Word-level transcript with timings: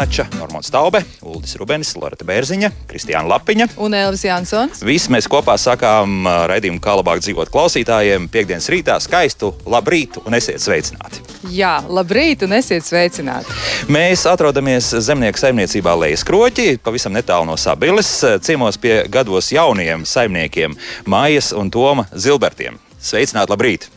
Rīta 0.00 0.16
Karnača, 0.16 0.38
Normons 0.38 0.66
Staube, 0.66 1.02
Uldis 1.22 1.56
Rubenis, 1.60 1.90
Lorita 1.96 2.24
Bērziņa, 2.24 2.70
Kristiāna 2.88 3.28
Lapiņa. 3.28 3.66
Un 3.84 3.92
Elvis 3.92 4.22
Jansons. 4.24 4.80
Visi 4.80 5.12
mēs 5.12 5.28
kopā 5.28 5.58
sakām 5.60 6.24
raidījumu, 6.48 6.80
kā 6.80 6.94
labāk 6.96 7.20
dzīvot 7.20 7.52
klausītājiem. 7.52 8.30
Piektdienas 8.32 8.70
rītā 8.72 8.96
skaistu 9.04 9.52
labrīt 9.68 10.16
un 10.24 10.38
esiet 10.38 10.62
sveicināti! 10.64 11.20
Jā, 11.52 11.82
labrīt 11.84 12.46
un 12.46 12.56
esiet 12.56 12.86
sveicināti! 12.88 13.52
Mēs 13.92 14.24
atrodamies 14.30 14.88
zemnieku 15.04 15.42
saimniecībā 15.42 15.92
Lejas 16.00 16.24
Kroķī, 16.24 16.78
pavisam 16.80 17.12
netālu 17.12 17.50
no 17.50 17.60
Sabiles, 17.60 18.14
ciemos 18.40 18.80
pie 18.80 19.02
gados 19.12 19.52
jauniem 19.52 20.08
saimniekiem 20.08 20.80
Mājas 21.04 21.52
un 21.52 21.68
Toma 21.68 22.08
Zilbertiem. 22.16 22.80
Sveicināti, 22.96 23.52
labrīt! 23.52 23.90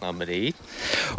Labrīt. 0.00 0.56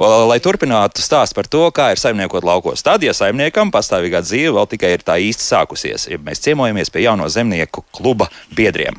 Lai 0.01 0.39
turpinātu 0.43 1.03
stāstu 1.03 1.37
par 1.37 1.49
to, 1.51 1.65
kā 1.75 1.91
ir 1.93 2.01
saimniekot 2.01 2.45
laukos, 2.47 2.83
tad, 2.85 3.03
ja 3.05 3.15
saimniekam 3.15 3.73
pastāvīgā 3.73 4.23
dzīve 4.25 4.55
vēl 4.59 4.69
tikai 4.75 4.95
ir 4.95 5.05
tā 5.07 5.17
īsti 5.21 5.47
sākusies, 5.47 6.07
ja 6.11 6.21
mēs 6.21 6.43
ciemojamies 6.45 6.93
pie 6.93 7.05
jauno 7.07 7.29
zemnieku 7.31 7.85
kluba 7.95 8.29
biedriem. 8.55 8.97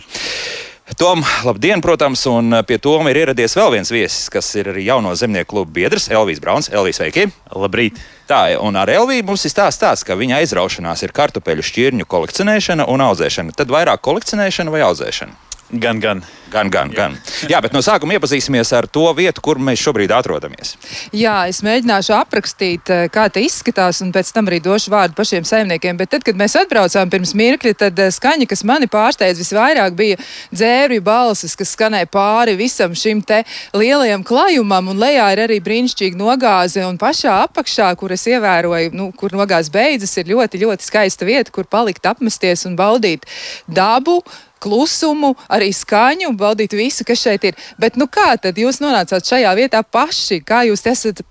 Tom, 0.99 1.23
labdien, 1.45 1.80
protams, 1.80 2.24
un 2.29 2.52
pie 2.66 2.77
Toma 2.83 3.13
ir 3.13 3.23
ieradies 3.23 3.55
vēl 3.57 3.71
viens 3.77 3.90
viesis, 3.93 4.27
kas 4.33 4.49
ir 4.59 4.68
arī 4.73 4.85
jauno 4.85 5.15
zemnieku 5.16 5.55
kluba 5.55 5.73
biedrs, 5.79 6.10
Elvijas 6.13 6.43
Brauns. 6.43 6.68
Elvijas, 6.68 6.99
sveiki! 7.01 7.29
Labrīt! 7.55 8.01
Tā, 8.29 8.43
un 8.60 8.77
ar 8.77 8.90
Elviju 8.93 9.24
mums 9.30 9.46
ir 9.46 9.55
stāsts 9.55 9.80
tāds, 9.80 10.02
ka 10.05 10.18
viņa 10.18 10.43
aizraušanās 10.43 11.07
ir 11.07 11.15
kartupeļu 11.16 11.65
šķirņu 11.71 12.09
kolekcionēšana 12.13 12.88
un 12.93 13.07
audzēšana. 13.07 13.57
Tad 13.57 13.73
vairāk 13.73 14.05
kolekcionēšana 14.05 14.74
vai 14.74 14.85
audzēšana? 14.90 15.52
Gan, 15.73 16.01
gan. 16.01 16.20
Gan, 16.52 16.68
gan, 16.68 16.90
Jā. 16.92 16.96
gan. 16.96 17.15
Jā, 17.48 17.59
bet 17.65 17.73
no 17.73 17.80
sākuma 17.80 18.12
iepazīsimies 18.18 18.74
ar 18.76 18.84
to 18.92 19.06
vietu, 19.16 19.40
kur 19.40 19.56
mēs 19.56 19.80
šobrīd 19.80 20.12
atrodamies. 20.12 20.74
Jā, 21.16 21.46
es 21.48 21.62
mēģināšu 21.65 22.12
aprakstīt, 22.12 22.90
eh, 22.92 23.06
kā 23.09 23.24
tas 23.32 23.46
izskatās, 23.46 24.02
un 24.04 24.10
pēc 24.12 24.32
tam 24.37 24.50
arī 24.50 24.59
došu 24.60 24.93
vārdu 24.93 25.16
pašiem 25.16 25.46
saimniekiem. 25.48 25.96
Bet 25.96 26.10
tad, 26.10 26.24
kad 26.24 26.37
mēs 26.37 26.59
atbraucām 26.60 27.09
pirms 27.09 27.32
mirkļa, 27.32 27.73
tad 27.87 27.98
eh, 27.98 28.10
skaņa, 28.12 28.48
kas 28.52 28.65
mani 28.68 28.87
pārsteidz 28.87 29.40
visvairāk, 29.40 29.96
bija 29.96 30.20
dzērvju 30.52 31.00
balsis, 31.00 31.56
kas 31.56 31.73
skanēja 31.73 32.10
pāri 32.12 32.59
visam 32.60 32.93
šim 32.93 33.24
te 33.24 33.40
lielajam 33.73 34.23
klājumam, 34.23 34.93
un 34.93 35.00
lejā 35.00 35.32
ir 35.32 35.45
arī 35.48 35.60
brīnišķīga 35.65 36.20
nogāze, 36.20 36.84
un 36.84 37.00
pašā 37.00 37.48
apakšā, 37.48 37.96
kur 37.96 38.12
es 38.12 38.28
ievēroju, 38.28 38.93
nu, 38.93 39.09
kur 39.16 39.32
nogāze 39.32 39.73
beidzas, 39.73 40.18
ir 40.20 40.28
ļoti, 40.37 40.66
ļoti 40.66 40.93
skaista 40.93 41.24
vieta, 41.24 41.50
kur 41.50 41.65
palikt 41.65 42.04
apmesties 42.04 42.68
un 42.68 42.76
baudīt 42.76 43.24
dabu 43.65 44.20
klusumu, 44.63 45.32
arī 45.52 45.71
skaņu, 45.74 46.32
baudīt 46.38 46.77
visu, 46.79 47.07
kas 47.09 47.23
šeit 47.23 47.46
ir. 47.51 47.59
Bet 47.80 47.99
nu, 48.01 48.07
kā 48.10 48.32
tad 48.41 48.59
jūs 48.59 48.80
nonācāt 48.82 49.27
šajā 49.29 49.52
vietā 49.59 49.82
paši? 49.82 50.41
Kā 50.46 50.63
jūs 50.68 50.85
esat 50.88 51.23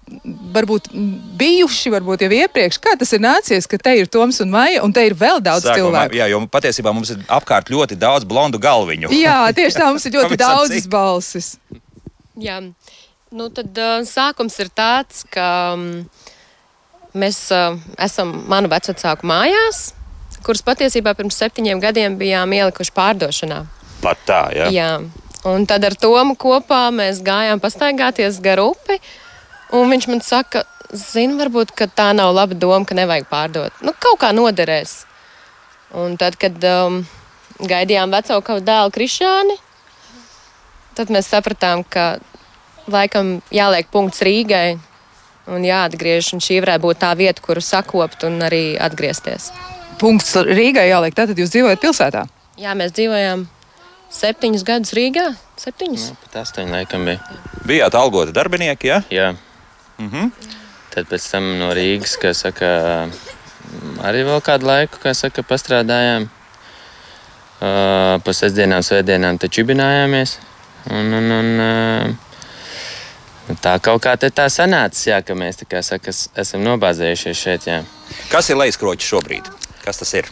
varbūt 0.55 0.89
bijuši, 1.39 1.93
varbūt 1.93 2.25
jau 2.25 2.31
iepriekš? 2.41 2.79
Kā 2.83 2.95
tas 2.99 3.13
ir 3.15 3.23
nācies, 3.23 3.67
ka 3.69 3.79
te 3.81 3.95
ir 4.01 4.09
Toms 4.11 4.41
un 4.43 4.51
Maija, 4.53 4.83
un 4.85 4.95
te 4.95 5.05
ir 5.07 5.15
vēl 5.17 5.39
daudz 5.43 5.67
Sākumā, 5.67 5.77
cilvēku? 5.79 6.19
Jā, 6.19 6.27
jo 6.33 6.41
patiesībā 6.51 6.93
mums 6.95 7.13
ir 7.13 7.23
apkārt 7.31 7.71
ļoti 7.71 7.99
daudz 7.99 8.27
blondu 8.27 8.59
galviņu. 8.61 9.13
jā, 9.15 9.39
tieši 9.55 9.79
tā, 9.79 9.87
mums 9.93 10.05
ir 10.07 10.15
ļoti 10.19 10.41
daudzas 10.41 10.89
balsis. 10.91 11.53
Jā, 12.41 12.59
nu 13.31 13.47
tad 13.55 13.79
uh, 13.79 14.01
sākums 14.07 14.59
ir 14.63 14.71
tāds, 14.75 15.23
ka 15.31 15.47
um, 15.77 15.87
mēs 17.15 17.45
uh, 17.55 17.79
esam 18.01 18.35
manu 18.51 18.71
vecāku 18.71 19.27
mājās 19.27 19.91
kuras 20.45 20.63
patiesībā 20.65 21.13
pirms 21.17 21.37
septiņiem 21.41 21.81
gadiem 21.81 22.17
bijām 22.19 22.53
ielikuši 22.57 22.93
pārdošanā. 22.95 23.61
Pat 24.01 24.21
tā, 24.25 24.41
jā. 24.55 24.69
jā. 24.73 24.91
Un 25.47 25.65
tad 25.69 25.85
ar 25.85 25.95
Tomu 25.97 26.35
kopā 26.37 26.87
mēs 26.93 27.21
gājām 27.25 27.61
pastaigāties 27.61 28.37
gar 28.43 28.61
upi, 28.61 28.99
un 29.73 29.89
viņš 29.89 30.07
man 30.11 30.21
saka, 30.25 30.65
zini, 30.93 31.37
varbūt 31.39 31.73
tā 31.95 32.11
nav 32.17 32.33
laba 32.35 32.57
doma, 32.57 32.85
ka 32.85 32.97
nevajag 32.97 33.29
pārdot. 33.29 33.81
Nu, 33.81 33.93
kaut 33.97 34.19
kā 34.21 34.31
noderēs. 34.35 35.05
Un 35.97 36.15
tad, 36.19 36.37
kad 36.39 36.55
um, 36.63 37.01
gaidījām 37.59 38.13
vecāku 38.13 38.61
dēlu 38.63 38.93
Krišāni, 38.95 39.57
tad 40.95 41.11
mēs 41.11 41.27
sapratām, 41.31 41.83
ka 41.83 42.21
laikam 42.91 43.39
jāliek 43.51 43.89
punkts 43.91 44.23
Rīgai 44.23 44.79
un 45.51 45.65
jāatgriežas. 45.67 46.35
Un 46.37 46.45
šī 46.45 46.61
varētu 46.63 46.85
būt 46.85 47.03
tā 47.03 47.11
vieta, 47.17 47.43
kuru 47.43 47.65
sakopt 47.65 48.29
un 48.29 48.39
arī 48.45 48.65
atgriezties 48.79 49.51
punkts 50.01 50.33
Rīgai 50.47 50.89
jāliek. 50.89 51.15
Tātad 51.15 51.39
jūs 51.39 51.53
dzīvojat 51.53 51.81
pilsētā? 51.83 52.25
Jā, 52.61 52.73
mēs 52.77 52.93
dzīvojam 52.97 53.45
septiņus 54.11 54.65
gadus 54.67 54.95
Rīgā. 54.97 55.27
Septiņus? 55.61 56.07
Jā, 56.09 56.15
nu, 56.15 56.25
pat 56.25 56.41
astoņi 56.43 56.75
laikam 56.75 57.07
bija. 57.07 57.37
Bijāt 57.69 57.95
algoti 57.97 58.35
darbinieki, 58.35 58.91
jā? 58.91 58.99
Jā. 59.13 59.31
Mhm. 60.01 60.31
Tad 60.91 61.07
pēc 61.07 61.25
tam 61.31 61.45
no 61.61 61.69
Rīgas, 61.75 62.17
kā 62.19 62.33
saka, 62.35 62.71
arī 64.03 64.25
vēl 64.27 64.41
kādu 64.43 64.67
laiku, 64.67 64.99
kā 65.03 65.13
saka, 65.15 65.45
pastrādājām. 65.47 66.27
Uh, 67.61 68.17
pa 68.25 68.33
sestdienām, 68.33 68.81
svētdienām 68.81 69.37
te 69.37 69.45
čibinājāmies. 69.45 70.39
Un, 70.89 71.13
un, 71.13 71.31
un, 71.35 71.49
uh, 71.61 73.55
tā 73.61 73.75
kaut 73.85 74.01
kā 74.01 74.15
tā 74.17 74.49
sanāca, 74.49 75.03
jā, 75.11 75.21
ka 75.21 75.37
mēs 75.37 75.61
kā, 75.69 75.83
saka, 75.85 76.09
esam 76.41 76.65
nobāzējušies 76.65 77.45
šeit. 77.45 77.69
Jā. 77.69 77.83
Kas 78.33 78.49
ir 78.49 78.57
lejuskroķis 78.57 79.13
šobrīd? 79.13 79.60
Kas 79.81 80.01
tas 80.01 80.13
ir? 80.17 80.29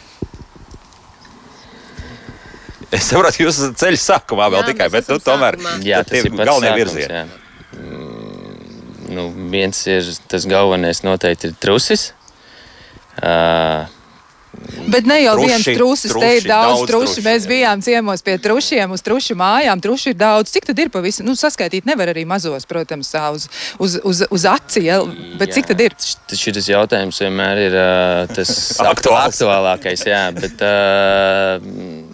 Es 2.90 3.06
saprotu, 3.06 3.44
jūs 3.44 3.58
esat 3.60 3.78
ceļš 3.78 4.02
sākumā 4.02 4.48
vēl 4.50 4.64
jā, 4.64 4.68
tikai, 4.72 4.88
bet 4.90 5.10
nu, 5.12 5.20
tomēr 5.22 5.58
jā, 5.86 6.00
tas 6.06 6.24
ir 6.24 6.32
galvenie 6.34 6.72
virzieni. 6.74 7.20
Mm, 7.78 9.10
nu, 9.14 9.26
viens 9.52 9.84
ir 9.86 10.10
tas 10.30 10.46
galvenais 10.50 11.04
noteikti 11.06 11.50
ir 11.50 11.54
trusis. 11.62 12.08
Uh, 13.20 13.86
Bet 14.90 15.06
ne 15.06 15.20
jau 15.22 15.36
truši, 15.38 15.48
viens 15.48 15.66
trusis, 15.78 16.10
truši, 16.10 16.24
te 16.24 16.30
ir 16.40 16.46
daudz, 16.48 16.82
truši. 16.88 16.90
truši. 16.90 17.22
Mēs 17.26 17.44
jā. 17.46 17.50
bijām 17.52 17.82
ciemos 17.84 18.24
pie 18.26 18.34
trušiem, 18.42 18.94
uz 18.96 19.04
trušu 19.06 19.36
mājām. 19.38 19.82
Truši 19.82 20.12
ir 20.12 20.18
daudz. 20.18 20.50
Cik 20.54 20.66
tad 20.70 20.82
ir 20.82 20.90
pavisam? 20.92 21.28
Nu, 21.28 21.36
saskaitīt 21.38 21.86
nevar 21.88 22.10
arī 22.10 22.26
mazos, 22.28 22.66
protams, 22.68 23.12
uz, 23.14 23.46
uz, 23.78 23.98
uz, 24.02 24.24
uz 24.26 24.46
aci, 24.50 24.84
ja? 24.88 24.98
bet 25.38 25.52
jā. 25.52 25.60
cik 25.60 25.70
tad 25.70 25.84
ir? 25.86 25.96
Šis 26.34 26.70
jautājums 26.72 27.22
vienmēr 27.22 27.64
ir 27.68 27.78
uh, 27.78 28.24
tas 28.34 28.54
aktuālākais, 28.92 30.06
jā, 30.10 30.24
bet 30.34 30.66
uh, 30.66 32.09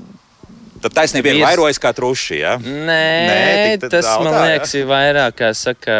Tad 0.85 0.97
taisnība 1.01 1.33
ir 1.33 1.43
vairojas 1.43 1.81
kā 1.83 1.93
truši. 1.97 2.41
Ja? 2.41 2.57
Nē, 2.61 3.03
Nē 3.31 3.89
tas 3.89 4.07
tā, 4.07 4.17
man 4.25 4.39
liekas, 4.45 4.75
ir 4.79 4.89
vairāk 4.91 5.39
kā 5.41 5.53
saka, 5.57 5.99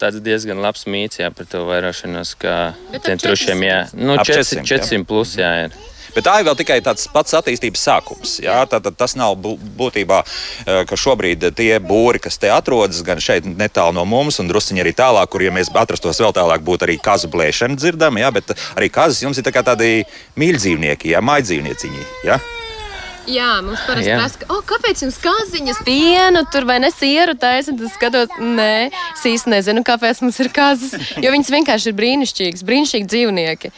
tāds 0.00 0.22
diezgan 0.24 0.62
labs 0.62 0.86
mīts 0.90 1.22
jā, 1.22 1.30
par 1.34 1.48
to 1.50 1.64
vairošanos, 1.68 2.36
kā 2.40 2.58
tiem 2.98 3.22
trušiem. 3.22 3.64
Jā, 3.66 3.80
nu, 3.98 4.18
400, 4.20 4.66
400 4.68 5.08
plus 5.08 5.38
jā, 5.40 5.54
ir. 5.66 5.80
Bet 6.12 6.26
tā 6.26 6.34
ir 6.40 6.44
vēl 6.44 6.56
tikai 6.58 6.76
tāds 6.84 7.06
pats 7.08 7.32
attīstības 7.38 7.82
sākums. 7.86 8.34
Jā? 8.44 8.58
Tātad 8.68 8.96
tas 9.00 9.14
nav 9.16 9.38
būtībā, 9.40 10.20
eh, 10.66 10.82
ka 10.88 10.96
šobrīd 10.98 11.48
tie 11.56 11.78
būri, 11.80 12.20
kas 12.20 12.36
te 12.38 12.52
atrodas, 12.52 13.00
gan 13.02 13.16
šeit 13.16 13.48
netālu 13.48 13.96
no 13.96 14.04
mums, 14.04 14.38
un 14.38 14.48
druskuļi 14.48 14.84
arī 14.84 14.92
tālāk, 14.92 15.30
kur, 15.32 15.40
ja 15.42 15.50
mēs 15.50 15.72
atrastos 15.72 16.20
vēl 16.20 16.34
tālāk, 16.36 16.60
būtu 16.60 16.84
arī 16.84 16.98
kazu 17.00 17.32
blēšana 17.32 17.80
dzirdama. 17.80 18.30
Bet 18.32 18.52
arī 18.76 18.90
kazas 18.92 19.22
jums 19.22 19.38
ir 19.38 19.44
tā 19.44 19.64
tādi 19.64 20.04
mīļdzīvnieki, 20.36 21.16
mājdzīvnieciņi. 21.16 22.04
Ja? 22.28 22.38
Jā, 23.30 23.50
mums 23.62 23.82
parasti 23.86 24.14
prasa, 24.16 24.46
oh, 24.50 24.62
kāpēc 24.66 25.04
jums 25.04 25.18
kāziņas 25.22 25.82
pienu 25.86 26.42
tur 26.50 26.66
vai 26.66 26.78
nesieru 26.82 27.36
taisnīt? 27.38 27.84
Es 27.86 27.94
skatos, 27.94 28.32
nē, 28.42 28.88
es 28.90 29.26
īsti 29.30 29.52
nezinu, 29.52 29.84
kāpēc 29.86 30.22
mums 30.24 30.40
ir 30.42 30.50
kāzas. 30.54 30.96
Jo 31.22 31.34
viņas 31.34 31.52
vienkārši 31.54 31.92
ir 31.92 31.98
brīnišķīgas, 32.00 32.64
brīnišķīgi 32.66 33.10
dzīvnieki. 33.12 33.72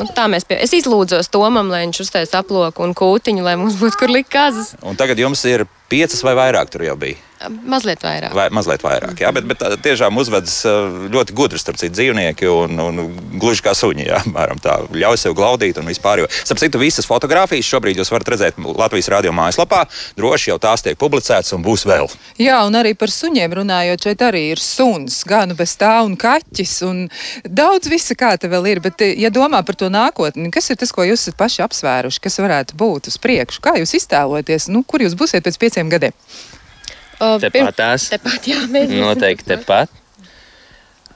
Un 0.00 0.12
tā 0.16 0.28
mēs 0.30 0.46
pie... 0.48 0.60
Es 0.62 0.72
izlūdzos 0.76 1.28
Tomam, 1.34 1.72
lai 1.72 1.82
viņš 1.84 2.04
uztaisītu 2.06 2.38
aploku 2.38 2.86
un 2.86 2.94
kūtiņu, 2.96 3.42
lai 3.44 3.56
mums 3.60 3.76
būtu 3.80 4.04
kur 4.04 4.14
likt 4.14 4.30
kazas. 4.32 4.76
Un 4.86 4.96
tagad 4.96 5.18
jums 5.20 5.42
ir 5.50 5.66
piecas 5.90 6.22
vai 6.24 6.36
vairāk 6.38 6.70
tur 6.72 6.86
jau 6.86 6.96
bija? 7.00 7.18
Mazliet 7.48 8.02
vairāk. 8.04 8.34
Vai, 8.36 8.50
mazliet 8.52 8.82
vairāk, 8.84 9.20
jā, 9.22 9.30
bet, 9.32 9.46
bet 9.48 9.62
tiešām 9.80 10.18
uzvedas 10.20 10.58
ļoti 11.08 11.32
gudri 11.36 11.60
starp 11.60 11.78
citu 11.80 11.94
dzīvnieki 11.96 12.50
un, 12.52 12.76
un 12.84 12.98
gluži 13.40 13.64
kā 13.64 13.72
suņi, 13.76 14.04
jā, 14.10 14.18
mēram 14.28 14.60
tā, 14.60 14.74
ļauj 14.92 15.16
sev 15.22 15.36
glaudīt 15.38 15.80
un 15.80 15.88
vispār. 15.88 16.20
Jo, 16.20 16.28
starp 16.42 16.60
citu, 16.60 16.82
visas 16.82 17.08
fotogrāfijas 17.08 17.70
šobrīd 17.72 18.02
jūs 18.02 18.12
varat 18.12 18.28
redzēt 18.34 18.60
Latvijas 18.60 19.08
radio 19.14 19.32
mājaslapā, 19.32 19.86
droši 20.20 20.52
jau 20.52 20.58
tās 20.60 20.84
tiek 20.84 21.00
publicētas 21.00 21.54
un 21.56 21.64
būs 21.64 21.86
vēl. 21.88 22.12
Jā, 22.42 22.60
un 22.68 22.76
arī 22.76 22.92
par 23.00 23.14
suņiem 23.14 23.56
runājot, 23.62 24.04
šeit 24.10 24.26
arī 24.28 24.44
ir 24.52 24.60
suns, 24.60 25.22
gan 25.24 25.56
bez 25.56 25.78
tā 25.80 25.94
un 26.04 26.20
kaķis 26.20 26.76
un 26.90 27.02
daudz 27.48 27.88
visa 27.88 28.18
kā 28.20 28.34
te 28.36 28.52
vēl 28.52 28.68
ir, 28.74 28.84
bet 28.84 29.00
ja 29.16 29.32
domā 29.32 29.64
par 29.64 29.80
to 29.80 29.88
nākotni, 29.88 30.52
kas 30.52 30.68
ir 30.68 30.80
tas, 30.80 30.92
ko 30.92 31.08
jūs 31.08 31.24
esat 31.24 31.40
paši 31.40 31.64
apsvēruši, 31.64 32.20
kas 32.28 32.40
varētu 32.44 32.76
būt 32.76 33.08
uz 33.08 33.16
priekšu, 33.22 33.64
kā 33.64 33.78
jūs 33.80 33.96
iztēloties, 33.96 34.68
nu, 34.68 34.84
kur 34.84 35.08
jūs 35.08 35.16
būsiet 35.16 35.48
pēc 35.48 35.62
pieciem 35.64 35.88
gadiem? 35.88 36.12
Tepat 37.20 37.76
tās. 37.76 38.10
Tepat, 38.12 38.46
jā, 38.48 38.62
mēs 38.72 38.92
Noteikti 38.96 39.52
tepat. 39.52 40.00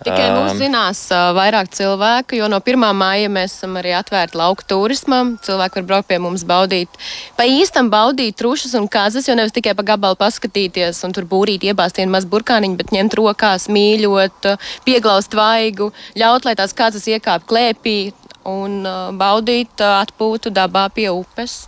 Tikai 0.04 0.24
um, 0.28 0.36
mums 0.42 0.58
zinās 0.60 1.00
uh, 1.14 1.30
vairāk 1.36 1.70
cilvēku, 1.72 2.36
jo 2.36 2.48
no 2.50 2.58
1. 2.60 2.82
māja 2.98 3.30
mēs 3.32 3.54
esam 3.56 3.78
arī 3.80 3.94
atvērti 3.96 4.36
lauku 4.36 4.66
turismam. 4.68 5.34
Cilvēki 5.44 5.80
var 5.80 5.86
braukt 5.88 6.08
pie 6.10 6.18
mums, 6.20 6.44
baudīt, 6.48 6.98
pa 7.38 7.46
īstam 7.48 7.88
baudīt 7.92 8.36
trušas 8.40 8.74
un 8.76 8.88
kazas, 8.90 9.28
jo 9.28 9.36
nevis 9.38 9.54
tikai 9.56 9.72
pa 9.78 9.86
gabalu 9.94 10.18
paskatīties 10.20 11.00
un 11.06 11.14
tur 11.16 11.28
būrīt, 11.30 11.64
iebāzt 11.70 12.00
vienu 12.00 12.12
mazu 12.16 12.28
burkāniņu, 12.32 12.80
bet 12.80 12.92
ņemt 12.96 13.16
rokās, 13.20 13.68
mīļot, 13.72 14.50
pieglaust 14.84 15.38
vaigu, 15.38 15.92
ļaut, 16.20 16.44
lai 16.48 16.56
tās 16.58 16.76
kazas 16.76 17.06
iekāp 17.08 17.46
klēpī 17.48 17.98
un 18.44 18.82
uh, 18.84 19.06
baudīt 19.16 19.80
uh, 19.80 20.02
atpūtu 20.02 20.52
dabā 20.52 20.90
pie 20.92 21.08
upes. 21.14 21.62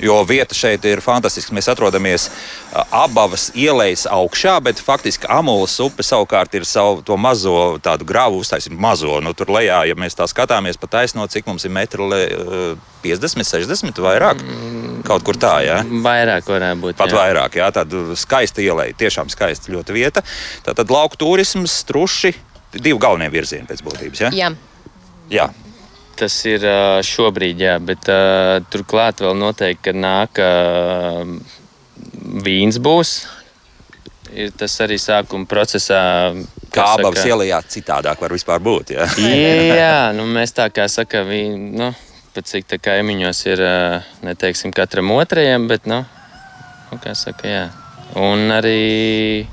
Jo 0.00 0.22
vieta 0.28 0.56
šeit 0.56 0.84
ir 0.88 1.02
fantastiska. 1.04 1.54
Mēs 1.54 1.68
atrodamies 1.72 2.28
abas 2.90 3.50
ielas 3.58 4.06
augšā, 4.10 4.56
bet 4.64 4.80
faktiski 4.82 5.28
Amulas 5.30 5.74
upe 5.82 6.04
savukārt 6.06 6.54
ir 6.56 6.66
savu 6.68 7.02
to 7.06 7.16
mazo 7.20 7.78
tādu 7.82 8.06
grāvu 8.08 8.40
uztaisījumu. 8.42 8.80
Mazo, 8.82 9.20
nu, 9.24 9.34
tur 9.36 9.52
lejā, 9.52 9.82
ja 9.88 9.98
mēs 9.98 10.16
tā 10.18 10.26
skatāmies 10.30 10.80
pa 10.80 10.88
taisno, 10.90 11.26
cik 11.30 11.48
mums 11.50 11.66
ir 11.68 11.74
metri, 11.74 12.08
le, 12.08 12.22
50, 13.02 13.46
60 13.46 14.02
vairāk. 14.02 14.42
Kaut 15.06 15.26
kur 15.26 15.38
tā, 15.40 15.56
jā. 15.66 15.80
Vairāk 15.82 16.48
varētu 16.48 16.82
būt. 16.84 16.98
Pat 17.00 17.12
jā. 17.12 17.18
vairāk, 17.18 17.58
jā. 17.58 17.68
Tāda 17.74 18.16
skaista 18.18 18.62
ielai, 18.64 18.92
tiešām 18.98 19.30
skaista 19.32 19.72
ļoti 19.74 19.96
vieta. 19.96 20.22
Tātad 20.66 20.92
lauku 20.94 21.18
turisms, 21.20 21.80
truši, 21.88 22.34
divi 22.78 22.98
galvenie 23.02 23.30
virzieni 23.32 23.68
pēc 23.68 23.82
būtības, 23.84 24.24
jā? 24.26 24.32
Jā. 24.36 24.52
jā. 25.32 25.50
Tas 26.22 26.36
ir 26.46 26.62
šobrīd, 27.02 27.64
jā, 27.64 27.78
bet 27.82 28.06
turklāt 28.70 29.24
vēl 29.24 29.34
noteikti, 29.34 29.90
nāk 29.96 30.38
vīns 32.44 32.78
būs. 32.78 33.14
Ir 34.32 34.52
tas 34.56 34.76
arī 34.84 35.00
sākuma 35.02 35.48
procesā. 35.50 35.98
Kā 36.72 36.86
abas 36.94 37.26
ielā 37.26 37.58
citādāk 37.68 38.22
var 38.22 38.32
vispār 38.32 38.62
būt. 38.62 38.94
Jā, 38.94 39.08
jā 39.82 39.98
nu, 40.16 40.28
mēs 40.30 40.54
tā 40.56 40.68
kā 40.72 40.86
sakām, 40.88 41.34
nu, 41.74 41.90
pat 42.32 42.48
cik 42.48 42.70
tā 42.70 42.78
kaimiņos 42.80 43.42
ir, 43.50 43.64
neteiksim, 44.24 44.72
katram 44.72 45.10
otrajam, 45.12 45.66
bet, 45.68 45.90
nu, 45.90 46.00
nu 46.92 47.02
kā 47.02 47.12
saka, 47.18 47.50
jā. 47.50 47.66
Un 48.22 48.46
arī 48.54 49.44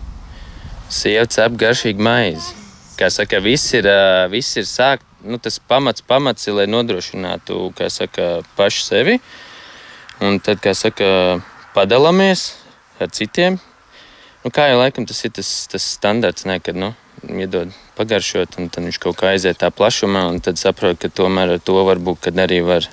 sieva 0.91 1.25
cep 1.33 1.57
garšīgu 1.59 2.05
maizi. 2.05 2.55
Kā 2.99 3.09
saka, 3.11 3.41
viss 3.43 3.73
ir, 3.73 3.89
viss 4.31 4.59
ir 4.59 4.69
sākt 4.69 5.08
nu, 5.23 5.37
tas 5.37 5.59
pamats, 5.59 6.03
pamats 6.05 6.47
ir, 6.47 6.55
lai 6.57 6.67
nodrošinātu 6.69 7.71
saka, 7.89 8.41
pašu 8.55 8.83
sevi. 8.83 9.19
Un 10.19 10.39
tad, 10.39 10.59
kā 10.59 10.73
saka, 10.75 11.41
padalāmies 11.75 12.53
ar 12.99 13.09
citiem. 13.09 13.59
Nu, 14.43 14.51
kā 14.51 14.69
jau 14.69 14.79
laikam 14.79 15.05
tas 15.05 15.23
ir 15.25 15.31
tas, 15.35 15.67
tas 15.67 15.83
standarts, 15.83 16.45
ne, 16.45 16.59
kad 16.59 16.75
nu, 16.75 16.93
iedod 17.27 17.71
pagaršot, 17.97 18.59
un 18.59 18.69
tad 18.71 18.85
viņš 18.87 18.99
kaut 19.03 19.17
kā 19.19 19.33
aiziet 19.33 19.59
tā 19.59 19.71
plašumā, 19.71 20.27
un 20.31 20.39
tad 20.43 20.59
saprot, 20.59 20.99
ka 20.99 21.11
tomēr 21.11 21.57
ar 21.57 21.63
to 21.63 21.79
varbūt 21.87 22.31
arī 22.39 22.61
var, 22.63 22.87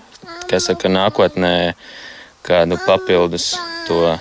kā 0.51 0.59
saka, 0.63 0.91
nākotnē 0.91 1.75
kādu 2.47 2.79
papildus 2.87 3.55
to 3.87 4.17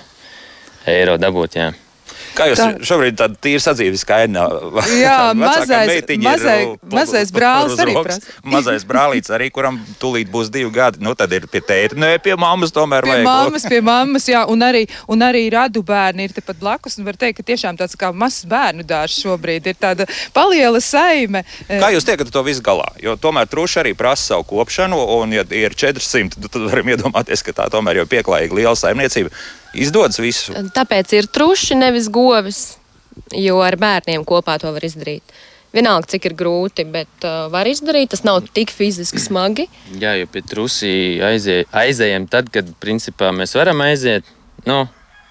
eiro 0.86 1.18
dabūt. 1.18 1.58
Jā. 1.58 1.72
Kā 2.36 2.46
jūs 2.50 2.60
tā. 2.60 2.68
šobrīd 2.84 3.16
tāda 3.18 3.38
tīra 3.42 3.62
sadzīves 3.64 4.04
kaina? 4.08 4.44
Jā, 5.06 5.32
mazais, 5.38 5.92
mazai, 6.22 6.58
mazais 6.92 7.32
brālis 7.34 7.80
arī 7.82 7.96
prasa. 8.06 8.34
Mazais 8.46 8.84
brālīts 8.88 9.32
arī, 9.32 9.48
kuram 9.54 9.78
tūlīt 10.02 10.30
būs 10.32 10.50
divi 10.52 10.70
gadi. 10.74 11.00
Nu, 11.04 11.14
tad 11.18 11.32
ir 11.36 11.48
pie 11.50 11.62
tēta, 11.64 11.98
nē, 11.98 12.16
pie 12.24 12.36
mammas 12.40 12.74
tomēr 12.76 13.06
pie 13.06 13.14
vajag. 13.14 13.26
Mammas, 13.26 13.66
pie 13.72 13.80
mammas, 13.84 14.28
jā, 14.30 14.44
un 14.52 14.64
arī, 14.66 14.84
un 15.12 15.24
arī 15.24 15.46
radu 15.52 15.82
bērni 15.86 16.28
ir 16.28 16.36
tepat 16.36 16.60
blakus. 16.60 16.98
Un 17.00 17.08
var 17.08 17.18
teikt, 17.20 17.40
ka 17.40 17.48
tiešām 17.52 17.80
tāds 17.80 17.96
kā 17.98 18.12
mazs 18.12 18.46
bērnu 18.50 18.86
dārzs 18.86 19.22
šobrīd 19.24 19.70
ir 19.72 19.80
tāda 19.80 20.08
paliela 20.36 20.82
saime. 20.84 21.46
Kā 21.70 21.92
jūs 21.94 22.06
tiekat 22.06 22.32
to 22.32 22.44
visu 22.46 22.64
galā? 22.64 22.88
Jo 23.02 23.16
tomēr 23.20 23.48
truši 23.50 23.82
arī 23.84 23.96
prasa 23.98 24.34
savu 24.34 24.46
kopšanu, 24.52 24.98
un 25.20 25.36
ja 25.36 25.46
ir 25.56 25.76
400, 25.76 26.48
tad 26.48 26.66
varam 26.68 26.92
iedomāties, 26.92 27.44
ka 27.46 27.56
tā 27.56 27.70
tomēr 27.72 28.02
jau 28.02 28.10
pieklājīga 28.10 28.60
liela 28.60 28.76
saimniecība 28.78 29.32
izdodas 29.76 30.20
visu. 30.22 30.54
Tāpēc 30.74 31.12
ir 31.16 31.28
truši, 31.32 31.76
nevis 31.78 32.08
govis, 32.12 32.76
jo 33.34 33.60
ar 33.64 33.76
bērniem 33.80 34.24
kopā 34.28 34.58
to 34.62 34.72
var 34.74 34.84
izdarīt. 34.86 35.36
Vienalga, 35.76 36.08
cik 36.14 36.30
ir 36.30 36.34
grūti, 36.38 36.86
bet 36.88 37.24
uh, 37.26 37.50
var 37.52 37.68
izdarīt. 37.68 38.12
Tas 38.14 38.24
nav 38.24 38.40
tik 38.56 38.72
fiziski 38.72 39.20
smagi. 39.20 39.66
Jā, 40.00 40.14
jo 40.16 40.28
pie 40.32 40.40
trusī 40.46 40.92
aizie, 41.24 41.64
aizējam 41.76 42.28
tad, 42.32 42.48
kad 42.54 42.70
principā 42.80 43.32
mēs 43.36 43.52
varam 43.58 43.82
aiziet. 43.84 44.24
Nu, 44.64 44.86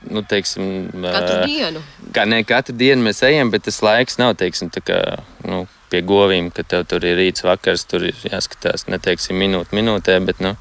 nu, 0.05 0.21
teiksim, 0.21 0.91
katru 0.93 1.39
uh, 1.39 1.47
dienu. 1.47 1.81
Kā 2.13 2.27
ne 2.29 2.43
katru 2.45 2.77
dienu 2.77 3.07
mēs 3.07 3.23
ejam, 3.25 3.49
bet 3.53 3.65
tas 3.65 3.81
laiks 3.81 4.19
nav 4.21 4.35
teiksim, 4.37 4.69
kā, 4.85 5.01
nu, 5.47 5.63
pie 5.89 6.03
govīm, 6.05 6.51
ka 6.53 6.67
tev 6.67 6.85
tur 6.91 7.07
ir 7.07 7.17
rīts, 7.17 7.45
vakars, 7.47 7.87
tur 7.89 8.05
ir 8.11 8.25
jāskatās 8.27 8.85
neteiksim 8.91 9.39
minūte 9.41 9.73
minūtē, 9.77 10.19
bet 10.29 10.45
nu, 10.45 10.53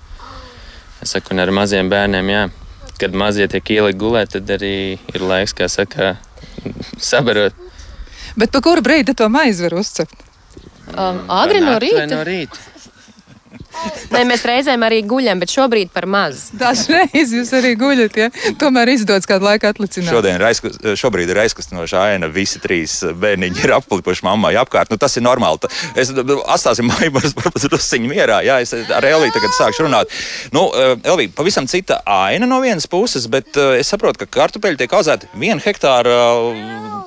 es 1.04 1.12
saku, 1.12 1.36
ar 1.36 1.52
maziem 1.52 1.92
bērniem. 1.92 2.32
Jā 2.32 2.44
kad 3.00 3.16
mazie 3.18 3.48
tiek 3.50 3.70
ielikt 3.76 3.98
gulēt, 4.00 4.34
tad 4.36 4.50
arī 4.56 4.74
ir 5.14 5.24
laiks, 5.24 5.54
kā 5.56 5.68
saka, 5.70 6.14
sabarot. 6.98 7.56
Bet 8.38 8.52
pa 8.54 8.62
kuru 8.64 8.82
brīdi 8.82 9.14
to 9.16 9.28
maizi 9.30 9.66
var 9.66 9.76
uzcept? 9.78 10.22
Um, 10.94 11.24
agri 11.32 11.62
no 11.64 11.76
rīta. 11.82 12.06
No 12.10 12.22
rīta. 12.26 12.60
Nē, 14.14 14.22
mēs 14.28 14.44
reizēm 14.46 14.84
arī 14.86 15.00
guļam, 15.08 15.40
bet 15.42 15.52
šobrīd 15.52 15.90
par 15.94 16.06
maz. 16.10 16.48
Dažreiz 16.58 17.32
jūs 17.34 17.52
arī 17.56 17.74
guļat, 17.78 18.18
ja 18.18 18.28
tomēr 18.60 18.92
izdodas 18.94 19.28
kādu 19.28 19.48
laiku 19.48 19.68
atlicināt. 19.70 20.12
Šodien 20.12 20.38
ir 20.38 20.46
aizkust, 20.48 20.80
šobrīd 21.00 21.32
ir 21.32 21.40
aizkustinoša 21.44 22.04
aina. 22.10 22.30
Visi 22.32 22.62
trīs 22.62 23.00
bērniņi 23.20 23.64
ir 23.64 23.74
aplipuši 23.78 24.26
mammai 24.26 24.54
apkārt. 24.60 24.92
Nu, 24.92 25.00
tas 25.00 25.16
ir 25.18 25.26
normāli. 25.26 25.70
Es 25.98 26.12
atstāsim 26.14 26.88
maimas 26.90 27.34
varbūt 27.36 27.68
drusciņu 27.68 28.10
mierā. 28.10 28.40
Jā, 28.46 28.60
es 28.64 28.74
ar 28.74 29.06
Elviju 29.08 29.34
tagad 29.36 29.56
sākšu 29.58 29.88
runāt. 29.88 30.12
Nu, 30.54 30.68
eh, 30.72 30.94
Elvija, 31.04 31.34
pavisam 31.36 31.68
cita 31.70 32.00
aina 32.06 32.48
no 32.50 32.60
vienas 32.64 32.88
puses, 32.90 33.28
bet 33.30 33.56
eh, 33.56 33.80
es 33.80 33.90
saprotu, 33.92 34.24
ka 34.24 34.40
kartupeļi 34.40 34.84
tiek 34.84 34.98
audzēti 34.98 35.30
vienu 35.38 35.62
hektāru 35.64 36.14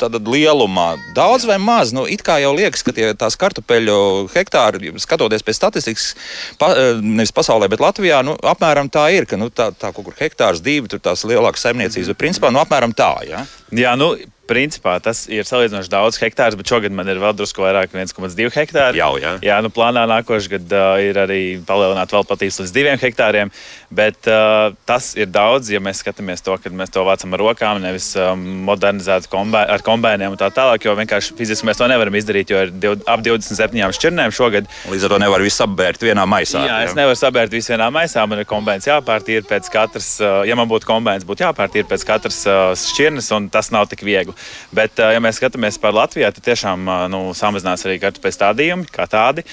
lielumā. 0.05 0.97
Daudz 1.15 1.45
vai 1.45 1.57
maz? 1.57 1.93
Nu, 1.93 2.05
it 2.05 2.21
kā 2.25 2.37
jau 2.41 2.53
liekas, 2.55 2.83
ka 2.85 2.93
tie, 2.93 3.13
tās 3.17 3.37
kartupeļu 3.39 4.29
hektāri, 4.33 4.93
skatoties 5.01 5.43
pēc 5.43 5.57
statistikas, 5.57 6.15
pa, 6.59 6.71
e, 6.73 6.87
nevis 7.01 7.33
pasaulē, 7.35 7.69
bet 7.71 7.81
Latvijā, 7.83 8.21
nu, 8.25 8.35
apmēram 8.51 8.89
tā 8.93 9.07
ir, 9.15 9.27
ka 9.29 9.39
nu, 9.39 9.49
tā, 9.53 9.69
tā 9.77 9.91
kaut 9.95 10.09
kur 10.09 10.17
hektārs, 10.19 10.63
divi, 10.65 10.89
tur 10.91 11.01
tās 11.03 11.25
lielākas 11.27 11.67
saimniecības, 11.67 12.11
bet 12.13 12.21
principā 12.21 12.51
nu, 12.53 12.61
apmēram 12.63 12.95
tā. 12.97 13.11
Ja? 13.27 13.45
Jā, 13.75 13.95
nu, 13.99 14.13
principā 14.47 14.95
tas 15.03 15.25
ir 15.31 15.47
salīdzinoši 15.47 15.91
daudz 15.91 16.19
hektāru, 16.21 16.57
bet 16.59 16.71
šogad 16.71 16.95
man 16.95 17.09
ir 17.11 17.19
vēl 17.21 17.35
drusku 17.37 17.63
vairāk, 17.65 17.93
1,2 17.93 18.49
hektāri. 18.55 19.01
Jau, 19.01 19.13
jā, 19.21 19.35
jā 19.43 19.57
nu, 19.63 19.71
plānā 19.73 20.05
nākošais 20.09 20.49
gads 20.51 20.75
uh, 20.75 20.95
ir 21.03 21.19
arī 21.19 21.41
palielināt 21.67 22.13
vēl 22.15 22.25
patīs 22.27 22.59
līdz 22.61 22.73
2 22.77 22.95
hektāriem. 23.03 23.51
Bet 23.93 24.27
uh, 24.31 24.73
tas 24.87 25.13
ir 25.19 25.29
daudz, 25.31 25.71
ja 25.71 25.81
mēs 25.83 26.01
skatāmies 26.03 26.43
to, 26.43 26.55
ka 26.59 26.71
mēs 26.71 26.91
to 26.93 27.03
vācam 27.07 27.35
ar 27.35 27.43
rokām, 27.43 27.81
nevis 27.83 28.09
um, 28.19 28.43
modernizētu 28.67 29.31
kombē, 29.31 29.63
ar 29.75 29.83
kombēniem 29.85 30.35
un 30.35 30.39
tā 30.39 30.49
tālāk. 30.53 30.87
Jo 30.87 30.95
vienkārši 30.99 31.35
fiziski 31.37 31.67
mēs 31.67 31.79
to 31.79 31.87
nevaram 31.91 32.15
izdarīt, 32.19 32.51
jo 32.51 32.63
ir 32.65 32.73
div, 32.73 32.97
ap 33.07 33.23
27 33.25 33.95
šķirnēm 33.99 34.35
šogad. 34.35 34.67
Līdz 34.91 35.07
ar 35.07 35.15
to 35.15 35.21
nevar 35.23 35.43
visu 35.43 35.63
apbērt 35.67 36.03
vienā 36.03 36.27
maisā. 36.29 36.63
Jā, 36.67 36.81
jā. 36.83 36.89
es 36.89 36.97
nevaru 36.97 37.19
sabērt 37.19 37.55
visu 37.55 37.73
vienā 37.75 37.89
maisā. 37.95 38.23
Man 38.27 38.43
ir 38.43 38.49
kombēns 38.49 38.87
jāpārtīra 38.89 39.47
pēc 39.47 39.71
katras, 39.71 40.13
uh, 40.23 40.41
ja 40.47 40.57
man 40.59 40.67
būtu 40.71 40.87
kombēns, 40.89 41.27
būtu 41.27 41.47
jāpārtīra 41.47 41.87
pēc 41.87 42.07
katras 42.07 42.41
uh, 42.47 42.71
šķirnes, 42.79 43.31
tas 43.57 43.71
nav 43.73 43.89
tik 43.91 44.05
viegli. 44.05 44.35
Bet, 44.75 45.01
ja 45.01 45.21
mēs 45.23 45.41
skatāmies 45.41 45.79
par 45.81 45.95
Latviju, 45.97 46.29
tad 46.31 46.45
tiešām 46.45 46.87
nu, 47.11 47.21
samazinās 47.37 47.85
arī 47.87 47.97
kartupeļu 48.01 48.37
stādījumi 48.37 48.89
kā 48.93 49.07
tādi. 49.09 49.45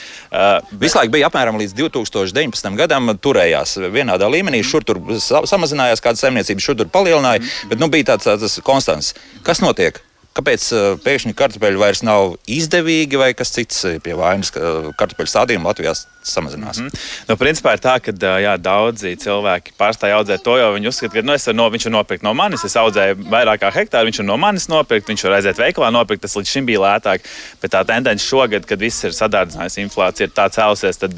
Visu 0.81 1.01
laiku 1.01 1.17
bija 1.17 1.31
apmēram 1.31 1.59
līdz 1.61 1.77
2019. 1.81 2.73
gadam, 2.79 3.15
turējās 3.17 3.79
vienādā 3.95 4.29
līmenī. 4.31 4.63
Šur 4.67 4.87
tur 4.87 5.01
samazinājās 5.25 6.05
kāda 6.05 6.21
saimniecība, 6.21 6.65
šur 6.65 6.81
tur 6.83 6.91
palielināja, 6.93 7.43
mm. 7.43 7.71
bet 7.73 7.83
nu, 7.83 7.91
bija 7.93 8.13
tāds, 8.15 8.29
tāds 8.29 8.61
konstants. 8.67 9.15
Kas 9.47 9.65
notiek? 9.65 10.03
Kāpēc 10.35 10.65
pēkšņi 11.05 11.37
kartupeļi 11.39 11.79
vairs 11.79 12.01
nav 12.03 12.33
izdevīgi, 12.51 13.19
vai 13.21 13.31
kas 13.39 13.53
cits 13.55 13.85
pie 14.03 14.17
vainas 14.19 14.51
kartupeļu 14.51 15.31
stādījuma 15.31 15.71
Latvijā 15.71 15.93
samazinās? 16.27 16.81
Mm 16.81 16.89
-hmm. 16.89 17.05
nu, 17.29 17.37
principā 17.39 17.77
ir 17.77 17.83
tā, 17.85 17.95
ka 18.03 18.11
jā, 18.43 18.57
daudzi 18.59 19.15
cilvēki 19.15 19.77
pārstāja 19.79 20.17
audzēt 20.19 20.43
to, 20.43 20.57
jo 20.59 20.73
viņi 20.75 20.91
uzskata, 20.91 21.15
ka 21.15 21.23
nu, 21.23 21.37
no, 21.55 21.69
viņš 21.71 21.87
ir 21.87 21.93
nopirkt 21.95 22.27
no 22.27 22.35
manis. 22.35 22.65
Es 22.65 22.75
audzēju 22.77 23.29
vairāk 23.31 23.63
kā 23.63 23.71
hektāru, 23.71 24.11
viņš 24.11 24.19
ir 24.19 24.27
no 24.27 24.37
manis 24.37 24.67
nopirkt, 24.69 25.09
viņš 25.09 25.25
var 25.25 25.37
aiziet 25.39 25.59
veikalā 25.59 25.93
nopirkt. 25.95 26.23
Tas 26.23 26.35
līdz 26.37 26.51
šim 26.51 26.67
bija 26.67 26.83
lētāk. 26.83 27.21
Bet 27.63 27.71
tā 27.71 27.85
tendence 27.87 28.27
šogad, 28.27 28.67
kad 28.67 28.81
viss 28.81 29.05
ir 29.05 29.15
sadārdzinājusi, 29.15 29.87
inflācija 29.87 30.27
ir 30.27 30.35
tā 30.35 30.49
cēlusies, 30.51 30.99
tad 30.99 31.15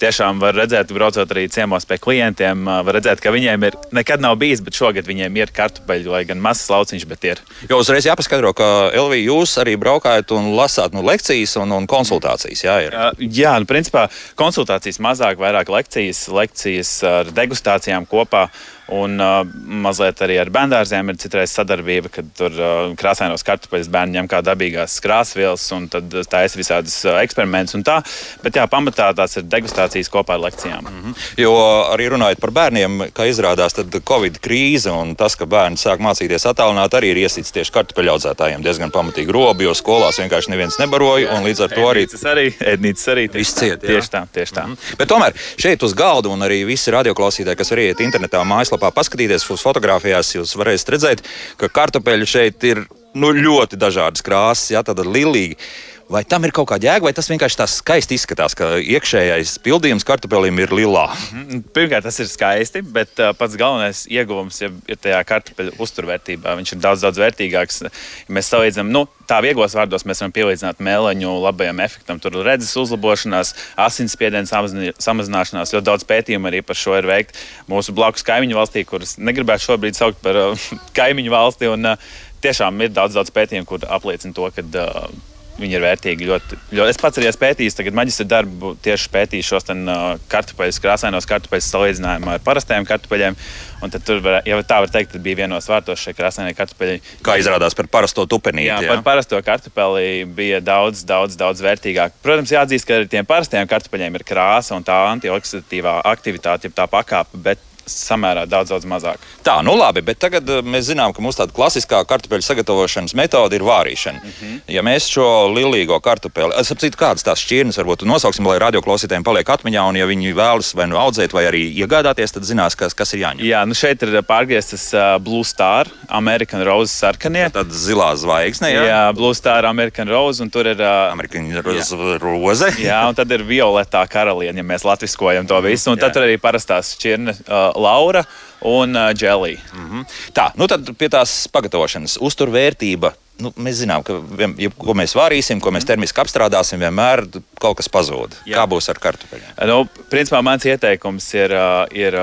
tiešām 0.00 0.40
var 0.40 0.56
redzēt, 0.56 0.88
braucot 0.88 1.36
arī 1.36 1.48
ciemos 1.52 1.84
pie 1.84 1.98
klientiem, 1.98 2.64
var 2.64 2.94
redzēt, 2.96 3.20
ka 3.20 3.34
viņiem 3.34 3.68
ir 3.68 3.76
nekad 3.92 4.24
nav 4.24 4.38
bijis, 4.40 4.64
bet 4.64 4.74
šogad 4.74 5.04
viņiem 5.04 5.36
ir 5.36 5.52
kartupeļi, 5.52 6.08
lai 6.08 6.24
gan 6.24 6.40
mazs 6.40 6.70
lauciņš, 6.70 7.06
bet 7.06 7.24
ir. 7.24 7.44
Jo 7.68 7.82
uzreiz 7.82 8.06
jāpaskaidro, 8.06 8.53
ka 8.56 8.68
Elvija, 8.96 9.30
jūs 9.32 9.56
arī 9.62 9.76
braukājat 9.80 10.34
un 10.36 10.52
lasāt 10.58 10.94
nu, 10.96 11.04
lekcijas 11.06 11.56
un, 11.62 11.74
un 11.76 11.88
konsultācijas. 11.90 12.64
Jā, 12.66 12.76
ir. 12.86 12.96
jā 13.18 13.56
nu, 13.60 13.68
principā 13.70 14.06
konsultācijas 14.40 15.00
mazāk, 15.04 15.40
vairāk 15.42 15.72
lekcijas, 15.72 16.26
lekcijas 16.34 16.96
ar 17.08 17.34
degustācijām 17.34 18.08
kopā. 18.10 18.48
Un 18.92 19.16
uh, 19.20 19.40
mazliet 19.64 20.18
arī 20.20 20.36
ar 20.42 20.50
bērngārziem 20.52 21.08
ir 21.08 21.16
citreiz 21.16 21.52
sadarbība, 21.56 22.10
kad 22.12 22.26
tur 22.36 22.52
uh, 22.52 22.90
krāsainos 23.00 23.44
kartupeļus 23.46 23.88
bērni 23.88 24.18
ņem 24.18 24.28
kā 24.28 24.42
dabīgās 24.44 24.98
krāsvielas 25.00 25.64
un 25.72 25.86
tad 25.88 26.12
taisa 26.28 26.58
visādus 26.60 26.98
uh, 27.08 27.16
eksperimentus 27.24 27.78
un 27.78 27.84
tā. 27.86 28.02
Bet 28.44 28.58
jā, 28.60 28.66
pamatā 28.68 29.08
tās 29.16 29.38
ir 29.40 29.46
degustācijas 29.48 30.12
kopā 30.12 30.36
ar 30.36 30.42
lekcijām. 30.44 30.84
Mm 30.84 31.00
-hmm. 31.00 31.14
Jo 31.40 31.54
arī 31.94 32.10
runājot 32.12 32.40
par 32.40 32.50
bērniem, 32.50 33.08
kā 33.16 33.28
izrādās, 33.30 33.72
tad 33.74 33.96
Covid 34.04 34.36
krīze 34.38 34.92
un 34.92 35.16
tas, 35.16 35.36
ka 35.36 35.46
bērni 35.46 35.80
sāk 35.80 35.98
mācīties 35.98 36.44
attālināt, 36.44 36.92
arī 36.94 37.14
ir 37.14 37.16
iesīts 37.24 37.52
tieši 37.52 37.72
kartupeļu 37.72 38.10
audzētājiem 38.10 38.62
diezgan 38.62 38.90
pamatīgi 38.90 39.32
robi, 39.32 39.64
jo 39.64 39.74
skolās 39.74 40.18
vienkārši 40.18 40.50
neviens 40.50 40.78
nebaroja 40.78 41.32
un 41.32 41.44
līdz 41.44 41.60
ar 41.64 41.70
to 41.70 41.88
arī. 41.88 42.06
Tas 42.10 42.24
arī 42.24 42.52
ēdnīcas 42.60 43.08
arī 43.08 43.28
Viss 43.32 43.54
ciet, 43.54 43.80
tieši 43.80 44.10
tā, 44.10 44.26
tieši 44.32 44.52
tā. 44.54 44.66
Mm 44.66 44.72
-hmm. 44.72 44.96
Bet 44.98 45.08
tomēr 45.08 45.32
šeit 45.56 45.82
uz 45.82 45.94
galda 45.94 46.28
un 46.28 46.40
arī 46.40 46.66
visi 46.66 46.90
radioklausītāji, 46.90 47.56
kas 47.56 47.70
var 47.70 47.78
iet 47.78 48.00
internetā, 48.00 48.44
mājaslapā, 48.44 48.73
paskatīties 48.78 49.46
uz 49.54 49.64
fotografijās, 49.64 50.34
jūs 50.36 50.54
varēsiet 50.58 50.92
redzēt, 50.94 51.24
ka 51.60 51.70
kartupeļi 51.72 52.28
šeit 52.28 52.68
ir 52.68 52.84
nu, 53.14 53.30
ļoti 53.34 53.78
dažādas 53.80 54.24
krāsas, 54.26 54.72
jā, 54.74 54.82
tāda 54.86 55.06
lilīga. 55.06 55.58
Vai 56.04 56.20
tam 56.28 56.44
ir 56.44 56.52
kaut 56.52 56.68
kāda 56.68 56.90
jēga, 56.90 57.06
vai 57.06 57.14
tas 57.16 57.30
vienkārši 57.30 57.56
tā 57.56 57.64
skaisti 57.70 58.18
izskatās, 58.18 58.52
ka 58.58 58.74
iekšējais 58.76 59.54
pildījums 59.64 60.04
kartupeļiem 60.04 60.58
ir 60.60 60.74
lilā? 60.76 61.06
Mhm. 61.32 61.62
Pirmkārt, 61.72 62.04
tas 62.04 62.20
ir 62.20 62.28
skaisti, 62.28 62.82
bet 62.84 63.16
uh, 63.22 63.32
pats 63.38 63.56
galvenais 63.60 64.02
ieguvums 64.12 64.60
ja, 64.60 64.68
ir 64.90 65.00
tajā 65.00 65.22
kartupeļu 65.30 65.72
uzturvērtībā. 65.80 66.54
Viņš 66.60 66.74
ir 66.76 66.82
daudz, 66.84 67.06
daudz 67.06 67.22
vērtīgāks. 67.22 67.80
Ja 67.88 68.36
mēs 68.36 68.52
salīdzinām, 68.52 68.92
nu, 68.92 69.06
tā 69.30 69.40
vieglos 69.44 69.76
vārdos 69.78 70.04
mēs 70.04 70.20
varam 70.20 70.36
pielīdzināt 70.36 70.84
mēleņu 70.84 71.34
labajam 71.46 71.80
efektam. 71.86 72.20
Tur 72.20 72.36
ir 72.36 72.48
redzes 72.50 72.76
uzlabošanās, 72.84 73.54
asinsspiediena 73.88 74.92
samazināšanās. 75.00 75.72
Ļoti 75.72 75.88
daudz 75.88 76.08
pētījumu 76.10 76.52
arī 76.52 76.60
par 76.68 76.78
šo 76.78 76.98
ir 77.00 77.08
veikti 77.08 77.40
mūsu 77.72 77.96
blakus 77.96 78.26
kaimiņu 78.28 78.60
valstī, 78.60 78.84
kuras 78.88 79.16
negribētu 79.16 79.70
šobrīd 79.70 79.96
saukt 79.96 80.20
par 80.24 80.42
uh, 80.50 80.72
kaimiņu 81.00 81.32
valsti. 81.32 81.72
Un, 81.72 81.94
uh, 81.94 82.16
tiešām 82.44 82.84
ir 82.84 82.92
daudz, 82.92 83.16
daudz 83.16 83.32
pētījumu, 83.32 83.68
kur 83.68 83.88
apliecina 83.88 84.36
to, 84.36 84.52
ka 84.52 84.64
uh, 84.68 85.32
viņi 85.58 85.76
ir 85.76 85.84
vērtīgi. 85.84 86.26
Ļoti, 86.28 86.58
ļoti. 86.74 86.90
Es 86.90 86.98
pats 87.00 87.20
arī 87.20 87.28
esmu 87.30 87.42
pētījis, 87.44 87.76
tagad 87.78 87.96
maģistra 87.98 88.26
darbu 88.30 88.74
tieši 88.84 89.10
pētīju 89.14 89.46
šos 89.46 89.68
ten, 89.68 89.84
uh, 89.90 90.16
kartupeļus, 90.32 90.80
krāsainos 90.82 91.28
kartupeļus 91.30 91.70
salīdzinājumā 91.74 92.38
ar 92.38 92.44
parastajiem 92.44 92.88
kartupeļiem. 92.88 93.38
Un 93.84 93.92
tad 93.92 94.04
tur, 94.06 94.22
var, 94.24 94.40
ja 94.48 94.58
tā 94.64 94.80
var 94.80 94.92
teikt, 94.92 95.12
tad 95.12 95.22
bija 95.24 95.42
vienos 95.42 95.68
vārtos 95.68 96.00
šie 96.00 96.14
krāsainie 96.16 96.54
kartupeļi. 96.56 97.02
Kā 97.26 97.36
izrādās 97.40 97.76
par 97.76 97.90
parasto 97.92 98.24
tupenīti. 98.30 98.70
Jā, 98.70 98.80
jā, 98.82 98.94
par 98.94 99.04
parasto 99.06 99.40
kartupeli 99.44 100.24
bija 100.24 100.62
daudz, 100.64 101.04
daudz, 101.06 101.36
daudz 101.40 101.62
vērtīgāk. 101.64 102.16
Protams, 102.24 102.54
jāatzīst, 102.54 102.88
ka 102.88 102.98
arī 102.98 103.10
tiem 103.12 103.28
parastajiem 103.28 103.68
kartupeļiem 103.70 104.18
ir 104.18 104.26
krāsa 104.26 104.78
un 104.78 104.86
tā 104.86 104.96
antioksidatīvā 105.12 106.00
aktivitāte, 106.14 106.72
tā 106.74 106.88
pakāpe. 106.90 107.42
Bet 107.44 107.62
samērā 107.90 108.46
daudz, 108.50 108.72
daudz 108.74 108.86
mazāk. 108.88 109.22
Tā, 109.44 109.58
nu 109.66 109.74
labi, 109.78 110.02
bet 110.04 110.20
tagad 110.22 110.48
uh, 110.48 110.62
mēs 110.64 110.88
zinām, 110.90 111.14
ka 111.14 111.22
mūsu 111.24 111.42
tāda 111.42 111.54
klasiskā 111.56 112.00
kartupeļu 112.08 112.46
sagatavošanas 112.46 113.16
metode 113.18 113.58
ir 113.58 113.64
vārīšana. 113.66 114.22
Mm 114.22 114.32
-hmm. 114.40 114.60
Ja 114.74 114.82
mēs 114.82 115.08
šo 115.12 115.26
lilīgo 115.52 116.00
kartupeli, 116.00 116.54
es 116.60 116.68
saprotu, 116.68 116.98
kādas 116.98 117.24
tās 117.26 117.42
šķirnes 117.44 117.78
varbūt 117.80 118.06
nosauksim, 118.08 118.46
lai 118.46 118.58
radioklausītājiem 118.62 119.24
paliek 119.24 119.48
atmiņā, 119.48 119.88
un 119.88 119.96
ja 119.96 120.06
viņi 120.06 120.34
vēlas 120.34 120.74
vai 120.74 120.86
nu 120.86 120.96
audzēt, 120.96 121.32
vai 121.32 121.44
arī 121.50 121.64
iegādāties, 121.72 122.32
tad 122.32 122.44
zinās, 122.44 122.76
kas, 122.76 122.94
kas 122.94 123.14
ir 123.14 123.20
jāņem. 123.20 123.44
Jā, 123.44 123.64
nu 123.66 123.74
šeit 123.74 124.02
ir 124.02 124.22
pārgrieztas 124.22 124.86
uh, 124.94 125.18
Blue 125.22 125.44
Star, 125.44 125.88
American 126.08 126.62
Rose 126.62 126.92
sarkanie. 126.94 127.50
Tad 127.50 127.70
zilā 127.70 128.14
zvaigzne, 128.16 128.70
jā. 128.72 128.84
jā, 128.88 129.02
Blue 129.12 129.34
Star, 129.34 129.64
American 129.64 130.08
Rose, 130.08 130.42
un 130.42 130.50
tur 130.50 130.66
ir 130.66 130.80
American 130.82 131.50
Rose. 131.62 132.18
Roze. 132.20 132.70
jā, 132.78 133.00
un 133.08 133.14
tad 133.14 133.30
ir 133.34 133.44
violetā 133.46 134.04
karaliene, 134.10 134.62
ja 134.62 134.66
mēs 134.66 134.84
latviskojam 134.86 135.46
to 135.46 135.60
visu, 135.64 135.90
un 135.90 135.98
jā. 135.98 136.06
tad 136.06 136.16
tur 136.16 136.26
arī 136.26 136.38
parastās 136.40 136.94
šķirnes. 136.96 137.44
Uh, 137.74 137.82
Laura 137.82 138.24
un 138.60 138.96
uh, 138.96 139.10
Dželija. 139.12 139.60
Mm 139.72 139.90
-hmm. 139.90 140.04
Tā, 140.32 140.50
nu 140.54 140.66
tad 140.66 140.96
pie 140.98 141.08
tās 141.08 141.48
pagatavošanas 141.52 142.18
uzturvērtība. 142.20 143.12
Nu, 143.42 143.50
mēs 143.58 143.80
zinām, 143.80 144.04
ka 144.06 144.20
ja, 144.62 144.68
ko 144.78 144.94
mēs 144.94 145.16
vārīsim, 145.18 145.58
ko 145.62 145.72
mēs 145.74 145.86
termiski 145.88 146.20
apstrādāsim, 146.22 146.78
vienmēr 146.78 147.24
kaut 147.58 147.80
kas 147.80 147.88
pazūd. 147.90 148.36
Jā. 148.46 148.60
Kā 148.60 148.66
būs 148.70 148.86
ar 148.92 149.00
kartupeļiem? 149.02 149.48
Nu, 149.66 149.80
principā 150.12 150.38
mans 150.46 150.62
ieteikums 150.70 151.26
ir, 151.34 151.54
ir 151.98 152.14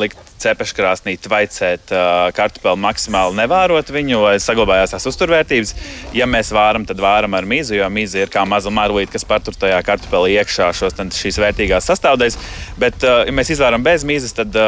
likt 0.00 0.18
cepeškrāsnī 0.42 1.14
tvaicēt 1.22 1.92
kartupeli 2.34 2.82
maksimāli 2.82 3.38
nevārot 3.38 3.92
viņu, 3.94 4.22
lai 4.24 4.32
saglabājās 4.42 4.96
tās 4.96 5.06
uzturvērtības. 5.12 5.74
Ja 6.18 6.26
mēs 6.26 6.50
vāram, 6.56 6.86
tad 6.88 6.98
vāram 7.04 7.36
ar 7.38 7.46
mīzu, 7.46 7.76
jo 7.78 7.86
mīza 7.92 8.24
ir 8.24 8.32
kā 8.32 8.42
maza 8.48 8.72
marlīte, 8.74 9.12
kas 9.14 9.28
patur 9.28 9.54
tajā 9.54 9.78
kartupelī 9.86 10.34
iekšā 10.40 10.72
šos, 10.80 10.98
šīs 11.14 11.38
vērtīgās 11.44 11.86
sastāvdaļas. 11.92 12.40
Bet, 12.80 13.06
ja 13.06 13.36
mēs 13.36 13.54
izvāram 13.54 13.86
bez 13.86 14.02
mīzes, 14.08 14.34
tad 14.34 14.58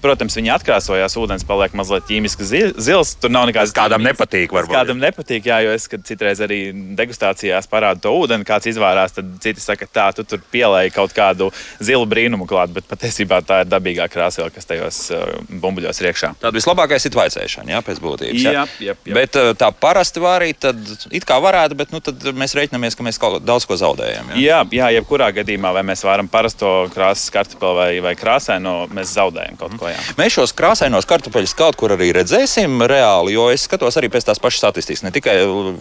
Protams, 0.00 0.36
viņi 0.38 0.52
atkrāsojās, 0.54 1.16
ūdens 1.20 1.44
paliek 1.48 1.74
mazliet 1.76 2.06
ķīmiski 2.08 2.46
zils. 2.80 3.14
Tur 3.20 3.32
nav 3.32 3.48
nekādas. 3.50 3.74
Kādam 3.76 4.04
nepatīk, 4.04 4.52
varbūt. 4.54 4.74
Kādam 4.74 5.00
nepatīk, 5.02 5.48
jā, 5.50 5.60
jo 5.66 5.74
es 5.76 5.86
citreiz 6.08 6.40
arī 6.44 6.60
degustācijās 6.98 7.68
parādu 7.70 8.04
to 8.06 8.14
ūdeni, 8.22 8.46
kāds 8.48 8.70
izvārās. 8.70 9.14
Tad 9.16 9.30
citi 9.44 9.62
saka, 9.62 9.88
tā, 9.90 10.08
tu 10.16 10.24
tur 10.24 10.42
pielēji 10.52 10.94
kaut 10.94 11.14
kādu 11.16 11.50
zilu 11.82 12.08
brīnumu 12.10 12.48
klāt, 12.50 12.72
bet 12.74 12.88
patiesībā 12.90 13.42
tā 13.46 13.62
ir 13.64 13.70
dabīgā 13.70 14.08
krāsa, 14.12 14.48
kas 14.54 14.68
tajos 14.68 15.02
uh, 15.14 15.26
bumbuļos 15.50 16.00
ir 16.02 16.10
iekšā. 16.10 16.32
Tad 16.42 16.56
vislabākais 16.56 17.06
ir 17.06 17.14
tvaicēšana, 17.14 17.74
jā, 17.74 17.82
pēc 17.86 18.00
būtības. 18.02 18.40
Jā, 18.40 18.64
jā, 18.80 18.96
jā. 19.04 19.16
Bet 19.16 19.38
uh, 19.40 19.52
tā 19.58 19.70
parasti 19.74 20.22
vārīt, 20.22 20.60
tad 20.64 20.80
it 21.12 21.26
kā 21.28 21.38
varētu, 21.42 21.78
bet 21.78 21.94
nu, 21.94 22.02
tad 22.04 22.24
mēs 22.36 22.56
reiķinamies, 22.58 22.96
ka 22.96 23.06
mēs 23.06 23.20
kaut 23.20 23.40
daudz 23.44 23.68
ko 23.68 23.78
zaudējam. 23.80 24.32
Jā, 24.34 24.40
jā, 24.40 24.60
jā 24.80 24.90
jebkurā 24.98 25.30
gadījumā, 25.40 25.74
vai 25.76 25.84
mēs 25.92 26.04
varam 26.06 26.30
parasto 26.30 26.88
krāsas 26.94 27.32
kartupeli 27.34 27.76
vai, 27.80 27.90
vai 28.10 28.16
krāsaino, 28.18 28.74
mēs 28.94 29.14
zaudējam 29.16 29.60
kaut 29.60 29.76
ko. 29.80 29.89
Jā. 29.90 30.16
Mēs 30.18 30.36
šos 30.36 30.54
krāsainos 30.56 31.08
kartupeļus 31.10 31.54
kaut 31.58 31.78
kur 31.80 31.94
arī 31.96 32.10
redzēsim 32.16 32.82
reāli, 32.90 33.34
jo 33.36 33.48
es 33.52 33.66
skatos 33.68 33.98
arī 34.00 34.10
pēc 34.12 34.28
tās 34.28 34.40
pašas 34.42 34.62
statistikas. 34.64 35.04
Ne 35.06 35.12
tikai 35.14 35.36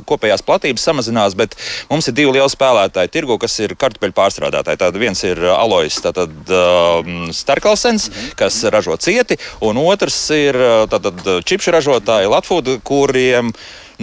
kopējās 0.09 0.45
platības 0.45 0.85
samazinās, 0.89 1.37
bet 1.39 1.57
mums 1.91 2.09
ir 2.09 2.17
divi 2.17 2.35
lieli 2.37 2.49
spēlētāji 2.51 3.13
tirgu, 3.13 3.39
kas 3.41 3.59
ir 3.63 3.75
kartupeļu 3.79 4.15
pārstrādātāji. 4.17 4.81
Tad 4.81 4.99
viens 5.01 5.23
ir 5.27 5.41
Alois 5.53 5.99
um, 6.05 7.29
Starkalsens, 7.35 8.09
kas 8.39 8.61
ražo 8.73 8.97
cieti, 9.01 9.39
un 9.65 9.81
otrs 9.81 10.21
ir 10.35 10.57
tātad, 10.91 11.21
čipšu 11.45 11.75
ražotāji 11.75 12.31
Latvijas, 12.31 12.79
kuriem 12.87 13.51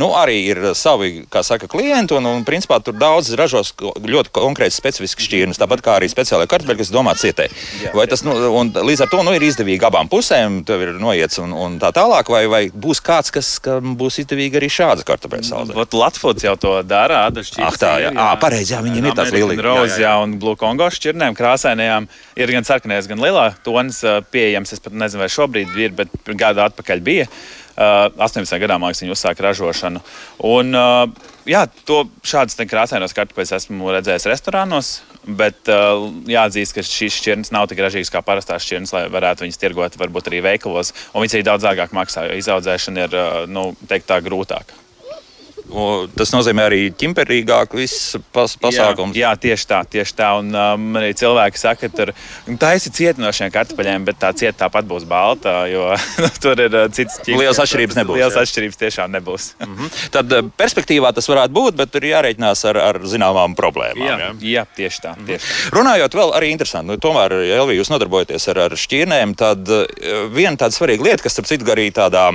nu, 0.00 0.10
arī 0.16 0.36
ir 0.50 0.60
savi 0.78 1.24
saka, 1.46 1.68
klienti, 1.70 2.16
un, 2.16 2.28
un 2.28 2.44
principā 2.46 2.78
tur 2.84 2.96
daudz 2.98 3.32
ražos 3.38 3.72
ļoti 3.80 4.32
konkrēti 4.34 4.76
specifiskas 4.76 5.26
šķirnes, 5.28 5.60
tāpat 5.60 5.82
kā 5.84 5.96
arī 5.98 6.08
speciālai 6.12 6.48
kartupeļi, 6.50 6.80
kas 6.82 6.92
domā 6.94 7.16
cietē. 7.18 7.48
Vai 7.96 8.06
tas, 8.10 8.24
nu, 8.26 8.34
līdz 8.76 9.06
ar 9.06 9.12
to 9.12 9.22
nu, 9.26 9.34
ir 9.36 9.46
izdevīgi 9.46 9.86
abām 9.88 10.10
pusēm, 10.12 10.62
tev 10.68 10.84
ir 10.84 10.94
noiets 11.00 11.40
un, 11.42 11.54
un 11.56 11.78
tā 11.82 11.92
tālāk, 11.96 12.30
vai, 12.32 12.44
vai 12.52 12.62
būs 12.70 13.02
kāds, 13.04 13.32
kas 13.34 13.52
būs 13.64 14.20
izdevīgi 14.24 14.60
arī 14.60 14.70
šādas 14.72 15.06
kartupeļu 15.08 15.48
saldē? 15.50 15.76
Latvijas 15.96 16.44
jau 16.44 16.56
to 16.60 16.74
dara, 16.86 17.24
Adašķis. 17.30 17.62
Ah, 17.64 17.76
tā, 17.80 17.92
jā, 18.02 18.10
jā. 18.12 18.26
À, 18.26 18.36
pareizi, 18.40 18.74
jā, 18.74 18.82
viņiem 18.84 19.10
ir 19.10 19.16
tāds 19.16 19.32
lielīgs. 19.34 19.64
Rozi, 19.64 20.00
jā, 20.04 20.14
un 20.22 20.36
Blue 20.40 20.58
Congo 20.60 20.88
šķirnēm 20.92 21.36
krāsainajām 21.38 22.08
ir 22.36 22.52
gan 22.56 22.68
sarkanais, 22.68 23.08
gan 23.10 23.22
lielā 23.22 23.48
tonis 23.66 24.02
pieejams. 24.32 24.74
Es 24.76 24.82
pat 24.82 24.96
nezinu, 24.96 25.24
vai 25.24 25.30
šobrīd 25.32 25.78
ir, 25.80 25.94
bet 25.96 26.12
gadu 26.36 26.64
atpakaļ 26.66 27.04
bija. 27.06 27.30
18 27.76 28.60
gadā 28.62 28.78
mākslinieks 28.80 29.04
viņa 29.04 29.16
uzsāka 29.16 29.44
ražošanu. 29.46 30.00
Un, 30.48 30.72
jā, 31.48 31.66
to 31.88 32.04
šādas 32.26 32.58
krāsainos 32.70 33.16
kartupeļus 33.16 33.54
esmu 33.60 33.92
redzējis 33.96 34.28
restorānos. 34.32 34.94
Bet 35.26 35.66
uh, 35.74 36.06
jāatzīst, 36.30 36.76
ka 36.76 36.84
šīs 36.86 37.16
šķirnes 37.18 37.50
nav 37.50 37.66
tik 37.66 37.80
ražīgas 37.82 38.12
kā 38.14 38.22
parastās 38.22 38.62
šķirnes, 38.62 38.92
lai 38.94 39.06
varētu 39.10 39.42
viņas 39.42 39.58
tirgot 39.58 39.98
varbūt 39.98 40.30
arī 40.30 40.44
veikalos. 40.52 40.94
Un 41.12 41.24
viņas 41.24 41.34
arī 41.34 41.46
daudz 41.48 41.66
dārgāk 41.66 41.94
maksā, 41.98 42.28
jo 42.28 42.38
izaudzēšana 42.38 43.08
ir 43.08 43.16
uh, 43.18 43.38
nu, 43.50 43.72
teikt, 43.90 44.06
tā 44.12 44.20
grūtāka. 44.22 44.85
Tas 46.16 46.30
nozīmē 46.30 46.66
arī 46.68 46.80
ķimperīgāk 46.94 47.74
viss 47.76 48.14
pas, 48.34 48.52
pasākums. 48.60 49.16
Jā, 49.18 49.32
jā, 49.32 49.40
tieši 49.46 49.66
tā, 49.70 49.80
tieši 49.96 50.14
tā. 50.18 50.28
Un 50.38 50.54
um, 50.54 50.86
arī 51.00 51.10
cilvēki 51.18 51.60
saka, 51.60 51.90
ka 51.90 52.06
tā 52.60 52.72
ir 52.76 52.84
cieta 52.84 53.22
no 53.22 53.32
šiem 53.34 53.50
kartupeļiem, 53.54 54.06
bet 54.06 54.20
tā 54.22 54.30
cieta 54.36 54.64
tāpat 54.64 54.86
būs 54.88 55.06
balta, 55.10 55.58
jo 55.70 55.88
nu, 56.22 56.30
tur 56.42 56.62
ir 56.62 56.76
uh, 56.76 56.86
cits 56.92 57.18
ķīmis. 57.26 57.42
Lielas 57.42 57.60
atšķirības 57.64 58.00
nebūs. 58.00 58.20
Lielas 58.20 58.38
jā. 58.38 58.46
atšķirības 58.46 58.80
tiešām 58.84 59.14
nebūs. 59.18 59.50
mm 59.66 59.74
-hmm. 59.74 60.00
Tad 60.14 60.38
uh, 60.38 60.50
perspektīvā 60.62 61.12
tas 61.16 61.28
varētu 61.32 61.58
būt, 61.58 61.78
bet 61.82 61.94
tur 61.94 62.06
jārēķinās 62.06 62.66
ar, 62.70 62.80
ar 62.86 63.02
zināmām 63.02 63.58
problēmām. 63.58 64.06
Jā, 64.06 64.18
jā. 64.22 64.32
jā 64.40 64.66
tieši 64.76 65.02
tā. 65.02 65.16
Tieši 65.26 65.46
tā. 65.46 65.76
Runājot 65.76 66.20
vēl 66.22 66.34
arī 66.38 66.52
interesanti, 66.54 66.92
nu, 66.92 67.00
tomēr, 67.02 67.34
Elvija, 67.58 67.82
jūs 67.82 67.90
nodarbojaties 67.90 68.48
ar, 68.54 68.66
ar 68.68 68.76
šķirnēm, 68.78 69.34
tad 69.34 69.66
uh, 69.68 69.86
viena 70.30 70.56
tāda 70.56 70.78
svarīga 70.78 71.10
lieta, 71.10 71.22
kas, 71.26 71.34
starp 71.34 71.50
citu, 71.50 71.66
arī 71.74 71.90
tādā 71.90 72.30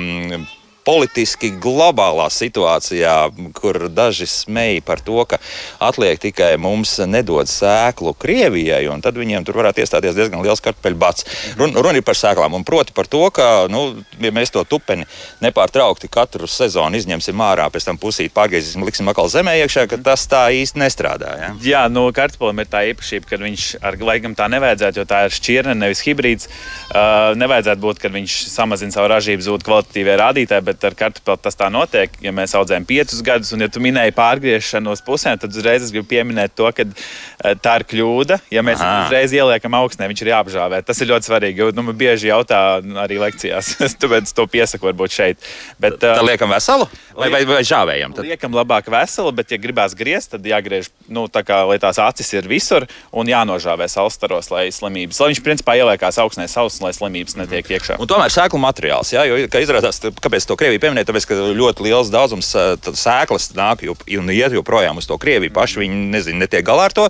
politiski 0.86 1.52
globālā 1.62 2.26
situācijā, 2.32 3.14
kur 3.56 3.78
daži 3.92 4.26
smēja 4.30 4.82
par 4.86 5.02
to, 5.04 5.20
ka 5.28 5.38
atliek 5.82 6.20
tikai 6.22 6.54
mums 6.60 6.96
nedod 7.06 7.50
sēklu 7.50 8.14
Krievijai, 8.18 8.84
un 8.90 9.02
tad 9.04 9.18
viņiem 9.18 9.46
tur 9.46 9.60
varētu 9.60 9.82
iestāties 9.82 10.16
diezgan 10.16 10.42
liels 10.44 10.62
kartupeļu 10.64 10.98
bats. 10.98 11.26
Run, 11.58 11.74
runa 11.76 12.00
ir 12.00 12.06
par 12.06 12.18
sēklām, 12.18 12.56
un 12.58 12.66
proti 12.66 12.94
par 12.96 13.08
to, 13.10 13.24
ka, 13.34 13.68
nu, 13.72 14.02
ja 14.22 14.32
mēs 14.34 14.52
to 14.54 14.64
tupeni 14.68 15.06
nepārtraukti 15.42 16.10
katru 16.12 16.50
sezonu 16.50 16.98
izņemsim 16.98 17.44
ārā, 17.46 17.68
pēc 17.72 17.88
tam 17.88 18.00
pusīt 18.02 18.34
pārgriezīsim, 18.34 18.84
liksim 18.86 19.10
atkal 19.10 19.30
zemē 19.32 19.56
iekšā, 19.62 19.86
ka 19.90 20.00
tas 20.02 20.26
tā 20.30 20.44
īsti 20.56 20.82
nestrādā. 20.82 21.36
Ja? 21.38 21.52
Jā, 21.62 21.84
nu, 21.92 22.08
kartupelim 22.14 22.62
ir 22.62 22.70
tā 22.72 22.84
īpašība, 22.90 23.30
ka 23.30 23.40
viņš, 23.42 23.68
ar, 23.82 23.98
laikam 24.02 24.36
tā 24.38 24.48
nevajadzētu, 24.52 25.02
jo 25.02 25.06
tā 25.08 25.24
ir 25.28 25.36
šķirne, 25.38 25.78
nevis 25.78 26.02
hibrīds. 26.06 26.50
Uh, 26.92 27.32
nevajadzētu 27.38 27.82
būt, 27.82 28.02
ka 28.02 28.10
viņš 28.12 28.36
samazina 28.52 28.94
savu 28.94 29.10
ražību, 29.12 29.44
zūd 29.46 29.64
kvalitatīvie 29.66 30.18
rādītāji, 30.20 30.66
bet 30.72 30.88
ar 30.88 30.96
kartupeli 30.98 31.42
tas 31.44 31.58
tā 31.58 31.68
notiek. 31.72 32.14
Ja 32.24 32.32
mēs 32.34 32.56
audzējam 32.58 32.86
piecus 32.88 33.22
gadus, 33.24 33.52
un 33.54 33.64
ja 33.64 33.68
tu 33.72 33.82
minēji 33.84 34.14
pārgriešanu 34.16 34.92
uz 34.96 35.04
pusēm, 35.04 35.38
tad 35.40 35.54
uzreiz 35.54 35.84
es 35.86 35.92
gribu 35.94 36.08
pieminēt 36.10 36.56
to, 36.58 36.68
ka 36.74 36.86
uh, 36.88 37.52
tā 37.62 37.78
ir 37.80 37.86
kļūda. 37.92 38.40
Ja 38.54 38.64
mēs 38.66 38.82
Aha. 38.82 39.06
uzreiz 39.06 39.34
ieliekam 39.36 39.76
augstnē, 39.78 40.08
viņš 40.10 40.24
ir 40.24 40.32
jāapžāvē. 40.32 40.82
Tas 40.86 41.00
ir 41.02 41.12
ļoti 41.12 41.30
svarīgi. 41.30 41.70
Nu, 41.76 41.86
man 41.86 41.98
bieži 41.98 42.32
jautā 42.32 42.62
arī 43.04 43.20
lekcijās, 43.22 43.76
tāpēc 44.02 44.32
to 44.36 44.48
piesaku 44.50 44.90
varbūt 44.90 45.16
šeit. 45.20 45.48
Bet, 45.78 46.00
uh, 46.00 46.18
tad 46.18 46.26
liekam 46.26 46.52
veselu 46.52 46.88
vai, 47.16 47.28
vai, 47.32 47.42
vai 47.48 47.62
žāvējam? 47.66 48.14
Tad? 48.16 48.26
Liekam 48.26 48.56
labāk 48.56 48.88
veselu, 48.92 49.32
bet, 49.36 49.52
ja 49.52 49.60
gribās 49.60 49.96
griezt, 49.98 50.32
tad 50.34 50.46
jāgriež, 50.46 50.90
nu, 51.12 51.26
tā 51.32 51.44
kā, 51.46 51.62
lai 51.68 51.78
tās 51.82 52.00
acis 52.02 52.32
ir 52.34 52.48
visur 52.50 52.86
un 53.12 53.28
jānožāvē 53.28 53.88
salstaros, 53.90 54.50
lai 54.52 54.66
slimības, 54.74 55.20
lai 55.20 55.32
viņš 55.32 55.42
principā 55.44 55.76
ieliekās 55.80 56.20
augstnē 56.22 56.48
savus, 56.50 56.80
lai 56.84 56.92
slimības 56.96 57.36
netiek 57.40 57.72
iekšā. 57.76 57.98
Un 58.02 58.10
tomēr 58.10 58.32
sēklu 58.32 58.60
materiāls, 58.62 59.12
jā, 59.14 59.24
jo, 59.28 59.40
kā 59.52 59.62
izrādās, 59.64 60.00
kāpēc 60.22 60.48
to 60.48 60.58
Krieviju 60.62 60.78
pieminēt, 60.78 61.08
tāpēc, 61.08 61.24
ka 61.26 61.36
ļoti 61.58 61.88
liels 61.88 62.10
daudzums 62.14 62.52
sēklas 62.94 63.48
nāk 63.58 63.82
un 63.90 64.30
iet 64.30 64.54
joprojām 64.54 65.00
uz 65.00 65.08
to 65.10 65.16
Krieviju. 65.18 65.50
Paši 65.56 65.80
viņi 65.82 66.04
nezin, 66.12 66.38
netiek 66.38 66.62
galā 66.62 66.84
ar 66.86 66.94
to. 66.94 67.08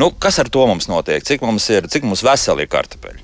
Nu, 0.00 0.10
kas 0.10 0.40
ar 0.42 0.50
to 0.50 0.66
mums 0.66 0.90
notiek? 0.90 1.22
Cik 1.22 1.44
mums 1.46 1.68
ir, 1.70 1.86
cik 1.86 2.02
mums 2.08 2.24
veseli 2.26 2.66
ir 2.66 2.72
kartupeļi? 2.72 3.22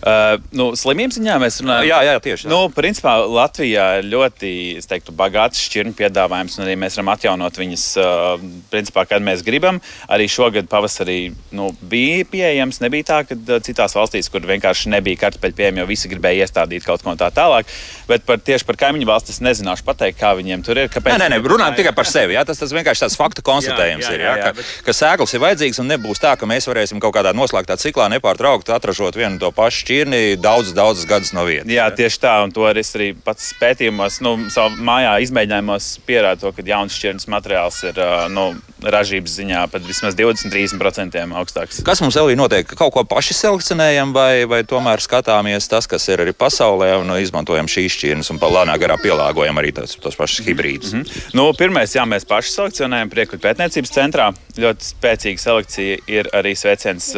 Uh, 0.00 0.38
nu, 0.56 0.70
slimības 0.80 1.18
ziņā 1.18 1.34
mēs 1.42 1.58
runājam. 1.60 1.84
Jā, 1.90 1.98
jā 2.08 2.20
tieši 2.24 2.46
tā. 2.46 2.50
Nu, 2.52 2.60
principā 2.72 3.18
Latvijā 3.20 3.86
ir 4.00 4.06
ļoti 4.08 4.52
teiktu, 4.88 5.12
bagāts 5.16 5.60
šķirņu 5.66 5.92
piedāvājums, 5.98 6.56
un 6.56 6.64
arī 6.64 6.76
mēs 6.80 6.96
varam 6.96 7.10
atjaunot 7.12 7.60
viņas, 7.60 7.84
uh, 8.00 8.46
principā, 8.72 9.04
kad 9.10 9.20
mēs 9.24 9.44
gribam. 9.44 9.82
Arī 10.08 10.24
šogad 10.32 10.70
pavasarī 10.72 11.18
nu, 11.52 11.68
bija 11.92 12.24
pieejams. 12.32 12.80
Nebija 12.80 13.10
tā, 13.10 13.18
ka 13.28 13.36
uh, 13.36 13.60
citās 13.66 13.96
valstīs, 13.96 14.30
kur 14.32 14.46
vienkārši 14.48 14.88
nebija 14.94 15.20
kartupeļu 15.26 15.58
pieejami, 15.58 15.82
jo 15.82 15.90
visi 15.90 16.08
gribēja 16.12 16.48
iestādīt 16.48 16.88
kaut 16.88 17.04
ko 17.04 17.12
tā 17.20 17.28
tālāk. 17.36 17.68
Bet 18.08 18.24
par, 18.24 18.40
tieši 18.40 18.64
par 18.70 18.80
kaimiņu 18.80 19.10
valsts 19.10 19.36
es 19.36 19.44
nezināšu 19.44 19.84
pateikt, 19.84 20.16
kā 20.22 20.32
viņiem 20.40 20.64
tur 20.64 20.80
ir. 20.80 20.88
Kāpēc 20.96 21.20
nē, 21.20 21.28
nē, 21.28 21.36
nē 21.36 21.52
runājam 21.52 21.76
tikai 21.76 21.92
par 21.96 22.08
sevi. 22.08 22.38
Jā, 22.38 22.46
tas, 22.48 22.62
tas 22.62 22.72
vienkārši 22.72 23.04
tāds 23.04 23.20
faktu 23.20 23.44
konstatējums 23.44 24.08
jā, 24.08 24.16
jā, 24.16 24.16
jā, 24.16 24.16
ir. 24.16 24.24
Jā, 24.24 24.32
jā, 24.32 24.48
ka, 24.48 24.56
bet... 24.56 24.72
ka 24.88 24.96
sēklas 24.96 25.36
ir 25.36 25.44
vajadzīgas 25.44 25.84
un 25.84 25.92
nebūs 25.92 26.24
tā, 26.24 26.32
ka 26.40 26.48
mēs 26.48 26.72
varēsim 26.72 27.04
kaut 27.04 27.18
kādā 27.18 27.36
noslēgtā 27.36 27.76
ciklā 27.84 28.08
nepārtraukti 28.16 28.72
atražot 28.72 29.20
vienu 29.20 29.40
to 29.42 29.52
pašu 29.54 29.89
šķirni 29.90 30.38
daudzus, 30.38 30.74
daudzus 30.76 31.06
gadus 31.10 31.32
no 31.34 31.44
vietas. 31.48 31.70
Jā, 31.70 31.88
tieši 31.90 32.22
tā, 32.22 32.36
un 32.44 32.54
to 32.54 32.66
arī, 32.68 32.84
arī 32.94 33.10
pats 33.26 33.50
pētījumos, 33.58 34.20
nu, 34.22 34.36
savā 34.52 34.70
mājā 34.78 35.16
izmēģinājumos 35.26 35.88
pierāda 36.06 36.44
to, 36.44 36.52
ka 36.54 36.64
jauns 36.66 36.94
šķirnes 36.94 37.26
materiāls 37.30 37.80
ir 37.90 37.98
nu, 38.30 38.52
ražības 38.80 39.34
ziņā 39.40 39.64
pat 39.72 39.84
vismaz 39.84 40.14
20-30% 40.18 41.24
augstāks. 41.40 41.82
Kas 41.86 42.02
mums 42.04 42.16
ir 42.20 42.38
notiek? 42.38 42.70
Kaut 42.78 42.94
ko 42.94 43.04
paši 43.08 43.36
selekcionējam, 43.36 44.14
vai, 44.14 44.46
vai 44.50 44.62
tomēr 44.68 45.02
skatāmies 45.02 45.68
tas, 45.70 45.88
kas 45.90 46.06
ir 46.12 46.22
arī 46.24 46.34
pasaulē, 46.36 46.92
un 47.02 47.10
izmantojam 47.18 47.68
šīs 47.70 47.98
šķirnes 47.98 48.32
un 48.32 48.40
lēnā 48.40 48.78
garā 48.80 48.96
pielāgojam 49.00 49.58
arī 49.60 49.74
tos, 49.76 49.96
tos 50.00 50.16
pašus 50.18 50.46
hibrīdus? 50.46 50.94
Mm 50.94 51.02
-hmm. 51.02 51.34
nu, 51.34 51.50
pirmais, 51.58 51.94
jā, 51.96 52.06
mēs 52.06 52.28
paši 52.28 52.54
selekcionējam 52.54 53.10
priekšļu 53.10 53.42
pētniecības 53.42 53.94
centrā. 53.98 54.30
Ļoti 54.60 54.90
spēcīga 54.94 55.38
selekcija 55.38 55.98
ir 56.06 56.30
arī 56.36 56.54
sveiciens 56.56 57.12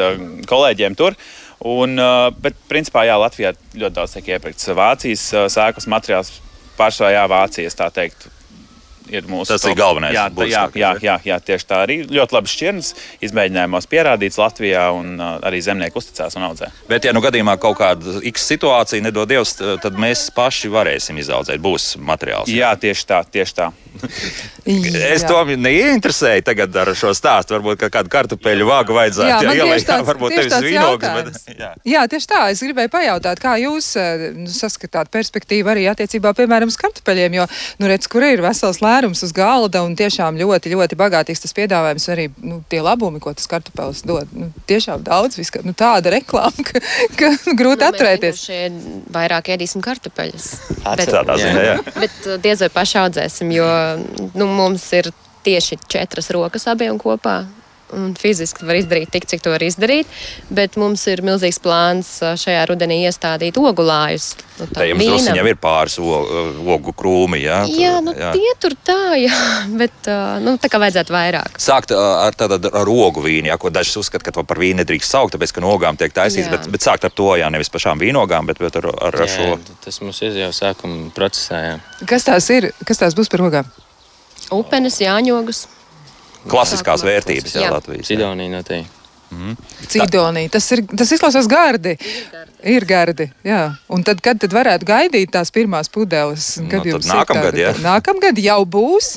kolēģiem 0.48 0.96
tur. 0.96 1.16
Un, 1.68 1.94
bet, 2.42 2.56
principā, 2.70 3.04
jā, 3.06 3.14
Latvijā 3.22 3.52
ļoti 3.54 3.94
daudz 3.94 4.16
tiek 4.16 4.32
iepirkts 4.34 4.72
Vācijas 4.74 5.26
sēklas 5.54 5.86
materiāls. 5.90 6.32
Pārsvarā, 6.78 7.26
Vācijas 7.30 7.76
tā 7.78 7.86
teikt, 7.94 8.26
ir 9.10 9.26
mūsu. 9.30 9.52
Tas 9.52 9.64
top. 9.64 9.72
ir 9.72 9.78
galvenais. 9.80 10.14
Jā, 10.16 10.26
tā, 10.34 10.48
jā, 10.50 10.64
jā, 10.78 10.92
jā, 11.02 11.16
jā, 11.26 11.38
tieši 11.50 11.68
tā 11.68 11.82
arī 11.86 11.98
ļoti 12.06 12.36
labi 12.36 12.52
šķirnes 12.52 12.92
izmēģinājumos 13.28 13.88
pierādīts 13.92 14.40
Latvijā, 14.40 14.86
un 14.96 15.20
arī 15.20 15.62
zemnieki 15.64 15.98
uzticās 15.98 16.38
un 16.38 16.48
audzē. 16.50 16.70
Bet, 16.90 17.08
ja 17.08 17.14
nu 17.16 17.22
gadījumā 17.24 17.56
kaut 17.62 17.78
kāda 17.80 18.20
X 18.32 18.48
situācija 18.54 19.04
nedod 19.04 19.30
Dievs, 19.30 19.56
tad 19.82 19.98
mēs 20.00 20.28
paši 20.36 20.72
varēsim 20.72 21.20
izaudzēt. 21.22 21.62
Būs 21.62 21.94
materiāls. 22.02 22.50
Jā, 22.52 22.74
tieši 22.78 23.08
tā, 23.08 23.22
tieši 23.38 23.58
tā. 23.60 23.72
es 25.14 25.24
to 25.28 25.38
neinteresēju 25.44 26.44
tagad 26.46 26.76
ar 26.82 26.90
šo 26.96 27.12
stāstu. 27.16 27.56
Varbūt 27.56 27.84
kādu 27.92 28.12
kartupeļu 28.12 28.68
vāgu 28.68 28.96
vajadzētu 28.96 29.46
jā, 29.46 29.52
jā, 29.52 29.66
ielikt. 29.66 29.88
Tāds, 29.88 30.06
varbūt 30.08 30.36
tevis 30.36 30.56
vīnogs. 30.64 31.08
Bet, 31.18 31.40
jā. 31.62 31.70
jā, 31.94 32.04
tieši 32.12 32.30
tā. 32.30 32.42
Es 32.54 32.62
gribēju 32.64 32.92
pajautāt, 32.92 33.42
kā 33.42 33.56
jūs 33.62 33.92
nu, 34.38 34.48
saskatāt 34.52 35.12
perspektīvu 35.12 35.72
arī 35.74 35.86
attiecībā, 35.92 36.34
piemēram, 36.38 36.72
uz 36.72 36.78
kartupeļiem. 36.80 37.38
Jo, 37.40 37.48
nu, 37.82 37.90
redz, 37.92 38.08
kur 38.12 38.24
ir 38.26 38.44
vesels 38.44 38.82
lērums 38.92 39.22
uz 39.24 39.32
galda 39.36 39.82
un 39.86 39.96
tiešām 39.98 40.36
ļoti, 40.40 40.72
ļoti 40.74 40.98
bagātīgs 41.00 41.42
tas 41.44 41.56
piedāvājums. 41.56 42.08
Arī 42.12 42.28
nu, 42.44 42.60
tie 42.70 42.82
labumi, 42.84 43.20
ko 43.22 43.32
tas 43.36 43.48
kartupelis 43.50 44.04
dod. 44.08 44.30
Nu, 44.36 44.50
tiešām 44.70 45.04
daudz, 45.06 45.38
viska, 45.40 45.64
nu, 45.66 45.74
tāda 45.76 46.12
reklāma, 46.14 46.66
ka, 46.68 46.82
ka 47.18 47.32
grūti 47.48 47.82
nu, 47.82 47.88
atturēties. 47.88 48.44
Vairāk 49.14 49.52
ēdīsim 49.56 49.84
kartupeļus. 49.84 50.50
Bet, 50.84 51.08
tādā 51.08 51.38
ziņā, 51.40 51.66
jā. 51.70 51.80
Bet 52.02 52.30
diez 52.44 52.62
vai 52.66 52.70
paši 52.76 53.00
audzēsim, 53.06 53.56
jo 53.56 53.68
nu, 54.36 54.48
mums 54.48 54.86
ir 54.98 55.10
tieši 55.42 55.80
četras 55.90 56.30
rokas 56.34 56.68
abiem 56.70 57.00
kopā. 57.02 57.42
Un 57.92 58.14
fiziski 58.16 58.64
var 58.64 58.78
izdarīt 58.78 59.10
tik, 59.12 59.26
cik 59.28 59.42
to 59.44 59.52
var 59.52 59.62
izdarīt, 59.64 60.08
bet 60.52 60.78
mums 60.80 61.04
ir 61.12 61.20
milzīgs 61.24 61.58
plāns 61.62 62.14
šajā 62.40 62.62
rudenī 62.70 63.02
iestādīt 63.04 63.58
ogulājus. 63.60 64.32
Nu, 64.60 64.68
tā 64.70 64.86
jums 64.88 65.04
drusku 65.04 65.34
jau 65.36 65.44
ir 65.48 65.58
pāris 65.60 65.96
ogu 66.00 66.94
krūmi, 66.96 67.42
jā? 67.42 67.62
Jā, 67.68 67.92
nu, 68.04 68.14
jā. 68.16 68.32
tie 68.36 68.54
tur 68.62 68.76
tā, 68.86 68.98
jā, 69.20 69.36
bet 69.80 70.08
nu, 70.44 70.56
tā 70.62 70.70
kā 70.72 70.80
vajadzētu 70.82 71.14
vairāk. 71.14 71.60
Sākt 71.62 71.94
ar, 71.96 72.36
tātad, 72.38 72.70
ar 72.70 72.92
ogu 72.92 73.24
vīnu, 73.24 73.50
jā, 73.52 73.58
ko 73.60 73.72
dažs 73.74 73.98
uzskata, 74.00 74.28
ka 74.28 74.36
to 74.38 74.46
par 74.48 74.60
vīnu 74.62 74.82
nedrīkst 74.82 75.16
saukt, 75.16 75.36
tāpēc, 75.36 75.52
ka 75.56 75.64
no 75.64 75.74
ogām 75.76 76.00
tiek 76.00 76.14
taisīts, 76.16 76.50
bet, 76.52 76.68
bet 76.72 76.84
sākt 76.84 77.04
ar 77.08 77.12
to, 77.12 77.28
jā, 77.40 77.52
nevis 77.52 77.72
pašām 77.72 78.00
vīnogām, 78.00 78.48
bet, 78.48 78.62
bet 78.62 78.80
ar, 78.80 78.88
ar, 78.94 79.20
ar 79.20 79.28
jā, 79.28 79.36
šo. 79.36 79.76
Tas 79.84 80.00
mums 80.04 80.20
ir 80.24 80.40
jau 80.44 80.50
sākuma 80.56 81.12
procesā, 81.16 81.62
jā. 81.66 81.78
Kas 82.08 82.28
tās 82.28 82.48
ir? 82.54 82.72
Kas 82.88 83.04
tās 83.04 83.16
būs 83.18 83.32
par 83.32 83.44
ogām? 83.48 83.72
Upenes, 84.52 85.00
jāņogus. 85.00 85.66
Klasiskās 86.50 87.04
vērtības, 87.06 87.54
jā, 87.54 87.68
jā. 87.68 87.70
Latvijas. 87.76 88.08
Sidonija 88.10 88.56
noteikti. 88.56 88.98
Mm. 89.32 89.56
Cidonija. 89.88 90.50
Tas, 90.52 90.66
ir, 90.74 90.84
tas 90.92 91.12
izklausās 91.14 91.48
gardi. 91.48 91.96
Ir 92.68 92.84
gardi. 92.88 93.30
Jā. 93.46 93.64
Un 93.92 94.04
tad, 94.06 94.20
kad 94.24 94.40
tad 94.42 94.52
varētu 94.54 94.86
gaidīt 94.88 95.32
tās 95.32 95.52
pirmās 95.54 95.88
pudeles? 95.92 96.54
Kad 96.70 96.86
no, 96.86 97.00
nākamgad, 97.08 97.56
jā. 97.58 97.72
Nākamgad 97.82 98.40
jau 98.42 98.60
būs. 98.68 99.14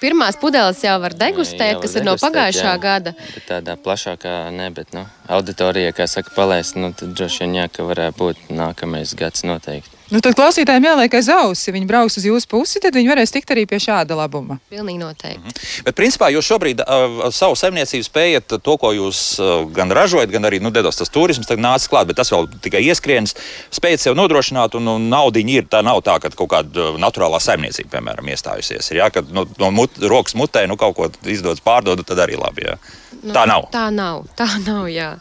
Pirmās 0.00 0.38
pudeles 0.40 0.80
jau 0.80 0.94
var 1.02 1.12
degustēt, 1.12 1.74
jā, 1.74 1.80
kas 1.82 1.94
ir 1.98 2.06
no 2.06 2.14
pagājušā 2.16 2.70
jā. 2.70 2.76
gada. 2.80 3.12
Bet 3.34 3.44
tādā 3.50 3.74
plašākā, 3.76 4.32
ne, 4.56 4.70
bet 4.72 4.94
nu, 4.96 5.04
auditorijā, 5.28 5.92
kā 5.92 6.06
saka, 6.08 6.32
palaist, 6.32 6.78
nu, 6.80 6.94
tad 6.96 7.12
droši 7.18 7.44
vien 7.44 7.58
jā, 7.58 7.66
ka 7.68 7.84
varētu 7.84 8.16
būt 8.22 8.46
nākamais 8.48 9.12
gads 9.18 9.44
noteikti. 9.44 9.99
Nu, 10.10 10.18
tad 10.18 10.34
klausītājiem 10.34 10.88
jāliek 10.88 11.14
aiz 11.14 11.28
auss. 11.30 11.68
Ja 11.68 11.74
viņi 11.74 11.86
brauks 11.86 12.18
uz 12.18 12.24
jūsu 12.26 12.48
pusi, 12.50 12.80
tad 12.82 12.96
viņi 12.98 13.12
varēs 13.12 13.30
tikt 13.30 13.52
arī 13.54 13.62
pie 13.70 13.78
šāda 13.82 14.16
labuma. 14.18 14.56
Pilnīgi 14.72 14.98
noteikti. 14.98 15.38
Mm 15.38 15.52
-hmm. 15.52 15.84
Bet, 15.86 15.94
principā, 15.94 16.30
jūs 16.34 16.48
šobrīd 16.50 16.82
uh, 16.82 17.28
savu 17.30 17.54
saimniecību 17.54 18.04
spējat 18.08 18.56
to, 18.62 18.76
ko 18.76 18.90
jūs 18.92 19.20
uh, 19.38 19.70
gan 19.70 19.90
ražojat, 19.90 20.30
gan 20.30 20.44
arī 20.44 20.58
nu, 20.60 20.70
dedos 20.70 20.98
tas 20.98 21.10
turisms, 21.10 21.46
tad 21.46 21.62
nāc 21.62 21.86
klāt, 21.88 22.06
bet 22.06 22.16
tas 22.16 22.32
vēl 22.32 22.48
tikai 22.60 22.82
ieskrienas. 22.82 23.36
Spējat 23.70 24.00
sev 24.00 24.16
nodrošināt, 24.18 24.74
un, 24.74 24.88
un 24.88 25.08
naudiņi 25.08 25.54
ir. 25.54 25.68
Tā 25.70 25.82
nav 25.82 26.02
tā, 26.02 26.18
ka 26.18 26.30
kaut 26.30 26.50
kāda 26.50 26.90
naturālā 26.98 27.38
saimniecība, 27.40 27.90
piemēram, 27.94 28.26
iestājusies. 28.34 28.90
Ir, 28.90 28.96
ja? 28.96 29.10
Kad 29.10 29.30
nu, 29.30 29.46
no 29.58 29.70
mut, 29.70 29.90
rokas 30.02 30.34
mutē 30.34 30.66
nu, 30.66 30.76
kaut 30.76 30.96
ko 30.96 31.10
izdodas 31.24 31.62
pārdot, 31.62 32.02
tad 32.06 32.18
arī 32.18 32.34
labi. 32.34 32.66
Ja? 32.66 32.76
Nu, 33.22 33.32
tā 33.32 33.46
nav. 33.46 33.70
Tā 33.70 33.90
nav. 33.94 34.26
Tā 34.34 34.48
nav 34.66 34.90
jā. 34.90 35.14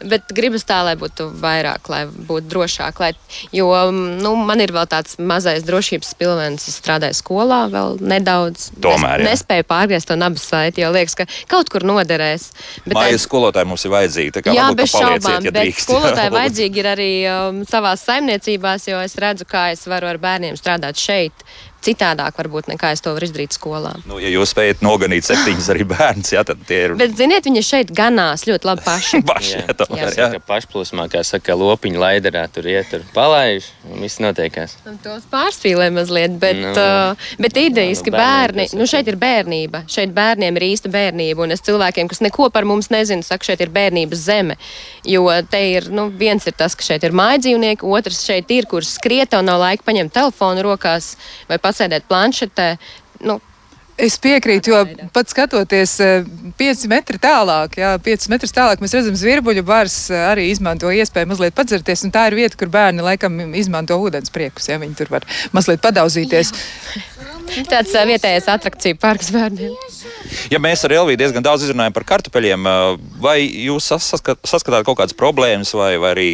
Bet 0.00 0.32
gribas 0.32 0.64
tā, 0.64 0.78
lai 0.86 0.94
būtu 0.96 1.26
vairāk, 1.42 1.88
lai 1.92 2.02
būtu 2.08 2.48
drošāk. 2.48 3.00
Lai, 3.02 3.10
jo 3.52 3.68
mm, 3.68 4.20
nu, 4.24 4.32
man 4.48 4.62
ir 4.64 4.72
vēl 4.72 4.88
tāds 4.88 5.18
mazais 5.20 5.64
drošības 5.66 6.14
pilvens. 6.20 6.64
Es 6.70 6.78
strādāju 6.80 7.18
skolā 7.18 7.60
vēl 7.72 7.98
nedaudz. 8.00 8.70
Tomēr. 8.80 9.20
Es 9.20 9.28
nespēju 9.34 9.68
pārgriezt 9.68 10.08
to 10.08 10.16
nabas 10.16 10.46
saiti, 10.48 10.84
jo 10.84 10.92
liekas, 10.94 11.18
ka 11.18 11.28
kaut 11.50 11.68
kur 11.72 11.84
noderēs. 11.88 12.50
Bet 12.86 12.96
Mājas 12.96 13.26
skolotāji 13.28 13.68
mums 13.68 13.84
ir 13.84 13.94
vajadzīgi. 13.96 14.44
Jā, 14.48 14.70
varbūt, 14.70 14.80
bez 14.80 14.94
šaubām. 14.96 15.48
Ja 15.48 15.54
bet 15.58 15.82
skolotāji 15.84 16.36
vajadzīgi 16.36 16.82
ir 16.82 16.92
arī 16.94 17.10
um, 17.30 17.64
savās 17.68 18.06
saimniecībās, 18.08 18.88
jo 18.88 19.02
es 19.04 19.18
redzu, 19.20 19.48
kā 19.50 19.70
es 19.74 19.84
varu 19.90 20.08
ar 20.14 20.22
bērniem 20.22 20.56
strādāt 20.60 21.00
šeit 21.00 21.44
citādāk, 21.84 22.36
varbūt, 22.38 22.70
nekā 22.72 22.92
es 22.94 23.02
to 23.04 23.14
varu 23.16 23.26
izdarīt 23.28 23.56
skolā. 23.56 23.96
Nu, 24.08 24.20
ja 24.22 24.30
jūs 24.32 24.54
spējat 24.54 24.84
noganīt 24.86 25.26
septiņus 25.26 25.70
arī 25.74 25.86
bērnus, 25.90 26.32
jā, 26.36 26.44
tad 26.46 26.62
tie 26.68 26.84
ir. 26.86 26.96
Bet, 27.00 27.16
ziniet, 27.18 27.46
viņi 27.48 27.64
šeit 27.66 27.92
ganās 27.96 28.46
ļoti 28.48 28.70
labi 28.70 28.86
paši. 28.86 29.22
paši 29.32 29.56
jā, 29.58 29.76
tomēr, 29.82 30.02
Jā. 30.04 30.10
jā. 30.14 30.30
Saka, 30.30 30.42
pašplūsmā, 30.50 31.08
kā 31.12 31.24
saka, 31.26 31.56
lopiņa 31.58 32.02
laidarā 32.04 32.46
tur 32.52 32.68
iet, 32.70 32.90
tur 32.92 33.04
palaiž, 33.16 33.70
un 33.90 34.04
viss 34.04 34.22
notiekās. 34.22 34.76
Tos 35.04 35.26
pārspīlē 35.32 35.90
mazliet, 35.94 36.36
bet, 36.40 36.60
Nu, 36.60 36.72
nu, 36.74 37.10
uh, 37.10 37.16
bet 37.38 37.56
idejas, 37.56 38.00
nu, 38.00 38.10
ka 38.10 38.16
bērni, 38.16 38.66
nu 38.76 38.86
šeit 38.88 39.08
ir 39.10 39.16
bērnība, 39.20 39.84
šeit 39.90 40.12
bērniem 40.16 40.58
ir 40.58 40.66
īsta 40.70 40.90
bērnība, 40.92 41.44
un 41.44 41.54
es 41.54 41.64
cilvēkiem, 41.66 42.10
kas 42.10 42.22
neko 42.24 42.50
par 42.54 42.66
mums 42.68 42.90
nezina, 42.92 43.24
saku, 43.26 43.48
šeit 43.50 43.62
ir 43.64 43.72
bērnības 43.74 44.24
zeme, 44.26 44.56
jo 45.08 45.26
te 45.50 45.62
ir, 45.72 45.88
nu, 45.94 46.08
viens 46.20 46.46
ir 46.48 46.56
tas, 46.58 46.76
ka 46.76 46.86
šeit 46.86 47.06
ir 47.06 47.16
mājdzīvnieki, 47.16 47.86
otrs 47.86 48.22
šeit 48.26 48.50
ir, 48.54 48.68
kurš 48.70 48.94
skriet, 48.98 49.34
un 49.38 49.48
nav 49.50 49.60
laika 49.62 49.86
paņemt 49.86 50.14
telefonu 50.16 50.64
rokās 50.66 51.14
vai 51.48 51.60
pasēdēt 51.70 52.10
planšetē. 52.10 52.74
Nu, 53.24 53.40
Es 54.00 54.16
piekrītu, 54.16 54.72
jo 54.72 55.08
pat 55.12 55.28
skatoties 55.28 55.98
5 56.56 56.86
metri 56.88 57.18
tālāk, 57.20 57.76
jā, 57.82 57.90
5 58.00 58.30
metrus 58.32 58.54
tālāk, 58.56 58.80
mēs 58.80 58.94
redzam, 58.96 59.16
zvirbuļu 59.18 59.64
bars 59.66 59.96
eh, 60.08 60.22
arī 60.30 60.46
izmanto 60.48 60.88
iespēju 60.88 61.28
mazliet 61.28 61.56
padzerties. 61.56 62.06
Tā 62.14 62.24
ir 62.30 62.38
vieta, 62.38 62.56
kur 62.56 62.72
bērni 62.72 63.04
laikam 63.04 63.36
izmanto 63.52 63.98
ūdens 64.00 64.32
priekus. 64.32 64.70
Ja, 64.72 64.80
viņi 64.80 64.96
tur 64.96 65.12
var 65.12 65.28
mazliet 65.56 65.84
padauzīties. 65.84 66.54
Tāds 67.70 67.94
vietējais 68.10 68.48
atrakciju 68.50 68.98
parks 69.00 69.30
bērniem. 69.34 69.74
Ja 70.52 70.60
mēs 70.62 70.84
ar 70.86 70.94
Elviju 70.94 71.18
diezgan 71.20 71.44
daudz 71.44 71.64
izrunājam 71.66 71.94
par 71.96 72.06
kartupeļiem, 72.08 72.68
vai 73.22 73.38
jūs 73.44 73.90
saskat, 73.90 74.40
saskatāt 74.46 74.86
kaut 74.86 75.00
kādas 75.00 75.16
problēmas, 75.18 75.72
vai, 75.76 75.92
vai 76.00 76.12
arī, 76.14 76.28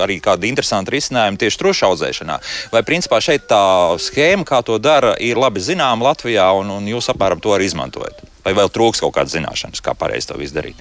arī 0.00 0.18
kādu 0.24 0.48
interesantu 0.48 0.94
risinājumu 0.94 1.40
tieši 1.40 1.60
trušu 1.62 1.88
audzēšanā? 1.90 2.40
Vai 2.74 2.84
principā 2.86 3.22
šeit 3.24 3.48
tā 3.50 3.62
schēma, 4.02 4.46
kā 4.48 4.60
to 4.66 4.78
dara, 4.82 5.14
ir 5.20 5.40
labi 5.40 5.62
zināma 5.64 6.10
Latvijā, 6.10 6.50
un, 6.60 6.74
un 6.76 6.92
jūs 6.92 7.10
apmēram 7.14 7.42
to 7.42 7.56
arī 7.56 7.70
izmantojat? 7.70 8.22
Vai 8.44 8.56
vēl 8.56 8.72
trūks 8.72 9.02
kaut 9.04 9.16
kādas 9.16 9.36
zināšanas, 9.36 9.82
kā 9.84 9.96
pareizi 9.96 10.32
to 10.32 10.40
izdarīt? 10.40 10.78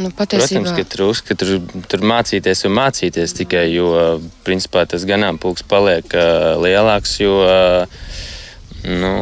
Nu, 0.00 0.08
patiesībā. 0.16 0.62
Protams, 0.62 0.72
ka 0.78 0.84
trūks, 0.88 1.20
ka 1.26 1.36
tur, 1.36 1.58
tur 1.90 2.04
mācīties 2.08 2.64
un 2.64 2.72
mācīties 2.78 3.34
tikai, 3.36 3.66
jo 3.74 3.90
principā 4.46 4.86
tas 4.88 5.04
ganāmpulks 5.08 5.66
paliek 5.68 6.16
uh, 6.16 6.54
lielāks, 6.62 7.18
jo 7.20 7.34
uh, 7.44 8.06
nu, 8.88 9.12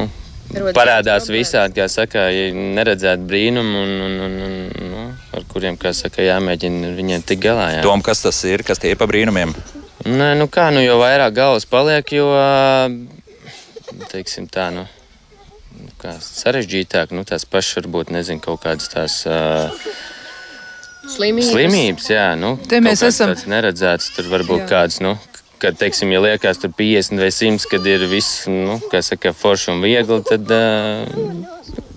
Rodas 0.50 0.74
parādās 0.74 1.26
visādi, 1.30 1.76
kā 1.80 1.88
saka, 1.90 2.28
ja 2.30 2.54
neredzēt 2.54 3.22
brīnumu, 3.26 3.82
un, 3.82 3.96
un, 4.06 4.14
un, 4.26 4.38
un, 4.46 4.86
nu, 4.92 5.02
ar 5.34 5.46
kuriem, 5.50 5.78
kā 5.80 5.92
saka, 5.96 6.22
jāmēģina 6.26 6.94
viņiem 6.98 7.26
tikt 7.26 7.44
galā. 7.48 7.66
Jā. 7.76 7.82
Tom, 7.86 8.02
kas 8.06 8.22
tas 8.22 8.38
ir, 8.46 8.62
kas 8.66 8.82
tie 8.82 8.94
ir 8.94 9.00
pa 9.00 9.10
brīnumiem? 9.10 9.54
Nē, 10.06 10.32
nu 10.38 10.46
kā, 10.50 10.70
nu, 10.74 10.82
jo 10.82 11.00
vairāk 11.02 11.34
galvas 11.36 11.66
paliek, 11.70 12.14
jo 12.14 12.30
teiksim, 14.10 14.46
tā, 14.50 14.70
nu, 14.74 14.86
nu 15.82 15.90
kā, 16.00 16.14
sarežģītāk, 16.24 17.10
nu, 17.14 17.26
tās 17.28 17.46
pašas 17.46 17.82
varbūt 17.82 18.14
nezinu, 18.14 18.42
kaut 18.42 18.62
kādas 18.64 18.90
tās 18.94 19.20
uh, 19.28 19.74
Slimības. 21.16 21.50
slimības. 21.52 22.06
Jā, 22.12 22.26
nu, 22.38 22.56
Te 22.68 22.80
mēs 22.80 23.02
esam- 23.06 23.32
tāds 23.32 23.46
neredzēts, 23.50 24.12
tur 24.16 24.24
varbūt 24.32 24.62
Jā. 24.62 24.66
jā. 24.66 24.70
kāds. 24.74 25.00
Nu, 25.00 25.18
Kad, 25.60 25.76
teiksim, 25.76 26.08
ja 26.10 26.20
liekas, 26.24 26.56
tur 26.56 26.70
50 26.72 27.18
vai 27.20 27.28
100, 27.28 27.66
kad 27.68 27.84
ir 27.86 28.06
viss, 28.08 28.46
nu, 28.48 28.78
kā 28.90 29.02
saka, 29.04 29.34
forši 29.36 29.68
un 29.74 29.82
viegli, 29.84 30.16
tad 30.24 30.48
uh, 30.48 31.04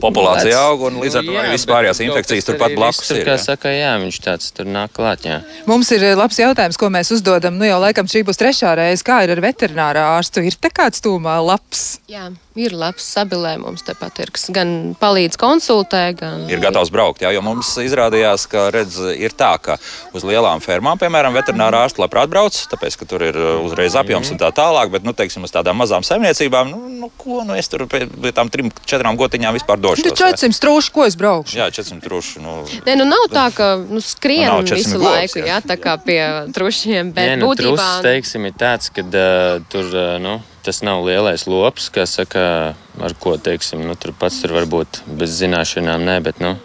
Populācija 0.03 0.59
aug, 0.67 0.87
un 0.89 0.99
līdz 0.99 1.19
ar 1.19 1.23
to 1.23 1.33
Nu, 1.33 1.39
arī 1.39 1.53
vispārējās 1.55 2.01
kaut 2.01 2.09
infekcijas 2.09 2.47
turpat 2.49 2.75
blakus 2.75 3.07
tur, 3.07 3.19
ir. 3.21 3.27
Kā 3.27 3.37
jā. 3.37 3.43
saka, 3.45 3.71
jā, 3.71 3.93
viņš 4.03 4.19
tāds 4.25 4.51
tur 4.55 4.67
nāk 4.67 4.91
klāt. 4.97 5.23
Jā. 5.27 5.39
Mums 5.69 5.91
ir 5.95 6.03
eh, 6.03 6.15
labs 6.19 6.39
jautājums, 6.41 6.79
ko 6.79 6.91
mēs 6.93 7.13
uzdodam. 7.15 7.55
Nu, 7.59 7.67
jau 7.67 7.79
laikam 7.81 8.09
šī 8.11 8.25
būs 8.27 8.41
trešā 8.41 8.75
reize. 8.79 9.05
Kā 9.07 9.21
ir 9.23 9.33
ar 9.33 9.43
veterinārā 9.43 10.03
ārstu? 10.17 10.43
Ir 10.43 10.59
te 10.59 10.71
kāds 10.73 11.03
tūmā 11.03 11.37
labs? 11.45 11.85
Jā, 12.11 12.27
ir 12.59 12.75
labs 12.77 13.05
sabilē 13.15 13.55
mums 13.61 13.85
tepat 13.87 14.19
ir, 14.21 14.31
kas 14.35 14.49
gan 14.53 14.93
palīdz 14.99 15.39
konsultē, 15.41 16.03
gan 16.19 16.45
ir 16.51 16.61
gatavs 16.61 16.91
braukt. 16.93 17.23
Jā, 17.23 17.31
jo 17.33 17.41
mums 17.45 17.71
izrādījās, 17.81 18.45
ka 18.51 18.67
redz, 18.75 18.99
ir 19.17 19.33
tā, 19.37 19.53
ka 19.63 19.79
uz 20.13 20.25
lielām 20.27 20.61
fermām, 20.63 20.99
piemēram, 21.01 21.33
veterinārā 21.37 21.85
ārsts 21.87 22.01
labprāt 22.01 22.31
brauc, 22.31 22.57
tāpēc, 22.73 22.99
ka 22.99 23.07
tur 23.09 23.25
ir 23.25 23.39
uh, 23.39 23.55
uzreiz 23.65 23.97
apjoms 23.97 24.33
un 24.33 24.41
tā 24.41 24.51
tālāk, 24.55 24.91
bet, 24.93 25.07
nu, 25.07 25.15
teiksim, 25.17 25.47
uz 25.47 25.53
tādām 25.55 25.79
mazām 25.81 26.05
saimniecībām, 26.05 26.69
nu, 26.73 26.93
nu 27.03 27.09
ko, 27.17 27.41
nu, 27.47 27.57
es 27.57 27.71
tur 27.71 27.87
pie, 27.89 28.05
pie 28.05 28.33
tām 28.35 28.51
trim, 28.53 28.69
četrām 28.89 29.17
gotiņām 29.19 29.57
vispār 29.63 29.79
došu. 29.79 30.03
Tur 30.03 30.15
400 30.17 30.53
strūši, 30.53 30.91
ko 30.93 31.05
es 31.07 31.15
braukšu? 31.15 31.57
Jā, 31.57 31.69
400 31.71 32.03
truši. 32.03 32.41
Nu, 32.43 32.55
Nē, 32.85 32.95
nu 32.99 33.05
nav 33.07 33.27
tā, 33.31 33.47
ka 33.55 33.77
nu, 33.79 34.01
skrien 34.03 34.49
Nav 34.49 34.63
400 34.67 34.75
visu 34.75 34.99
govs, 34.99 35.07
laiku, 35.07 35.39
jā. 35.47 35.59
tā 35.63 35.77
kā 35.79 35.95
pie 36.03 36.19
trušiem, 36.53 37.13
bet 37.15 37.29
Nē, 37.31 37.37
nu, 37.39 37.49
būtībā 37.49 37.77
trusis, 37.77 38.03
teiksim, 38.03 38.49
ir 38.49 38.57
tāds, 38.59 38.91
ka 38.93 39.05
uh, 39.05 39.63
tur 39.71 39.87
uh, 39.95 40.19
nu, 40.21 40.37
tas 40.63 40.83
nav 40.83 41.03
lielais 41.07 41.47
lops, 41.47 41.89
kas 41.93 42.17
saka, 42.19 42.75
ar 42.99 43.17
ko 43.19 43.37
teiksim, 43.37 43.83
nu, 43.87 43.95
tur 43.95 44.13
pats 44.17 44.41
tur 44.43 44.55
varbūt 44.59 45.03
bez 45.19 45.39
zināšanām, 45.39 46.03
nē, 46.03 46.19
bet 46.25 46.43
nu, 46.43 46.55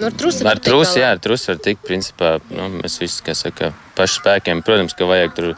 nu, 0.00 0.06
ar 0.10 0.14
trusi 0.14 0.44
ar 0.44 0.52
var 0.52 0.62
tikt 0.62 0.98
jā, 0.98 1.10
ar 1.14 1.22
trusi 1.22 1.52
var 1.52 1.62
tikt, 1.62 1.84
principā, 1.86 2.36
nu, 2.50 2.70
mēs 2.80 2.98
visi, 3.02 3.22
kā 3.26 3.36
saka, 3.38 3.72
paši 3.98 4.20
spēkiem, 4.20 4.64
protams, 4.66 4.96
ka 4.96 5.08
vajag 5.08 5.38
tur 5.38 5.54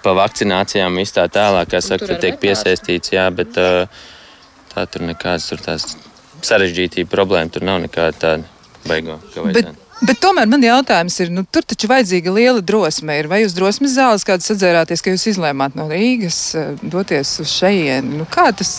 pa 0.00 0.14
vakcinācijām 0.16 0.94
viss 0.96 1.12
tā 1.12 1.26
tālāk, 1.28 1.68
kā 1.68 1.82
saka, 1.84 2.16
tiek 2.20 2.38
piesaistīts, 2.40 3.12
jā, 3.12 3.26
bet 3.34 3.58
uh, 3.60 4.06
tā 4.76 4.84
tur 4.90 5.06
nekādas 5.08 5.48
tur 5.48 5.64
tās 5.64 5.96
sarežģītība 6.44 7.10
problēma, 7.10 7.52
tur 7.52 7.64
nav 7.66 7.80
nekāda 7.86 8.16
tāda 8.20 8.56
baigo. 8.86 9.16
Bet, 9.54 9.70
bet 10.06 10.20
tomēr 10.22 10.48
man 10.50 10.64
jautājums 10.64 11.16
ir, 11.24 11.30
nu, 11.32 11.42
tur 11.50 11.64
taču 11.66 11.88
vajadzīga 11.90 12.32
liela 12.36 12.62
drosme. 12.64 13.16
Ir. 13.20 13.28
Vai 13.30 13.40
jūs 13.42 13.56
drosmes 13.56 13.96
zāles 13.96 14.26
kādas 14.26 14.52
atzērāties, 14.54 15.02
ka 15.02 15.14
jūs 15.14 15.26
izlēmāt 15.32 15.76
no 15.78 15.88
Rīgas 15.90 16.38
eh, 16.58 16.72
doties 16.82 17.32
uz 17.42 17.52
šejienu? 17.54 18.20
Nu, 18.20 18.28
kā, 18.30 18.48
tas, 18.56 18.72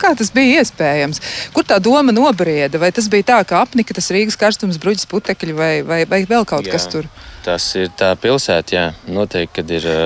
kā 0.00 0.14
tas 0.18 0.32
bija 0.34 0.62
iespējams? 0.62 1.22
Kur 1.54 1.68
tā 1.68 1.78
doma 1.84 2.14
nobrieda? 2.14 2.80
Vai 2.82 2.92
tas 2.96 3.08
bija 3.12 3.30
tā, 3.34 3.40
ka 3.48 3.62
apnika 3.62 3.96
tas 3.96 4.10
Rīgas 4.14 4.40
karstums, 4.40 4.80
bruģis, 4.82 5.08
putekļi 5.10 5.56
vai, 5.58 5.72
vai, 5.86 6.02
vai 6.10 6.24
vēl 6.28 6.48
kaut 6.48 6.66
Jā. 6.66 6.76
kas 6.76 6.88
tur? 6.92 7.10
Tas 7.44 7.68
ir 7.78 7.92
tā 7.98 8.14
pilsēta, 8.20 8.78
jā. 8.78 8.86
Noteikti, 9.12 9.60
kad 9.60 9.74
ir 9.76 9.90
ā, 9.90 10.04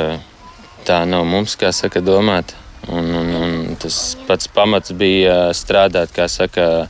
tā 0.89 1.05
nav 1.09 1.27
mums, 1.29 1.55
kā 1.61 1.71
saka, 1.75 2.03
domāt. 2.05 2.57
Un, 2.89 3.11
un, 3.13 3.35
un 3.37 3.58
tas 3.83 4.17
pats 4.29 4.51
pamats 4.53 4.95
bija 4.97 5.35
ā, 5.49 5.55
strādāt, 5.57 6.13
kā 6.17 6.29
saka, 6.31 6.89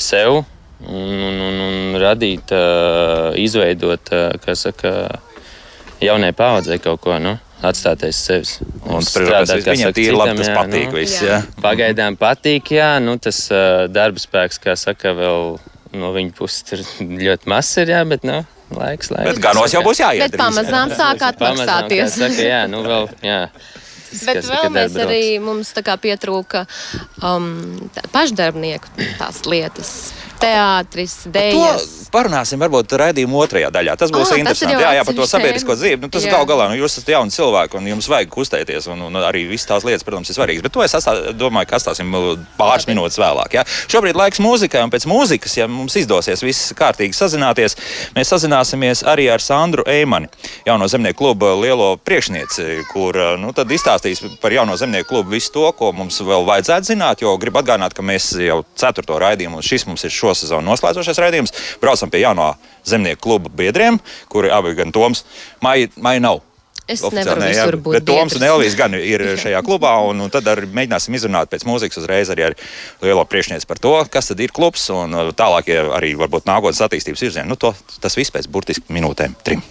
sev 0.00 0.40
un, 0.40 0.46
un, 0.88 1.40
un, 1.48 1.60
un 1.66 2.00
radīt, 2.00 2.52
ā, 2.54 3.34
izveidot, 3.40 4.12
ā, 4.14 4.24
kā 4.42 4.56
saka, 4.58 4.94
jaunai 6.02 6.32
paudzei 6.36 6.80
kaut 6.82 7.02
ko. 7.04 7.18
Nu? 7.22 7.36
Atstāties 7.60 8.16
sevis. 8.24 8.54
un, 8.88 9.04
protams, 9.04 9.50
viņam 9.66 9.92
tīri 9.92 10.14
labi 10.16 10.38
tas 10.38 10.48
jā, 10.48 10.54
patīk. 10.56 10.86
nu, 10.88 10.96
Viss, 10.96 11.18
Jā. 11.20 11.34
jā. 11.34 11.58
Pagaidām 11.60 12.16
patīk, 12.16 12.70
jā, 12.72 12.94
nu, 13.04 13.18
tas 13.20 13.42
uh, 13.52 13.84
darba 13.92 14.22
spēks, 14.22 14.56
kā 14.64 14.72
saka, 14.80 15.12
vēl 15.18 15.58
no 16.00 16.12
viņa 16.14 16.32
puses 16.38 16.64
tur 16.64 16.80
ļoti 17.26 17.52
mazs 17.52 17.82
ir, 17.82 17.92
jā, 17.92 18.00
bet, 18.08 18.24
nu, 18.24 18.38
laiks, 18.72 19.12
laiks. 19.12 19.34
Bet 19.34 19.42
ganos 19.44 19.76
jau 19.76 19.84
būs 19.84 20.00
jāiet. 20.00 20.24
Bet 20.24 20.40
pamazām 20.40 20.94
sāk 21.02 21.20
Pamazām, 21.20 21.20
kā 21.20 21.30
atmaksāties. 21.34 22.16
Saka, 22.16 22.48
jā, 22.48 22.62
nu 22.72 22.80
vēl, 22.86 23.10
jā. 23.28 23.42
Bet 24.10 24.40
Kas 24.40 24.48
vēl 24.50 24.64
tikai 24.64 24.72
mēs 24.74 24.96
darba 24.96 25.10
arī 25.10 25.22
mums 25.42 25.70
pietrūka 26.02 26.64
um, 27.22 27.50
pašdarbnieku 28.14 28.90
tās 29.20 29.44
lietas. 29.46 29.94
Teātris, 30.40 31.14
dēļas. 31.30 31.86
parunāsim 32.14 32.60
varbūt 32.62 32.94
raidījuma 33.00 33.38
otrajā 33.44 33.70
daļā. 33.74 33.96
Tas 34.00 34.10
būs 34.12 34.24
Ah, 34.24 34.28
tas 34.30 34.32
ir 34.32 34.40
interesanti. 34.40 34.74
jau 34.74 34.80
Jā, 34.80 34.92
jā, 34.96 35.04
par 35.04 35.14
to 35.14 35.26
sabiedrisko 35.28 35.76
dzīvi. 35.76 36.00
Nu, 36.00 36.08
tas 36.08 36.24
gal 36.24 36.46
galā, 36.48 36.68
nu, 36.70 36.78
jūs 36.80 36.96
esat 36.96 37.12
jauni 37.12 37.30
cilvēki 37.34 37.76
un 37.78 37.86
jums 37.92 38.08
vajag 38.08 38.30
kustēties. 38.32 38.88
Un, 38.90 39.02
un 39.08 39.20
arī 39.20 39.44
visas 39.50 39.68
tās 39.68 39.84
lietas, 39.84 40.04
protams, 40.06 40.30
ir 40.30 40.38
svarīgas. 40.38 40.64
Bet 40.64 40.72
to 40.72 40.82
es 40.84 40.94
atstā, 40.96 41.14
domāju, 41.36 41.68
ka 41.70 41.76
atstāsim 41.78 42.10
uh, 42.16 42.32
pāris 42.58 42.88
minūtes 42.88 43.20
vēlāk. 43.20 43.58
Jā. 43.58 43.64
Šobrīd 43.92 44.18
laiks 44.18 44.40
mūzikai, 44.42 44.82
un 44.86 44.90
pēc 44.90 45.06
mūzikas, 45.10 45.56
ja 45.60 45.68
mums 45.70 45.96
izdosies 46.00 46.42
viss 46.42 46.72
kārtīgi 46.78 47.16
sazināties, 47.16 47.76
mēs 48.16 48.32
sazināsimies 48.32 49.04
arī 49.04 49.28
ar 49.30 49.44
Sandru 49.44 49.84
Eimani, 49.86 50.30
jauno 50.66 50.88
zemnieku 50.90 51.20
kluba 51.20 51.52
lielo 51.60 51.96
priekšnieci, 52.00 52.86
kur 52.92 53.16
uh, 53.16 53.36
nu, 53.40 53.52
izstāstīs 53.52 54.22
par 54.40 54.54
jauno 54.56 54.76
zemnieku 54.80 55.08
klubu 55.12 55.36
visu 55.36 55.52
to, 55.52 55.66
ko 55.76 55.92
mums 55.92 56.20
vēl 56.24 56.46
vajadzētu 56.48 56.92
zināt. 56.94 57.20
Jo 57.22 57.36
gribu 57.40 57.60
atgādināt, 57.60 57.94
ka 57.94 58.02
mēs 58.02 58.32
jau 58.40 58.62
ceturto 58.78 59.18
raidījumu, 59.20 59.60
un 59.60 59.66
šis 59.66 59.86
mums 59.86 60.04
ir 60.08 60.14
šo 60.30 60.38
sezonu 60.38 60.70
noslēdzošais 60.70 61.18
raidījums, 61.24 61.56
braucam 61.82 62.12
pie 62.12 62.22
jauno 62.22 62.52
zemnieku 62.86 63.26
kluba 63.26 63.50
biedriem, 63.50 63.98
kuri 64.30 64.52
abi 64.54 64.76
gan 64.78 64.94
Toms, 64.94 65.24
Maija 65.64 65.90
Mai 66.00 66.20
nav. 66.22 66.44
Es 66.90 67.04
Oficiāli 67.06 67.38
nevaru 67.38 67.44
jā, 67.44 67.64
visur 67.66 67.76
būt 67.84 67.96
Bet 67.98 68.06
Toms 68.08 68.34
un. 68.34 68.44
Elvijas 68.48 68.76
gan 68.78 68.94
ir 68.98 69.22
šajā 69.38 69.60
klubā, 69.66 69.92
un, 70.10 70.24
un 70.24 70.32
tad 70.32 70.48
arī 70.50 70.66
mēģināsim 70.74 71.14
izrunāt 71.14 71.50
pēc 71.52 71.66
mūzikas 71.68 72.00
uzreiz 72.02 72.32
arī 72.34 72.48
ar 72.48 72.56
lielo 73.04 73.22
priekšnieci 73.30 73.68
par 73.70 73.78
to, 73.82 73.92
kas 74.10 74.32
tad 74.32 74.42
ir 74.42 74.54
klubs 74.54 74.88
un 74.94 75.14
uh, 75.14 75.30
tālākie 75.36 75.78
arī 75.78 76.16
varbūt 76.18 76.48
nākotnes 76.50 76.82
attīstības 76.86 77.22
virzieni. 77.26 77.46
Nu, 77.50 77.58
to, 77.60 77.70
tas 78.02 78.18
viss 78.18 78.34
pēc 78.34 78.50
burtiski 78.50 78.90
minūtēm 78.90 79.38
trim. 79.46 79.62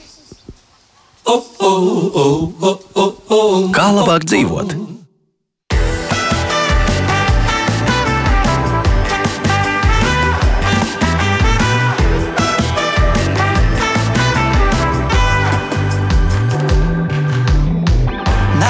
Kā 3.76 3.90
labāk 4.00 4.30
dzīvot? 4.30 4.99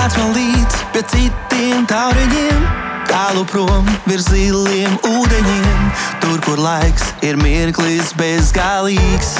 Nāc 0.10 0.18
man 0.18 0.32
līdzi 0.34 0.78
pie 0.90 1.02
citiem 1.06 1.50
tiem 1.54 1.84
tauriņiem, 1.86 2.62
tālu 3.06 3.44
prom 3.46 3.86
virs 4.08 4.26
ziliem 4.32 4.96
ūdeņiem, 5.06 5.84
tur, 6.24 6.40
kur 6.48 6.58
laiks 6.58 7.12
ir 7.22 7.38
mirklis 7.38 8.10
bezgalīgs. 8.18 9.36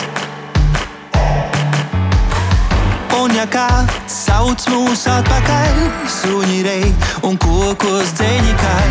Un 3.18 3.34
ja 3.34 3.50
kāds 3.50 4.14
sauc 4.28 4.70
mūs 4.70 5.08
atpakaļ, 5.10 5.82
suņi 6.20 6.62
rei 6.70 6.94
un 7.26 7.42
kokos 7.42 8.14
dzeņi 8.20 8.58
kai, 8.62 8.90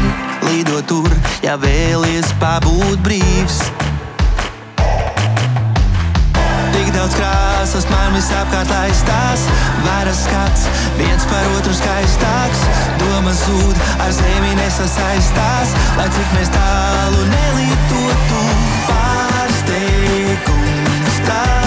lido 0.49 0.83
tur, 0.83 1.15
ja 1.47 1.55
vēlies 1.63 2.35
pabūt 2.43 3.07
brīvs. 3.07 3.63
Daudz 6.99 7.15
krāsas 7.15 7.85
man 7.93 8.11
visapkārt 8.17 8.73
aizstās, 8.75 9.45
varas 9.85 10.25
skats, 10.25 10.65
viens 10.99 11.23
par 11.31 11.45
otru 11.53 11.71
skaistāks, 11.79 12.65
domas 12.99 13.39
zūd, 13.45 13.79
ar 14.03 14.11
zemi 14.17 14.51
nesasaistās, 14.59 15.77
lai 16.01 16.09
cik 16.17 16.35
mēs 16.35 16.51
tālu 16.57 17.23
nelītotu 17.31 18.43
pārsteigums. 18.91 20.43
Tas 21.31 21.58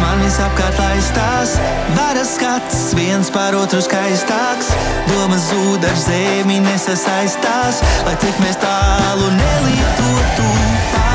man 0.00 0.22
visapkārt 0.24 0.78
aizstās, 0.88 1.56
varas 1.96 2.34
skats 2.36 2.84
viens 2.98 3.30
par 3.34 3.56
otru 3.58 3.80
skaistāks, 3.84 4.72
domas 5.10 5.48
zūd 5.50 5.86
ar 5.88 5.98
zemi 6.06 6.60
nesasaistās, 6.66 7.82
lai 8.08 8.16
cik 8.24 8.44
mēs 8.44 8.60
tālu 8.62 9.32
nelītotu 9.40 10.48
pārsteigums. 10.52 11.05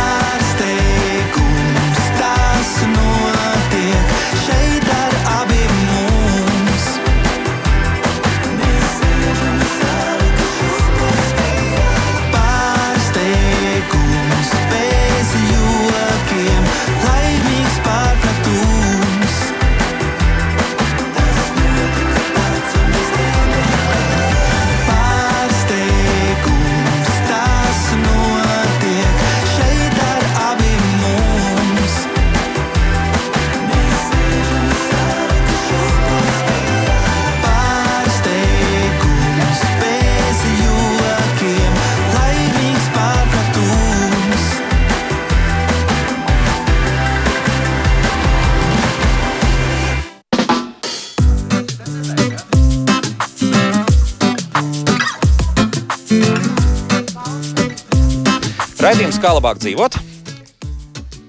Kā 59.22 59.36
labāk 59.38 59.60
dzīvot. 59.62 59.98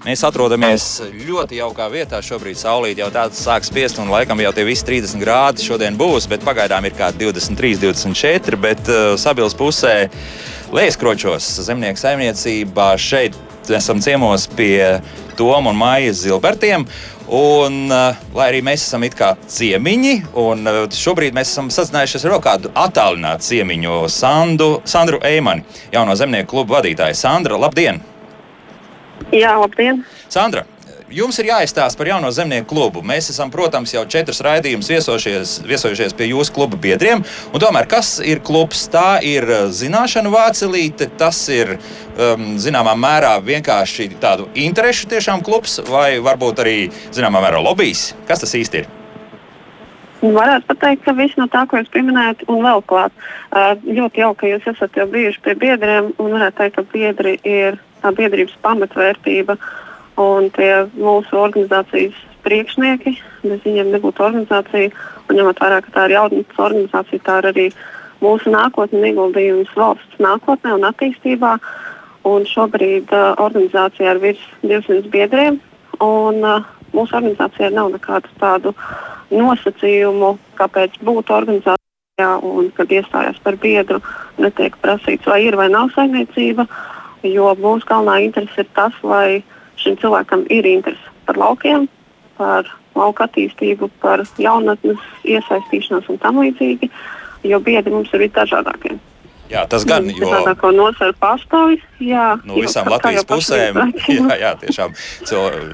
Mēs 0.03 0.23
atrodamies 0.27 0.85
ļoti 1.13 1.61
jaukā 1.61 1.85
vietā. 1.93 2.19
Šobrīd 2.25 2.57
saulīt 2.59 2.99
jau 2.99 3.07
tāds 3.13 3.39
sāk 3.39 3.63
spiest, 3.63 4.01
un 4.01 4.09
laikam 4.11 4.41
jau 4.43 4.51
tie 4.55 4.65
visi 4.67 4.83
30 4.89 5.21
grādi 5.21 5.63
šodien 5.63 5.95
būs, 5.99 6.27
bet 6.31 6.43
pagaidām 6.43 6.83
ir 6.89 6.97
kādi 6.97 7.29
23, 7.29 7.77
24. 7.85 8.59
Bet 8.65 8.89
uh, 8.91 9.13
sabils 9.21 9.55
pusē 9.55 10.09
Lēskročos 10.73 11.47
zemnieku 11.69 12.01
saimniecībā 12.01 12.89
šeit 12.99 13.37
esam 13.71 14.01
ciemos 14.03 14.47
pie 14.57 14.99
Toma 15.37 15.71
un 15.71 15.77
Maijas 15.79 16.23
Zilbertiem. 16.23 16.85
Un, 17.33 17.87
uh, 17.87 18.17
lai 18.35 18.49
arī 18.51 18.59
mēs 18.67 18.83
esam 18.83 19.05
it 19.07 19.15
kā 19.15 19.29
ciemiņi, 19.47 20.15
un 20.43 20.67
uh, 20.67 20.79
šobrīd 20.91 21.33
mēs 21.33 21.53
esam 21.53 21.69
sazinājušies 21.71 22.25
ar 22.27 22.33
vēl 22.35 22.41
kādu 22.43 22.71
attālinātu 22.75 23.47
ciemiņu, 23.47 24.01
Sandu, 24.11 24.67
Sandru 24.83 25.21
Eimani, 25.23 25.63
jauno 25.93 26.17
zemnieku 26.19 26.51
klubu 26.51 26.75
vadītāju. 26.75 27.15
Sandra, 27.15 27.57
labdien! 27.63 28.01
Jā, 29.31 29.55
labdien! 29.61 30.03
Sandra, 30.27 30.65
jums 31.13 31.37
ir 31.39 31.49
jāizstāsta 31.51 31.99
par 31.99 32.09
jauno 32.09 32.31
zemnieku 32.33 32.73
klubu. 32.73 33.03
Mēs 33.05 33.29
esam, 33.33 33.51
protams, 33.53 33.93
jau 33.93 34.03
četrus 34.09 34.41
raidījumus 34.45 34.89
viesojušies, 34.91 36.15
pie 36.17 36.29
jūsu 36.31 36.55
kluba 36.55 36.79
biedriem. 36.81 37.23
Tomēr, 37.53 37.87
kas 37.89 38.15
ir 38.23 38.41
klubs? 38.45 38.85
Tā 38.93 39.21
ir 39.25 39.47
uh, 39.47 39.67
zināšanu 39.73 40.33
vācelīte, 40.33 41.09
tas 41.19 41.39
ir 41.53 41.75
um, 41.77 42.55
zināmā 42.61 42.95
mērā 42.99 43.35
vienkārši 43.45 44.09
tādu 44.23 44.49
interešu 44.57 45.11
tiešām 45.13 45.45
klubs, 45.45 45.79
vai 45.89 46.17
varbūt 46.23 46.65
arī 46.65 46.77
zināmā 47.13 47.43
mērā 47.45 47.61
lobbyis. 47.63 48.11
Kas 48.29 48.43
tas 48.43 48.57
īsti 48.57 48.83
ir? 48.83 48.91
Varētu 50.23 50.69
pateikt, 50.69 51.01
ka 51.03 51.11
viss 51.17 51.35
no 51.35 51.49
tā, 51.51 51.65
ko 51.67 51.81
jūs 51.81 51.89
pieminējat, 51.91 52.45
un 52.51 52.61
vēl 52.63 52.83
klāt. 52.87 53.15
Uh, 53.51 53.73
ļoti 53.83 54.23
jauki, 54.23 54.39
ka 54.43 54.51
jūs 54.53 54.69
esat 54.71 54.99
jau 55.01 55.07
bijuši 55.11 55.41
pie 55.43 55.57
biedriem, 55.59 56.13
un 56.17 56.37
varētu 56.37 56.61
teikt, 56.61 56.77
ka 56.77 56.85
biedri 56.93 57.33
ir 57.43 57.81
tā 58.03 58.11
biedrības 58.15 58.55
pamatvērtība 58.63 59.57
un 60.19 60.49
tie 60.53 60.85
mūsu 60.97 61.37
organizācijas 61.39 62.17
priekšnieki. 62.43 63.15
Bez 63.43 63.63
viņiem 63.65 63.91
nebūtu 63.93 64.23
organizācija, 64.23 64.91
un 65.29 65.39
ņemot 65.39 65.59
vērā, 65.63 65.81
ka 65.83 65.95
tā 65.95 66.05
ir 66.07 66.15
jaunatnes 66.17 66.61
organizācija, 66.67 67.25
tā 67.25 67.39
ir 67.41 67.49
arī 67.51 67.67
mūsu 68.23 68.53
nākotne 68.53 69.01
un 69.01 69.09
ieguldījums 69.09 69.73
valsts 69.75 70.23
nākotnē 70.23 70.77
un 70.77 70.87
attīstībā. 70.89 71.57
Un 72.23 72.45
šobrīd 72.47 73.11
uh, 73.11 73.33
organizācijā 73.43 74.13
ir 74.13 74.21
virs 74.23 74.43
200 74.63 75.09
biedriem, 75.11 75.57
un 75.99 76.39
uh, 76.39 76.69
mūsu 76.95 77.17
organizācijai 77.19 77.73
nav 77.75 77.91
nekādu 77.91 78.31
tādu 78.39 78.71
nosacījumu, 79.33 80.37
kāpēc 80.59 81.01
būtu 81.03 81.35
organizācija. 81.35 81.79
Jā, 82.21 82.35
un, 82.45 82.67
kad 82.77 82.91
iestājās 82.93 83.39
par 83.41 83.55
biedru, 83.57 83.97
netiek 84.37 84.75
prasīts, 84.83 85.25
vai 85.25 85.39
ir 85.47 85.57
vai 85.57 85.65
nav 85.73 85.89
saimniecība. 85.95 86.67
Jo 87.25 87.55
mūsu 87.57 87.87
galvenā 87.89 88.19
interese 88.21 88.61
ir 88.61 88.69
tas, 88.77 88.93
lai 89.01 89.41
šim 89.83 89.99
cilvēkam 90.01 90.45
ir 90.53 90.67
interese 90.69 91.13
par 91.27 91.39
laukiem, 91.39 91.87
par 92.37 92.69
lauka 92.97 93.27
attīstību, 93.27 93.89
par 94.03 94.23
jaunatnes 94.41 95.01
iesaistīšanos 95.23 96.09
un 96.11 96.21
tam 96.23 96.41
līdzīgi. 96.43 96.91
Jo 97.43 97.59
biedri 97.59 97.91
mums 97.91 98.13
ir 98.15 98.23
visdažādākie. 98.23 98.95
Jā, 99.51 99.65
tas 99.69 99.83
gan 99.85 100.07
ir. 100.07 100.17
Dažādāko 100.23 100.71
nozaru 100.73 101.13
pārstāvji. 101.19 101.81
Jā, 102.07 102.25
no 102.47 102.57
visām 102.57 102.87
kā, 102.87 102.95
Latvijas 102.95 103.25
kā 103.27 103.35
pusēm. 103.35 103.79
Jā, 104.07 104.37
jā, 104.39 104.51
tiešām 104.63 104.95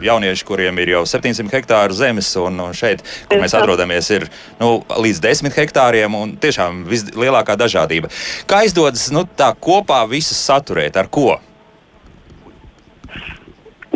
jaunieši, 0.04 0.46
kuriem 0.48 0.82
ir 0.84 0.96
jau 0.96 1.04
700 1.08 1.54
hektāru 1.54 1.96
zemes, 1.96 2.32
un, 2.42 2.60
un 2.66 2.76
šeit, 2.76 3.04
kur 3.30 3.40
mēs 3.40 3.56
atrodamies, 3.56 4.10
ir 4.16 4.26
nu, 4.60 4.80
līdz 4.90 5.22
10 5.24 5.60
hektāriem, 5.62 6.18
un 6.18 6.34
tiešām 6.42 6.84
vislielākā 6.90 7.56
dažādība. 7.60 8.12
Kā 8.50 8.66
izdodas 8.68 9.08
nu, 9.16 9.24
tā 9.38 9.54
kopā 9.56 10.02
visus 10.10 10.42
saturēt? 10.50 11.00
Ar 11.00 11.12
ko? 11.14 11.38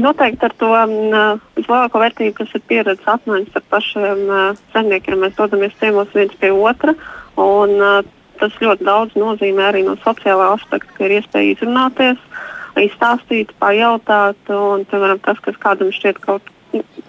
Noteikti 0.04 0.48
ar 0.48 0.56
to 0.60 0.70
uh, 0.74 1.44
vislielāko 1.58 2.02
vērtību, 2.02 2.34
kas 2.42 2.52
ir 2.58 2.64
pieredzes 2.68 3.08
apmaiņas 3.08 3.60
ar 3.60 3.64
pašiem 3.72 4.24
uh, 4.28 4.64
zemniekiem. 4.74 5.22
Mēs 5.24 5.38
dodamies 5.38 5.78
ciemos 5.80 6.12
viens 6.16 6.34
pie 6.42 6.52
otra. 6.52 6.96
Un, 7.40 7.78
uh, 7.80 8.02
tas 8.42 8.58
ļoti 8.60 8.88
daudz 8.88 9.16
nozīmē 9.20 9.70
arī 9.70 9.86
no 9.88 9.96
sociālā 10.04 10.50
aspekta, 10.58 10.92
ka 10.98 11.08
ir 11.08 11.20
iespēja 11.20 11.54
izrunāties, 11.54 12.20
izstāstīt, 12.84 13.54
pajautāt. 13.64 14.52
Un, 14.52 14.84
piemēram, 14.92 15.22
tas, 15.24 15.40
kas 15.46 15.60
kādam 15.64 15.94
šķiet 15.96 16.20
kaut 16.26 16.52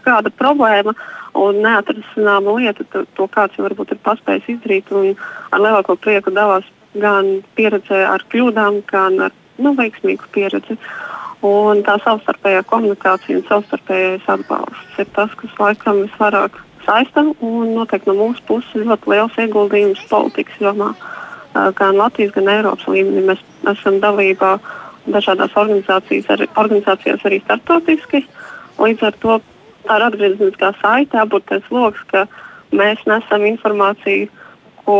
kāda 0.04 0.30
problēma 0.38 0.94
un 1.38 1.58
neatrisināma 1.64 2.54
lieta, 2.58 2.86
to, 2.92 3.04
to 3.16 3.26
kāds 3.32 3.56
jau 3.58 3.66
varbūt 3.66 3.94
ir 3.94 4.02
paspējis 4.04 4.50
izdarīt 4.54 4.92
ar 4.94 5.62
lielāko 5.62 5.96
prieku 5.98 6.30
dalās 6.34 6.68
gan 6.94 7.40
pieredzē 7.58 8.04
ar 8.06 8.22
kļūdām, 8.30 8.84
gan 8.90 9.18
ar 9.26 9.34
nu, 9.58 9.74
veiksmīgu 9.78 10.30
pieredzi. 10.34 10.78
Un 11.44 11.82
tā 11.84 11.98
savstarpējā 12.00 12.62
komunikācija 12.70 13.36
un 13.36 13.42
savstarpējais 13.48 14.28
atbalsts 14.32 15.00
ir 15.02 15.10
tas, 15.16 15.32
kas 15.36 15.58
laikam 15.60 16.00
visvairāk 16.06 16.56
saista 16.86 17.24
un 17.24 17.74
noteikti 17.74 18.08
no 18.08 18.14
mūsu 18.16 18.44
puses 18.48 18.86
ļoti 18.88 19.10
liels 19.12 19.36
ieguldījums 19.42 20.06
politikas 20.08 20.62
jomā. 20.62 20.94
Gan 21.78 21.98
Latvijas, 22.00 22.32
gan 22.34 22.48
Eiropas 22.50 22.88
līmenī 22.90 23.26
mēs 23.28 23.42
esam 23.74 24.00
dalībā 24.02 24.56
dažādās 25.04 25.52
organizācijas, 25.60 26.30
ar, 26.32 26.46
organizācijās 26.64 27.26
arī 27.28 27.42
starptautiski. 27.44 28.24
Līdz 28.80 29.04
ar 29.10 29.20
to 29.22 29.36
tā 29.84 29.98
ir 30.00 30.06
atgriezniskā 30.08 30.72
saite, 30.80 31.20
aburtais 31.20 31.68
lokus, 31.70 32.02
ka 32.10 32.24
mēs 32.72 33.04
nesam 33.10 33.44
informāciju, 33.46 34.32
ko, 34.84 34.98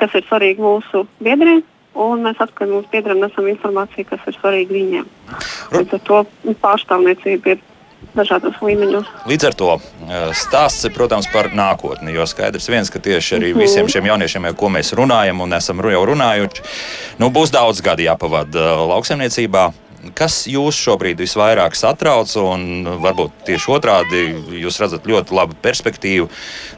kas 0.00 0.16
ir 0.16 0.24
svarīga 0.30 0.64
mūsu 0.64 1.04
biedriem, 1.22 1.62
un 1.94 2.24
mēs 2.26 2.40
atpakaļ 2.42 2.72
mūsu 2.72 2.90
biedriem 2.92 3.22
nesam 3.22 3.46
informāciju, 3.50 4.08
kas 4.10 4.26
ir 4.28 4.36
svarīga 4.38 4.74
viņiem. 4.74 5.06
Līdz 5.74 5.96
ar 5.98 6.02
to 6.08 6.20
pārstāvniecība 6.62 7.54
ir 7.54 7.62
dažādos 8.14 8.58
līmeņos. 8.62 9.08
Līdz 9.28 9.46
ar 9.48 9.56
to 9.58 9.70
eh, 9.76 10.26
stāsts 10.36 10.86
ir, 10.86 10.94
protams, 10.96 11.28
par 11.32 11.50
nākotni. 11.56 12.14
Jo 12.14 12.26
skaidrs 12.30 12.68
viens, 12.70 12.90
ka 12.92 13.02
tieši 13.02 13.38
arī 13.38 13.54
visiem 13.56 13.88
šiem 13.90 14.10
jauniešiem, 14.10 14.50
ar 14.50 14.58
ko 14.58 14.70
mēs 14.72 14.94
runājam 14.96 15.42
un 15.44 15.56
esam 15.56 15.82
jau 15.82 16.04
runājuši, 16.10 16.66
nu, 17.22 17.30
būs 17.34 17.54
daudz 17.54 17.82
gadi 17.84 18.08
jāpavada 18.08 18.68
eh, 18.68 18.84
lauksaimniecībā. 18.92 19.70
Kas 20.12 20.42
jūs 20.44 20.76
šobrīd 20.84 21.22
visvairāk 21.22 21.72
satrauc, 21.80 22.28
un 22.36 22.84
varbūt 23.00 23.46
tieši 23.48 23.70
otrādi 23.72 24.26
jūs 24.60 24.76
redzat 24.82 25.08
ļoti 25.08 25.32
labu 25.32 25.56
perspektīvu 25.64 26.28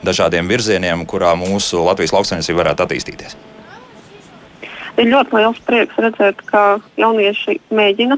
dažādiem 0.06 0.46
virzieniem, 0.46 1.02
kurā 1.10 1.34
mūsu 1.34 1.82
Latvijas 1.88 2.14
lauksaimniecība 2.14 2.62
varētu 2.62 2.86
attīstīties? 2.86 3.34
Ir 4.96 5.10
ļoti 5.12 5.36
liels 5.36 5.58
prieks 5.66 5.98
redzēt, 6.00 6.40
ka 6.48 6.78
jaunieši 6.96 7.58
mēģina, 7.74 8.16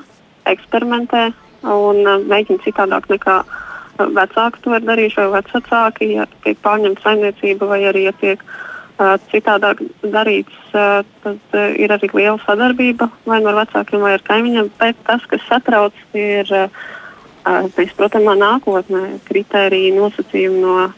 eksperimentē, 0.51 1.29
un 1.67 2.05
uh, 2.05 2.21
mēģina 2.31 2.63
citādāk 2.63 3.09
nekā 3.11 3.41
uh, 3.43 4.07
vecāki 4.15 4.63
to 4.63 4.77
ir 4.77 4.87
darījuši, 4.87 5.25
vai 5.33 5.43
vecāki, 5.43 6.13
ja 6.15 6.29
tiek 6.45 6.61
pārņemta 6.63 7.03
saimniecība, 7.03 7.67
vai 7.73 7.81
arī 7.91 8.05
ja 8.07 8.15
tiek 8.21 8.45
uh, 8.45 9.17
citādāk 9.33 9.83
darīts, 10.05 10.55
uh, 10.71 11.03
tad 11.25 11.59
uh, 11.59 11.67
ir 11.75 11.95
arī 11.95 12.13
liela 12.15 12.39
sadarbība 12.45 13.11
vai 13.27 13.41
no 13.43 13.57
vecākiem, 13.59 14.05
vai 14.07 14.15
ar 14.19 14.25
kaimiņiem. 14.31 14.71
Bet 14.79 15.03
tas, 15.09 15.27
kas 15.31 15.43
satrauc, 15.51 15.99
ir 16.15 16.47
uh, 16.55 16.71
neizprotamā 17.75 18.37
nākotnē, 18.39 19.19
kritērija 19.29 19.97
nosacījumi 19.99 20.63
no 20.63 20.89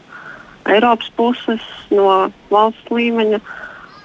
Eiropas 0.69 1.09
puses, 1.17 1.63
no 1.89 2.29
valsts 2.51 2.93
līmeņa. 2.93 3.41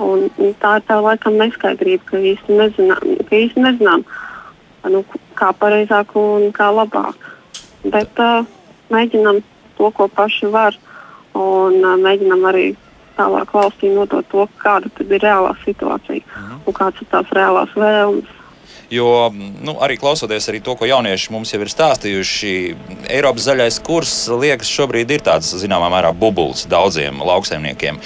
Un, 0.03 0.27
un 0.37 0.55
tā 0.61 0.77
ir 0.77 0.85
tā 0.89 0.99
laikam 1.01 1.39
neskaidrība, 1.41 2.05
ka 2.11 2.21
īsti 2.21 2.57
nezinām, 2.59 3.13
ka 3.29 3.39
īsti 3.39 3.63
nezinām 3.65 4.05
nu, 4.93 5.03
kā 5.39 5.53
pareizāk 5.57 6.13
un 6.21 6.51
kā 6.57 6.69
labāk. 6.75 7.17
Bet 7.87 8.21
uh, 8.21 8.45
mēģinam 8.93 9.41
to, 9.79 9.91
ko 9.97 10.09
paši 10.13 10.51
var, 10.53 10.77
un 11.37 11.81
uh, 11.81 11.97
mēģinam 12.01 12.45
arī 12.51 12.67
tālāk 13.17 13.53
valstī 13.57 13.91
nodot 13.95 14.27
to, 14.29 14.45
kāda 14.61 14.91
ir 15.01 15.21
reālā 15.23 15.55
situācija 15.65 16.21
mhm. 16.21 16.65
un 16.67 16.77
kādas 16.77 17.01
ir 17.01 17.13
tās 17.13 17.33
reālās 17.37 17.73
vēlmes. 17.77 18.35
Jo 18.91 19.33
nu, 19.35 19.75
arī 19.83 19.97
klausoties 19.99 20.47
arī 20.47 20.61
to, 20.63 20.77
ko 20.79 20.87
jaunieši 20.87 21.33
mums 21.35 21.51
jau 21.51 21.59
ir 21.65 21.71
stāstījuši, 21.73 22.53
Eiropas 23.11 23.49
zaļais 23.49 23.81
kurs 23.83 24.13
liekas 24.31 24.71
šobrīd 24.71 25.11
ir 25.17 25.25
tāds 25.27 25.51
zināmā 25.59 25.89
mērā 25.91 26.13
bublis 26.15 26.69
daudziem 26.71 27.19
lauksaimniekiem. 27.19 27.99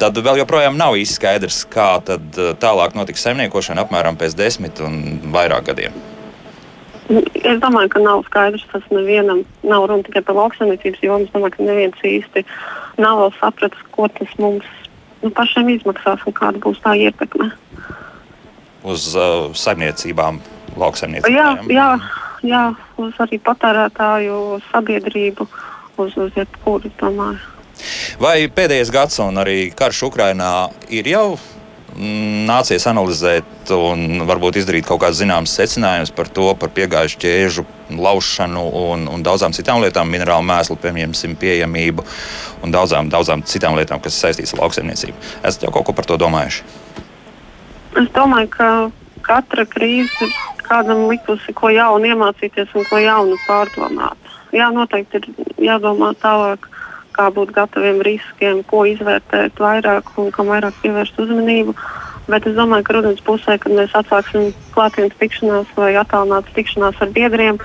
Tad 0.00 0.16
vēl 0.16 0.40
joprojām 0.40 0.78
nav 0.80 0.96
īsti 0.96 1.18
skaidrs, 1.18 1.60
kā 1.70 1.98
tālāk 2.04 2.96
notiks 2.96 3.24
saimniekošana 3.26 3.84
apmēram 3.84 4.16
pēc 4.20 4.36
desmit 4.38 4.80
un 4.84 5.20
vairāk 5.34 5.70
gadiem. 5.70 5.96
Es 7.44 7.58
domāju, 7.60 7.90
ka 7.92 8.00
nav 8.00 8.22
skaidrs, 8.30 8.64
tas 8.72 8.84
nevienam 8.88 9.42
nav 9.62 9.84
runa 9.90 10.06
tikai 10.06 10.22
par 10.24 10.38
lauksaimniecības 10.38 11.02
jomu. 11.04 11.26
Es 11.26 11.34
domāju, 11.34 11.56
ka 11.58 11.68
neviens 11.68 12.06
īsti 12.08 12.44
nav 13.04 13.20
vēl 13.20 13.32
sapratis, 13.36 13.84
ko 13.92 14.08
tas 14.08 14.32
mums 14.40 14.64
nu, 15.20 15.30
pašiem 15.36 15.68
izmaksās 15.74 16.24
un 16.24 16.36
kāda 16.36 16.62
būs 16.64 16.80
tā 16.84 16.96
ietekme. 16.96 17.50
Uz 18.88 19.10
uh, 19.16 19.52
saimniecībām, 19.56 20.40
lauksaimniecībām. 20.80 21.36
Jā, 21.36 21.50
jā, 21.72 21.88
jā, 22.44 22.64
uz 23.00 23.20
arī 23.20 23.40
patērētāju 23.44 24.40
sabiedrību, 24.70 25.48
uz, 26.00 26.16
uz 26.16 26.40
jebkuru, 26.40 26.92
domāju. 27.00 27.53
Vai 28.22 28.36
pēdējais 28.52 28.92
gads 28.94 29.20
un 29.24 29.40
arī 29.42 29.58
karš 29.76 30.06
Ukrainā 30.10 30.54
ir 30.92 31.08
jau 31.10 31.26
nācies 31.94 32.84
analizēt 32.90 33.70
un 33.74 34.24
varbūt 34.26 34.58
izdarīt 34.58 34.86
kaut 34.88 35.00
kādas 35.04 35.20
zināmas 35.20 35.54
secinājumus 35.54 36.10
par 36.14 36.28
to, 36.28 36.48
par 36.58 36.72
piegājušu 36.74 37.20
ķēžu 37.22 37.64
laušanu 37.94 38.64
un, 38.80 39.06
un 39.10 39.22
daudzām 39.22 39.54
citām 39.54 39.82
lietām, 39.84 40.10
minerālu 40.10 40.46
mēslu 40.48 40.78
pieejamību 40.82 42.04
un 42.64 42.74
daudzām, 42.74 43.10
daudzām 43.12 43.44
citām 43.46 43.78
lietām, 43.78 44.02
kas 44.02 44.18
saistītas 44.18 44.56
ar 44.56 44.64
lauksaimniecību. 44.64 45.14
Esat 45.44 45.68
jau 45.68 45.72
kaut 45.74 45.86
ko 45.86 45.94
par 45.94 46.08
to 46.10 46.18
domājuši? 46.18 46.66
Es 47.94 48.10
domāju, 48.16 48.50
ka 48.56 48.68
katra 49.22 49.64
krīze 49.70 50.26
ir 50.26 50.34
kādam 50.66 51.06
likusi 51.10 51.54
ko 51.54 51.70
jaunu 51.70 52.10
iemācīties 52.10 52.74
un 52.74 52.86
ko 52.88 52.98
jaunu 52.98 53.38
pārdomāt. 53.46 54.18
Jā, 54.54 54.70
noteikti 54.74 55.20
ir 55.20 55.28
jādomā 55.70 56.12
tālāk 56.22 56.66
kā 57.14 57.28
būt 57.34 57.54
gataviem 57.56 58.02
riskiem, 58.04 58.62
ko 58.68 58.84
izvērtēt 58.90 59.60
vairāk 59.60 60.10
un 60.20 60.32
kam 60.34 60.50
vairāk 60.52 60.76
pievērst 60.82 61.20
uzmanību. 61.24 61.76
Bet 62.28 62.46
es 62.48 62.56
domāju, 62.56 62.86
ka 62.86 62.96
rudens 62.96 63.20
pusē, 63.24 63.58
kad 63.60 63.74
mēs 63.76 63.92
atsāksim 63.96 64.52
klātienes 64.74 65.16
tikšanās 65.20 65.72
vai 65.76 65.92
attālinātas 66.00 66.56
tikšanās 66.56 67.02
ar 67.04 67.10
biedriem, 67.16 67.58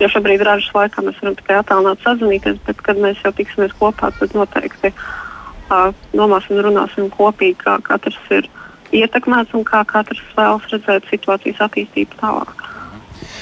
jo 0.00 0.08
šobrīd 0.12 0.44
ražas 0.44 0.72
laikā 0.76 1.04
mēs 1.06 1.20
varam 1.22 1.36
tikai 1.38 1.60
attālināt 1.62 2.04
sazināties, 2.04 2.58
bet 2.66 2.82
kad 2.84 3.00
mēs 3.00 3.22
jau 3.24 3.32
tiksimies 3.36 3.72
kopā, 3.80 4.12
tad 4.18 4.36
noteikti 4.36 4.92
uh, 4.92 5.94
domāsim 6.12 6.58
un 6.58 6.66
runāsim 6.68 7.08
kopīgi, 7.14 7.56
kā 7.64 7.78
katrs 7.88 8.20
ir 8.36 8.50
ietekmēts 8.92 9.56
un 9.56 9.64
kā 9.64 9.80
katrs 9.88 10.20
vēlas 10.36 10.68
redzēt 10.74 11.08
situācijas 11.08 11.64
attīstību 11.68 12.20
tālāk. 12.20 12.71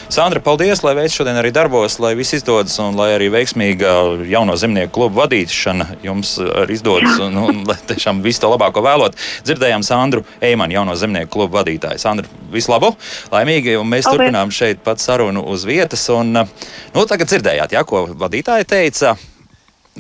Sandra, 0.09 0.41
paldies, 0.43 0.81
lai 0.83 0.95
veids 0.99 1.15
šodien 1.15 1.37
arī 1.39 1.51
darbos, 1.55 1.99
lai 2.03 2.15
viss 2.19 2.35
izdodas 2.39 2.77
un 2.83 2.97
lai 2.99 3.11
arī 3.15 3.29
veiksmīga 3.35 3.93
jauno 4.31 4.57
zemnieku 4.59 4.93
klubu 4.97 5.21
vadīšana 5.21 5.87
jums 6.07 6.37
arī 6.41 6.79
izdodas 6.79 7.21
un, 7.23 7.37
un 7.43 7.61
lai 7.69 7.77
tiešām 7.91 8.23
visu 8.25 8.43
to 8.45 8.51
labāko 8.55 8.83
vēlot. 8.85 9.19
Dzirdējām 9.47 9.85
Sandru 9.87 10.25
Eimanu, 10.41 10.79
jauno 10.79 10.97
zemnieku 10.99 11.35
klubu 11.37 11.59
vadītāju. 11.59 12.01
Sandra, 12.03 12.31
visu 12.53 12.73
labu, 12.73 12.95
laimīgi, 13.35 13.77
un 13.81 13.91
mēs 13.91 14.09
paldies. 14.09 14.25
turpinām 14.25 14.55
šeit 14.55 14.83
pat 14.87 15.03
sarunu 15.03 15.45
uz 15.53 15.67
vietas. 15.69 16.07
Un, 16.15 16.33
nu, 16.35 17.07
tagad 17.11 17.31
dzirdējāt, 17.31 17.77
ja, 17.77 17.85
ko 17.87 18.07
vadītāja 18.11 18.67
teica. 18.69 19.15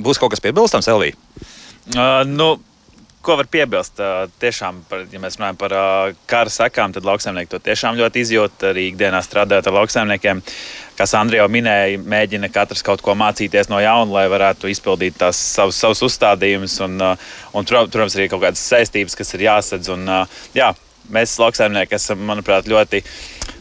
Būs 0.00 0.20
kaut 0.22 0.32
kas 0.34 0.42
piebilstams, 0.42 0.88
Elvija? 0.90 1.18
Uh, 1.90 2.22
nu, 2.26 2.54
Ko 3.20 3.34
var 3.36 3.44
piebilst? 3.52 4.00
Tiešām, 4.40 4.78
par, 4.88 5.02
ja 5.12 5.20
mēs 5.20 5.36
runājam 5.36 5.58
par 5.60 5.74
kara 6.30 6.52
sekām, 6.52 6.94
tad 6.96 7.04
lauksaimnieki 7.04 7.50
to 7.52 7.58
tiešām 7.66 7.98
ļoti 7.98 8.22
izjūt. 8.24 8.64
Arī 8.70 8.86
ikdienā 8.88 9.20
strādājot 9.24 9.68
ar 9.68 9.76
lauksaimniekiem, 9.76 10.40
kā 10.96 11.06
Sandra 11.08 11.42
jau 11.42 11.48
minēja, 11.52 12.00
mēģina 12.00 12.48
katrs 12.54 12.80
kaut 12.86 13.04
ko 13.04 13.12
mācīties 13.20 13.68
no 13.68 13.80
jauna, 13.84 14.08
lai 14.14 14.24
varētu 14.32 14.72
izpildīt 14.72 15.20
tās 15.20 15.36
savus, 15.36 15.76
savus 15.84 16.00
uzstādījumus. 16.08 16.78
Un, 16.86 16.96
un, 17.04 17.68
protams, 17.68 18.16
arī 18.16 18.30
kaut 18.32 18.46
kādas 18.46 18.64
saistības, 18.72 19.18
kas 19.20 19.36
ir 19.36 19.50
jāsadz. 19.50 19.92
Un, 19.92 20.08
jā, 20.56 20.72
mēs 21.14 21.36
lauksaimnieki 21.40 21.98
esam, 21.98 22.22
manuprāt, 22.28 22.70
ļoti 22.70 23.04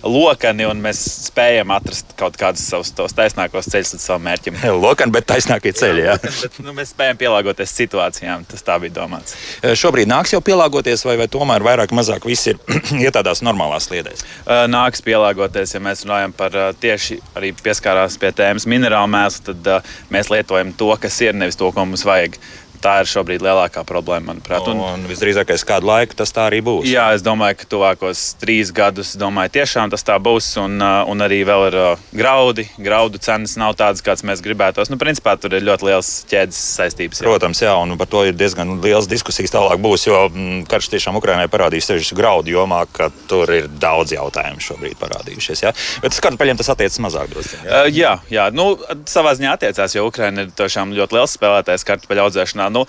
lokani 0.03 0.63
un 0.69 0.79
mēs 0.79 1.01
spējam 1.25 1.73
atrast 1.75 2.13
kaut 2.19 2.37
kādus 2.39 2.63
savus 2.71 2.91
tos 2.95 3.15
taisnākos 3.17 3.67
ceļus 3.71 3.93
līdz 3.95 4.05
savam 4.05 4.23
mērķim. 4.27 4.59
Lokani, 4.85 5.11
bet 5.15 5.27
taisnākie 5.27 5.73
ceļi. 5.75 6.05
Jā. 6.05 6.15
bet, 6.23 6.59
nu, 6.63 6.73
mēs 6.77 6.93
spējam 6.93 7.19
pielāgoties 7.19 7.73
situācijām. 7.81 8.45
Tas 8.49 8.63
tā 8.65 8.77
bija 8.79 8.95
domāts. 9.01 9.35
Šobrīd 9.79 10.09
nāks 10.09 10.33
jau 10.35 10.41
pielāgoties, 10.45 11.03
vai, 11.07 11.17
vai 11.19 11.27
tomēr 11.31 11.65
vairāk 11.65 11.91
vai 11.91 11.99
mazāk 11.99 12.27
viss 12.29 12.47
ir 12.51 12.61
iet 13.03 13.11
tādās 13.17 13.43
normālās 13.45 13.89
sliedēs? 13.89 14.23
Nāks 14.71 15.03
pielāgoties, 15.05 15.75
ja 15.75 15.83
mēs 15.83 16.05
runājam 16.07 16.35
par 16.37 16.55
tieši 16.79 17.19
arī 17.39 17.51
pieskārās 17.59 18.19
pie 18.21 18.31
tēmas 18.35 18.69
minerālu 18.69 19.11
mēslu, 19.11 19.57
tad 19.59 19.91
mēs 20.13 20.31
lietojam 20.31 20.73
to, 20.79 20.93
kas 21.01 21.19
ir, 21.25 21.35
nevis 21.35 21.59
to, 21.59 21.71
ko 21.75 21.87
mums 21.87 22.05
vajag. 22.07 22.39
Tā 22.79 23.01
ir 23.03 23.09
šobrīd 23.11 23.43
lielākā 23.43 23.83
problēma, 23.87 24.31
manuprāt. 24.31 24.67
Un, 24.71 24.79
un 24.79 25.01
visdrīzākais, 25.09 25.65
kādu 25.67 25.89
laiku 25.89 26.15
tas 26.19 26.31
tā 26.35 26.45
arī 26.47 26.61
būs. 26.63 26.87
Jā, 26.87 27.09
es 27.15 27.23
domāju, 27.25 27.57
ka 27.59 27.67
tuvākos 27.73 28.21
trīs 28.39 28.71
gadus, 28.75 29.15
domāju, 29.19 29.51
tiešām 29.57 29.91
tas 29.91 30.05
tā 30.07 30.15
būs. 30.23 30.47
Un, 30.61 30.77
uh, 30.79 31.03
un 31.11 31.19
arī 31.25 31.41
vēl 31.47 31.65
ir 31.67 31.77
uh, 31.79 32.05
graudi. 32.15 32.69
Graudu 32.79 33.19
cenas 33.19 33.57
nav 33.59 33.75
tādas, 33.79 34.03
kādas 34.05 34.23
mēs 34.27 34.43
gribētos. 34.45 34.91
Nu, 34.91 34.99
principā 35.01 35.35
tur 35.35 35.57
ir 35.57 35.65
ļoti 35.67 35.89
liels 35.89 36.11
ķēdes 36.31 36.61
saistības. 36.79 37.19
Jā. 37.19 37.27
Protams, 37.27 37.63
jā, 37.65 37.73
un 37.75 37.97
par 37.99 38.07
to 38.11 38.23
ir 38.29 38.37
diezgan 38.39 38.77
liels 38.83 39.09
diskusijas 39.11 39.53
tālāk 39.55 39.83
būs, 39.83 40.07
jo 40.07 40.23
mm, 40.29 40.63
karš 40.71 40.91
tiešām 40.95 41.19
Ukrainai 41.19 41.49
parādīs 41.51 41.89
sevišķi 41.89 42.15
graudu 42.19 42.55
jomā, 42.55 42.85
ka 42.95 43.09
tur 43.27 43.51
ir 43.55 43.67
daudz 43.81 44.15
jautājumu 44.15 44.63
šobrīd 44.63 44.95
parādījušies. 45.03 45.65
Jā. 45.67 45.75
Bet 46.03 46.15
uz 46.15 46.23
kartupeļiem 46.23 46.59
tas 46.61 46.71
attiecas 46.71 47.03
mazāk 47.03 47.33
droši. 47.33 47.59
Jā, 47.59 47.83
uh, 47.83 47.91
jā, 47.91 48.15
jā. 48.31 48.47
Nu, 48.55 48.71
savā 49.09 49.35
ziņā 49.35 49.57
attiecās, 49.59 49.97
jo 49.97 50.07
Ukraina 50.07 50.47
ir 50.47 50.55
tiešām 50.55 50.95
ļoti 50.95 51.19
liels 51.19 51.35
spēlētājs 51.35 51.87
kartupeļu 51.87 52.27
audzēšanā 52.27 52.68
nu, 52.73 52.85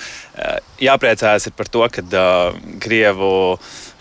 jāpriecājas 0.81 1.51
par 1.57 1.69
to, 1.69 1.87
ka 1.93 2.03
uh, 2.03 2.59
Krievu. 2.83 3.33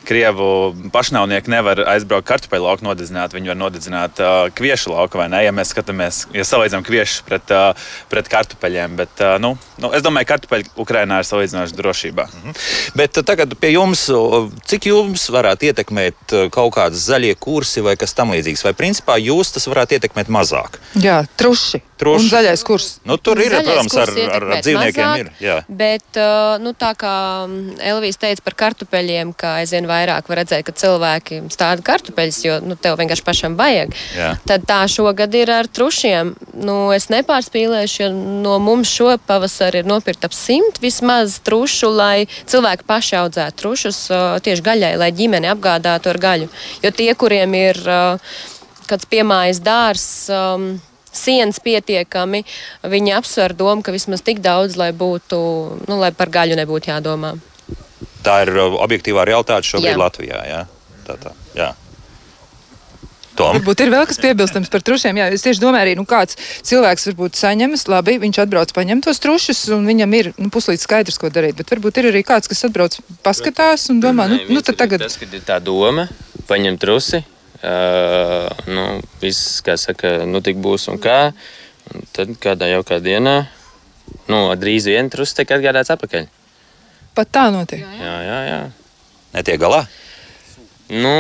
Krievu 0.10 0.74
pašnāvnieki 0.94 1.52
nevar 1.54 1.84
aizbraukt 1.94 2.26
kartupeļu 2.30 2.66
lauku 2.66 2.86
nodedzināt, 2.88 3.36
viņi 3.36 3.52
var 3.52 3.60
nodedzināt 3.60 4.22
uh, 4.24 4.38
kviešu 4.58 4.96
lauku 4.96 5.20
vai 5.22 5.28
ne. 5.30 5.44
Ja 5.46 5.54
mēs 5.54 5.70
skatāmies, 5.76 6.24
ja 6.34 6.46
salīdzinām 6.48 6.86
kviešus 6.88 7.22
pret, 7.28 7.54
uh, 7.54 7.92
pret 8.10 8.32
kartupeļiem, 8.32 8.96
bet 8.98 9.22
uh, 9.22 9.36
nu, 9.42 9.54
nu, 9.78 9.92
es 9.94 10.06
domāju, 10.06 10.26
ka 10.26 10.38
kartupeļi 10.40 10.74
Ukrainā 10.82 11.20
ir 11.22 11.30
salīdzinoši 11.30 11.78
drošībā. 11.78 12.26
Mm 12.26 12.42
-hmm. 12.48 12.64
Bet 12.98 13.22
tagad 13.26 13.54
pie 13.62 13.74
jums, 13.76 14.08
cik 14.66 14.90
jums 14.90 15.30
varētu 15.30 15.70
ietekmēt 15.70 16.36
kaut 16.50 16.74
kādas 16.74 17.06
zaļie 17.06 17.36
kursi 17.38 17.86
vai 17.86 17.96
kas 18.00 18.18
tamlīdzīgs, 18.18 18.66
vai 18.66 18.74
principā 18.74 19.20
jūs 19.22 19.54
tas 19.54 19.70
varētu 19.70 20.00
ietekmēt 20.00 20.34
mazāk? 20.34 20.82
Jā, 20.98 21.22
truši. 21.38 21.84
Truši. 22.00 22.24
Un 22.24 22.30
zaļais 22.32 22.62
kurs. 22.64 22.86
Nu, 23.04 23.18
tur 23.20 23.42
ir, 23.44 23.52
zaļais 23.52 23.66
protams, 23.68 23.96
ar, 24.00 24.10
ar, 24.36 24.44
ar 24.56 24.62
dzīvniekiem. 24.64 25.04
Mazāk, 25.04 25.20
ir, 25.20 25.32
jā. 25.44 25.58
bet, 25.68 26.20
nu, 26.64 26.72
tā 26.72 26.94
kā 26.96 27.16
Elvijas 27.92 28.18
teica 28.22 28.46
par 28.46 28.56
kartupeļiem, 28.62 29.34
ka 29.36 29.58
aizvien 29.60 29.84
vairāk 29.84 29.99
var 30.32 30.42
redzēt, 30.42 30.64
ka 30.68 30.76
cilvēki 30.76 31.42
stāda 31.52 31.84
kartupeļus, 31.86 32.40
jo 32.46 32.58
nu, 32.64 32.78
tev 32.80 32.98
vienkārši 33.00 33.26
pašam 33.26 33.58
vajag. 33.60 33.96
Jā. 34.16 34.32
Tad 34.48 34.66
tā 34.70 34.80
šogad 34.92 35.36
ir 35.36 35.52
ar 35.52 35.68
trušiem. 35.68 36.34
Nu, 36.64 36.78
es 36.96 37.10
nepārspīlēšu, 37.12 38.02
jo 38.04 38.10
no 38.46 38.60
mums 38.64 38.92
šo 38.92 39.18
pavasari 39.28 39.84
ir 39.84 39.90
nopirkt 39.90 40.28
ap 40.28 40.36
simt 40.36 40.80
vismaz 40.84 41.40
trušu, 41.46 41.92
lai 41.92 42.28
cilvēki 42.50 42.88
paši 42.88 43.18
audzētu 43.24 43.60
trušus 43.60 44.04
tieši 44.46 44.66
gaļai, 44.66 44.94
lai 45.02 45.12
ģimene 45.16 45.52
apgādātu 45.52 46.14
ar 46.14 46.22
gaļu. 46.22 46.52
Jo 46.84 46.94
tie, 46.96 47.12
kuriem 47.20 47.58
ir 47.60 47.82
kāds 48.90 49.10
piemājas 49.10 49.60
dārzs, 49.62 50.30
um, 50.34 50.72
sienas 51.14 51.60
pietiekami, 51.64 52.44
viņi 52.86 53.16
apsver 53.18 53.56
domu, 53.58 53.84
ka 53.86 53.94
vismaz 53.94 54.24
tik 54.26 54.42
daudz, 54.46 54.78
lai 54.80 54.92
būtu, 54.96 55.40
nu, 55.88 56.00
lai 56.02 56.12
par 56.16 56.32
gaļu 56.34 56.58
nebūtu 56.60 56.92
jādomā. 56.92 57.36
Tā 58.26 58.42
ir 58.46 58.54
uh, 58.56 58.80
objektīvā 58.84 59.28
realitāte 59.30 59.70
šobrīd 59.70 59.94
jā. 59.94 60.00
Latvijā. 60.00 60.42
Jā? 60.50 60.66
Tā, 61.08 61.16
tā, 61.22 61.36
jā. 61.58 61.70
Tom. 63.40 63.56
Varbūt 63.56 63.86
ir 63.86 63.92
vēl 63.94 64.04
kas 64.10 64.20
piebilstams 64.20 64.68
par 64.68 64.84
trušiem. 64.84 65.16
Jā, 65.22 65.30
es 65.32 65.46
tieši 65.46 65.62
domāju, 65.64 65.86
arī 65.86 65.96
nu, 65.96 66.04
kāds 66.10 66.36
cilvēks 66.68 67.08
varbūt 67.08 67.40
saņemas, 67.40 67.86
labi, 67.88 68.18
viņš 68.20 68.42
atbrauc, 68.44 68.74
paņem 68.76 69.00
tos 69.06 69.24
trušus, 69.24 69.62
un 69.72 69.88
viņam 69.88 70.16
ir 70.18 70.32
nu, 70.36 70.50
puslīdz 70.52 70.84
skaidrs, 70.84 71.20
ko 71.22 71.32
darīt. 71.32 71.56
Bet 71.62 71.72
varbūt 71.72 72.02
ir 72.02 72.10
arī 72.12 72.26
kāds, 72.28 72.52
kas 72.52 72.68
atbrauc, 72.68 73.00
paskatās 73.24 73.88
un 73.94 74.04
domā, 74.04 74.28
nu, 74.28 74.42
nu 74.52 74.64
tad 74.66 74.82
tagad. 74.82 75.08
Tas, 75.08 75.16
kad 75.22 75.32
ir 75.32 75.46
tā 75.48 75.62
doma, 75.64 76.10
paņem 76.52 76.82
trusi, 76.84 77.24
Uh, 77.60 78.48
nu, 78.72 78.84
viss, 79.20 79.58
kā 79.68 79.76
saka, 79.76 80.22
nu 80.24 80.40
tik 80.40 80.62
būs 80.64 80.88
un 80.88 81.00
kā. 81.04 81.34
Un 81.92 82.06
tad 82.16 82.32
kādā 82.40 82.70
jaukā 82.72 83.02
dienā, 83.04 83.50
nu, 84.32 84.40
drīz 84.56 84.88
vien 84.88 85.10
trus 85.12 85.34
tiek 85.36 85.50
atgādāts 85.52 85.92
atpakaļ. 85.92 86.30
Pat 87.20 87.32
tā 87.36 87.48
notiek. 87.52 87.84
Jā, 88.00 88.18
jā, 88.24 88.42
jā. 88.48 88.60
Netiek 89.36 89.60
galā? 89.62 89.84
Nu, 90.90 91.16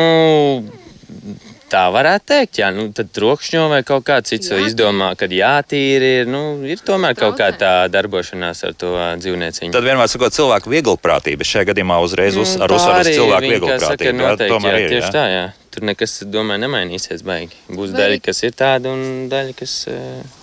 Tā 1.69 1.83
varētu 1.93 2.25
teikt, 2.31 2.59
jā, 2.63 2.71
nu, 2.73 2.87
tad 2.97 3.11
trokšņo 3.13 3.67
vai 3.69 3.79
kaut 3.85 4.01
kā 4.07 4.15
cits 4.25 4.49
jā. 4.49 4.57
izdomā, 4.65 5.11
kad 5.17 5.29
jātīri 5.33 6.09
ir. 6.23 6.29
Nu, 6.29 6.41
ir 6.65 6.81
tomēr 6.81 7.13
kaut 7.17 7.37
kā 7.37 7.51
tā 7.53 7.73
darbošanās 7.93 8.63
ar 8.65 8.73
to 8.73 8.95
dzīvnieciņu. 9.21 9.69
Tad 9.75 9.85
vienmēr 9.85 10.09
sakot, 10.09 10.33
cilvēku 10.33 10.73
vieglprātība. 10.73 11.45
Šajā 11.45 11.69
gadījumā 11.69 11.99
uzreiz 12.01 12.39
uz, 12.41 12.55
ar 12.57 12.73
uzsvaru 12.73 13.05
uz 13.05 13.11
cilvēku 13.13 13.53
vieglprātību. 13.53 14.25
Jā, 14.25 14.33
jā, 14.49 14.79
ir, 14.81 14.95
tieši 14.95 15.05
jā. 15.05 15.13
tā, 15.13 15.25
jā. 15.29 15.45
Tur 15.69 15.85
nekas, 15.85 16.19
domāju, 16.25 16.63
nemainīsies 16.65 17.21
baigi. 17.25 17.57
Būs 17.69 17.93
vai... 17.93 18.03
daļa, 18.03 18.21
kas 18.25 18.43
ir 18.47 18.55
tāda 18.57 18.89
un 18.89 19.27
daļa, 19.29 19.55
kas. 19.59 19.83
Uh, 19.91 20.39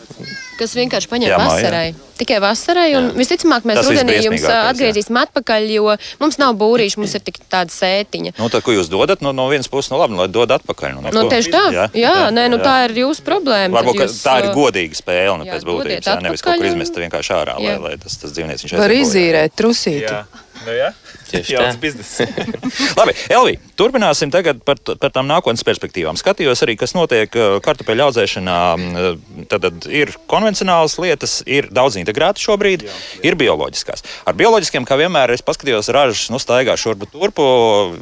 kas 0.56 0.74
vienkārši 0.76 1.08
paņem 1.10 1.28
jā, 1.28 1.38
vasarai. 1.40 1.86
Jā. 1.90 2.04
Tikai 2.16 2.38
vasarai, 2.40 2.86
un 2.96 3.08
jā. 3.10 3.14
visticamāk, 3.18 3.66
mēs 3.68 3.80
Tas 3.80 3.88
rudenī 3.90 4.14
jums 4.24 4.44
atgriezīsim 4.48 5.18
jā. 5.18 5.24
atpakaļ, 5.26 5.66
jo 5.74 5.96
mums 6.22 6.38
nav 6.40 6.54
būrīši, 6.60 7.00
mums 7.02 7.16
ir 7.18 7.24
tik 7.26 7.42
tāda 7.52 7.74
sētiņa. 7.74 8.36
Nu, 8.38 8.48
tad, 8.52 8.64
ko 8.64 8.72
jūs 8.72 8.88
dodat, 8.92 9.24
nu, 9.24 9.34
no 9.36 9.48
vienas 9.50 9.68
puses, 9.72 9.90
no 9.92 10.00
labi, 10.00 10.16
nu, 10.16 10.22
lai 10.22 10.30
dod 10.32 10.54
atpakaļ. 10.56 10.94
Nu, 10.96 11.04
no, 11.10 11.12
nu, 11.18 11.26
tieši 11.32 11.52
tā, 11.52 11.64
jā, 11.74 11.84
jā, 11.92 12.14
jā, 12.22 12.30
nē, 12.32 12.46
nu, 12.54 12.60
jā. 12.62 12.64
tā 12.64 12.76
ir 12.86 12.96
jūsu 13.02 13.26
problēma. 13.26 13.76
Varbūt 13.76 14.00
jūs, 14.06 14.16
tā 14.24 14.38
ir 14.44 14.50
godīga 14.56 15.00
spēle, 15.02 15.36
ne 15.42 15.50
pēc 15.52 15.68
būtības, 15.68 16.08
jā, 16.08 16.16
nevis 16.24 16.46
kaut 16.46 16.62
kur 16.62 16.70
izmest 16.70 17.02
vienkārši 17.04 17.36
ārā, 17.36 17.60
lai, 17.60 17.76
lai 17.82 17.94
tas, 18.00 18.16
tas 18.22 18.32
dzīvnieks 18.32 18.64
viņš 18.64 18.78
var 18.80 18.96
izīrēt 18.96 19.58
trusīti. 19.58 20.06
Jā. 20.08 20.24
Nu, 20.64 20.72
ja? 20.72 20.94
Tieši 21.30 21.56
tāds 21.58 21.78
biznesa. 21.80 22.26
Labi, 22.98 23.14
Elvi, 23.32 23.56
turpināsim 23.78 24.30
tagad 24.34 24.60
par, 24.66 24.78
par 24.86 25.12
tām 25.14 25.26
nākotnes 25.30 25.64
perspektīvām. 25.66 26.18
Skatījos 26.20 26.62
arī, 26.66 26.76
kas 26.78 26.94
notiek 26.96 27.32
uh, 27.38 27.56
kartupeļu 27.64 28.06
audzēšanā. 28.06 28.58
Uh, 28.76 29.44
tad, 29.50 29.66
tad 29.66 29.88
ir 29.90 30.14
konvencionālas 30.30 30.96
lietas, 31.02 31.40
ir 31.50 31.68
daudz 31.74 31.98
integrētas 32.00 32.44
šobrīd, 32.46 32.86
jā, 32.86 32.92
jā. 32.92 33.22
ir 33.30 33.38
bioloģiskās. 33.40 34.04
Ar 34.28 34.38
bioloģiskiem, 34.38 34.86
kā 34.86 34.98
vienmēr, 35.00 35.34
es 35.34 35.44
paskatījos 35.46 35.90
ražas, 35.94 36.28
nu, 36.32 36.40
staigā 36.42 36.78
šurpu 36.80 37.10
turpu. 37.10 37.46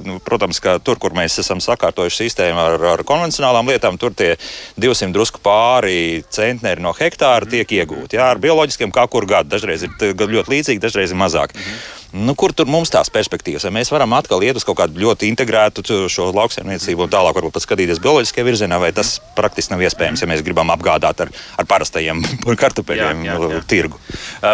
Nu, 0.05 0.21
protams, 0.25 0.61
ka 0.65 0.77
tur, 0.85 1.01
kur 1.01 1.17
mēs 1.17 1.39
esam 1.41 1.63
sakārtojuši 1.65 2.25
sistēmu 2.25 2.61
ar, 2.61 2.89
ar 2.95 3.05
konvencionālām 3.09 3.73
lietām, 3.73 3.99
tur 4.01 4.15
tie 4.17 4.35
200 4.81 5.15
drusku 5.17 5.41
pāri 5.45 6.23
centneri 6.35 6.85
no 6.85 6.95
hektāra 6.97 7.49
tiek 7.49 7.77
iegūti. 7.81 8.21
Jā, 8.21 8.33
ar 8.35 8.43
bioloģiskiem 8.43 8.93
kā 8.95 9.09
kur 9.11 9.29
gadu. 9.29 9.55
Dažreiz 9.55 9.87
ir 9.87 10.17
ļoti 10.21 10.57
līdzīgi, 10.57 10.83
dažreiz 10.83 11.15
ir 11.15 11.21
mazāk. 11.21 11.55
Mhm. 11.57 12.04
Nu, 12.15 12.37
kur 12.39 12.53
tur 12.55 12.69
mums 12.71 12.93
tās 12.95 13.09
perspektīvas? 13.11 13.65
Vai 13.67 13.81
mēs 13.81 13.91
varam 13.91 14.13
atkal 14.15 14.43
iet 14.47 14.55
uz 14.55 14.63
kaut 14.67 14.79
kādu 14.79 15.01
ļoti 15.03 15.27
integrētu 15.33 15.83
šo 16.13 16.29
lauksaimniecību 16.37 17.07
un 17.07 17.11
tālāk 17.11 17.35
varbūt 17.35 17.57
pat 17.57 17.65
skatīties 17.65 17.99
bioloģiskajā 18.05 18.47
virzienā, 18.47 18.79
vai 18.79 18.93
tas 18.95 19.17
praktiski 19.35 19.75
nav 19.75 19.83
iespējams, 19.83 20.23
ja 20.23 20.29
mēs 20.31 20.45
gribam 20.47 20.71
apgādāt 20.71 21.25
ar, 21.25 21.33
ar 21.59 21.67
parastajiem 21.67 22.23
kartupeļiem 22.63 23.25
jā, 23.27 23.35
jā, 23.35 23.51
jā. 23.57 23.65
tirgu? 23.67 23.99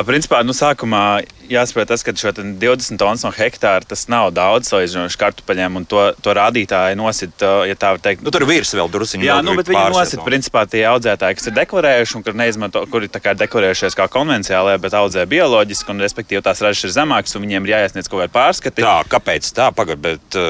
Principā, 0.08 0.40
nu, 0.46 0.56
sākumā 0.56 1.04
jāsaprot 1.50 1.90
tas, 1.90 2.04
ka 2.06 2.14
šo 2.16 2.32
20 2.36 3.00
tonnas 3.00 3.24
no 3.26 3.32
hektāra 3.34 3.86
tas 3.86 4.06
nav 4.12 4.30
daudz 4.36 4.70
salīdzinoši 4.70 5.18
kartupeļiem, 5.20 5.80
un 5.80 5.86
to, 5.88 6.02
to 6.22 6.34
rādītāji 6.36 6.98
nosit, 6.98 7.34
ja 7.40 7.76
tā 7.78 7.94
var 7.96 8.02
teikt. 8.04 8.24
Nu, 8.26 8.32
tur 8.34 8.46
ir 8.46 8.50
virs 8.52 8.72
vēl 8.76 8.92
druskuļi. 8.92 9.28
Jā, 9.28 9.40
nu, 9.44 9.56
bet 9.58 9.70
viņi 9.70 9.94
nosit 9.94 10.22
principā 10.26 10.64
tie 10.70 10.84
audzētāji, 10.90 11.40
kas 11.40 11.50
ir 11.50 11.56
deklarējuši 11.58 12.18
un 12.18 12.26
kur 12.26 12.38
neizmanto, 12.38 12.84
kuri 12.92 13.10
ir 13.10 13.40
deklarējušies 13.42 13.98
kā 13.98 14.06
konvencionālajā, 14.12 14.82
bet 14.84 14.96
audzē 15.00 15.26
bioloģiski, 15.30 15.94
un 15.94 16.06
respektīvi 16.06 16.44
tās 16.46 16.62
ražas 16.64 16.88
ir 16.88 16.96
zemākas, 16.96 17.36
un 17.36 17.46
viņiem 17.46 17.66
ir 17.66 17.76
jāiesniedz 17.76 18.10
kaut 18.10 18.24
kādi 18.24 18.36
pārskati. 18.36 18.86
Tā, 18.86 18.96
kāpēc 19.10 19.52
tā? 19.56 19.70
Pagad, 19.76 20.02
bet, 20.02 20.40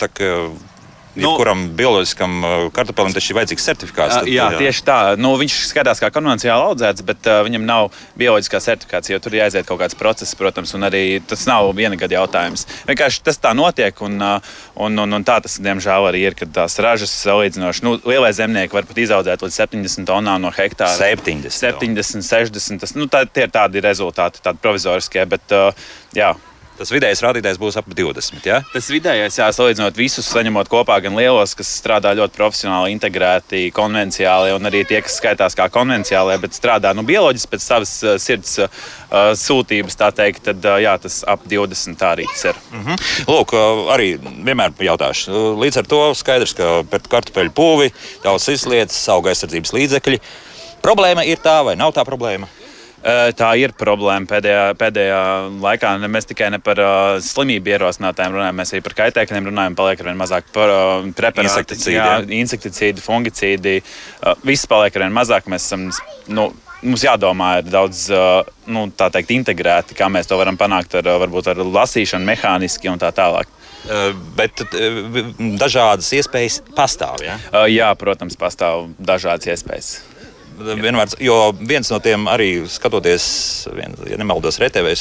tā, 0.00 0.10
ka 0.12 0.32
Nu, 1.16 1.30
Jebkuram 1.32 1.62
bioloģiskam 1.76 2.34
uh, 2.44 2.54
kartupelim 2.76 3.14
tas 3.16 3.24
ir 3.24 3.36
vajadzīgs 3.38 3.66
certifikāts. 3.70 4.18
Tad, 4.18 4.28
jā, 4.28 4.50
jā, 4.52 4.60
tieši 4.60 4.82
tā. 4.84 4.98
Nu, 5.20 5.32
viņš 5.40 5.54
skatās 5.70 6.02
kā 6.02 6.10
konvencionāli 6.12 6.70
audzēts, 6.70 7.04
bet 7.08 7.28
uh, 7.30 7.40
viņam 7.46 7.64
nav 7.68 7.88
bioloģiskā 8.20 8.60
certifikāts, 8.64 9.10
jo 9.12 9.20
tur 9.24 9.36
ir 9.36 9.44
jāiziet 9.44 9.68
kaut 9.68 9.80
kāds 9.80 9.96
process, 9.96 10.36
protams, 10.36 10.74
un 10.76 10.84
arī 10.88 11.04
tas 11.24 11.46
nav 11.48 11.70
viena 11.78 11.96
gada 11.96 12.18
jautājums. 12.18 12.66
Vienkārši 12.88 13.22
tas 13.26 13.40
tā 13.40 13.54
notiek, 13.56 14.02
un, 14.04 14.18
uh, 14.20 14.58
un, 14.86 14.98
un, 15.06 15.18
un 15.18 15.26
tā 15.26 15.38
tas, 15.44 15.56
diemžēl, 15.64 16.10
arī 16.10 16.26
ir, 16.28 16.36
kad 16.36 16.52
tās 16.58 16.76
ražas 16.84 17.14
salīdzinoši, 17.22 17.86
nu, 17.86 17.96
lielie 18.04 18.32
zemnieki 18.36 18.76
var 18.76 18.88
pat 18.88 19.00
izaudzēt 19.06 19.46
līdz 19.46 19.60
70 19.62 20.10
tonām 20.10 20.44
no 20.44 20.52
hektāra. 20.52 20.98
70, 21.00 21.48
70 21.54 22.26
60. 22.26 22.82
Tas, 22.84 22.92
nu, 22.98 23.08
tā, 23.08 23.24
tie 23.24 23.46
ir 23.48 23.54
tādi 23.54 23.80
rezultāti, 23.84 24.44
tādi 24.44 24.60
provizoriskie, 24.62 25.24
bet 25.30 25.56
uh, 25.56 25.88
jā. 26.16 26.34
Tas 26.76 26.92
vidējais 26.92 27.22
rādītājs 27.24 27.58
būs 27.60 27.78
ap 27.80 27.88
20. 27.88 28.44
Ja? 28.46 28.60
Tas 28.72 28.90
vidējais, 28.92 29.38
jā, 29.40 29.48
salīdzinot 29.54 29.96
visus, 29.96 30.28
saņemot 30.28 30.68
kopā 30.72 30.98
gan 31.04 31.16
lielos, 31.18 31.54
kas 31.56 31.70
strādā 31.80 32.12
ļoti 32.18 32.36
profesionāli, 32.36 32.92
integrēti, 32.96 33.62
konvencionāli, 33.76 34.52
un 34.56 34.68
arī 34.68 34.84
tie, 34.88 35.00
kas 35.04 35.18
skaitās 35.20 35.56
kā 35.58 35.68
konvencionāli, 35.72 36.38
bet 36.42 36.56
strādā 36.56 36.92
nu, 36.96 37.04
bioloģiski 37.08 37.52
pēc 37.54 37.64
savas 37.64 37.94
uh, 38.04 38.16
sirds 38.22 38.58
uh, 38.62 38.68
sūtības, 39.38 39.96
tā 39.98 40.10
teikt, 40.16 40.44
tad 40.50 40.68
uh, 40.68 40.78
jā, 40.82 40.96
tas 41.02 41.22
ap 41.28 41.46
20 41.48 41.96
tā 42.00 42.12
arī 42.16 42.26
ir. 42.26 42.60
Mm 42.72 42.84
-hmm. 42.84 43.06
Lūk, 43.32 43.54
arī 43.94 44.08
vienmēr 44.20 44.72
jautāšu. 44.78 45.56
Līdz 45.62 45.78
ar 45.78 45.86
to 45.86 46.02
skaidrs, 46.14 46.54
ka 46.54 46.82
pret 46.90 47.08
kartupeļu 47.08 47.50
pūvi 47.50 47.92
daudz 48.24 48.48
izlietas, 48.48 49.08
auga 49.08 49.30
aizsardzības 49.30 49.72
līdzekļi. 49.72 50.20
Problēma 50.82 51.24
ir 51.26 51.38
tā 51.42 51.64
vai 51.64 51.76
nav 51.76 51.92
tā 51.92 52.04
problēma? 52.04 52.46
Tā 53.06 53.52
ir 53.54 53.70
problēma 53.78 54.26
pēdējā, 54.26 54.62
pēdējā 54.80 55.18
laikā. 55.62 55.92
Ne 56.02 56.08
Mēs 56.10 56.26
tikai 56.26 56.48
ne 56.50 56.58
par 56.62 56.80
uh, 56.82 57.18
slimību 57.22 57.70
ierosinātājiem 57.70 58.34
runājam, 58.34 58.56
mēs 58.58 58.72
arī 58.74 58.82
par 58.82 58.96
kaitēkļiem 58.98 59.46
runājam. 59.52 59.76
Paliek 59.78 60.02
ar 60.02 60.08
vien 60.10 60.18
mazāk 60.18 60.48
par 60.54 60.72
uh, 60.72 61.06
preparātu, 61.14 61.76
insekticīdi, 62.34 63.04
fungicīdi. 63.04 63.76
Uh, 64.24 64.34
viss 64.46 64.66
paliek 64.70 64.96
ar 64.98 65.06
vien 65.06 65.14
mazāk. 65.14 65.46
Mēs 65.52 65.68
esam, 65.68 65.86
nu, 66.34 66.48
mums 66.82 67.04
jādomā 67.06 67.52
ir 67.60 67.70
daudz 67.70 68.08
nu, 68.10 68.88
tā 68.98 69.08
teikt, 69.14 69.30
integrēti, 69.36 69.94
kā 69.98 70.10
mēs 70.10 70.26
to 70.30 70.40
varam 70.40 70.58
panākt 70.58 70.98
ar, 70.98 71.12
varbūt 71.22 71.52
ar 71.52 71.62
lasīšanu, 71.62 72.26
mehāniski 72.26 72.90
un 72.90 72.98
tā 73.02 73.12
tālāk. 73.14 73.52
Bet 74.36 74.64
dažādas 75.62 76.10
iespējas 76.18 76.58
pastāv. 76.74 77.22
Ja? 77.22 77.38
Jā, 77.70 77.94
protams, 77.98 78.34
pastāv 78.40 78.90
dažādas 78.98 79.54
iespējas. 79.54 79.94
Vienmēr, 80.56 81.12
jo 81.20 81.36
viens 81.60 81.90
no 81.92 81.98
tiem 82.00 82.26
arī 82.32 82.50
skatoties, 82.70 83.24
vien, 83.76 83.92
ja 84.08 84.16
nemaldos, 84.20 84.58
RTV 84.62 84.94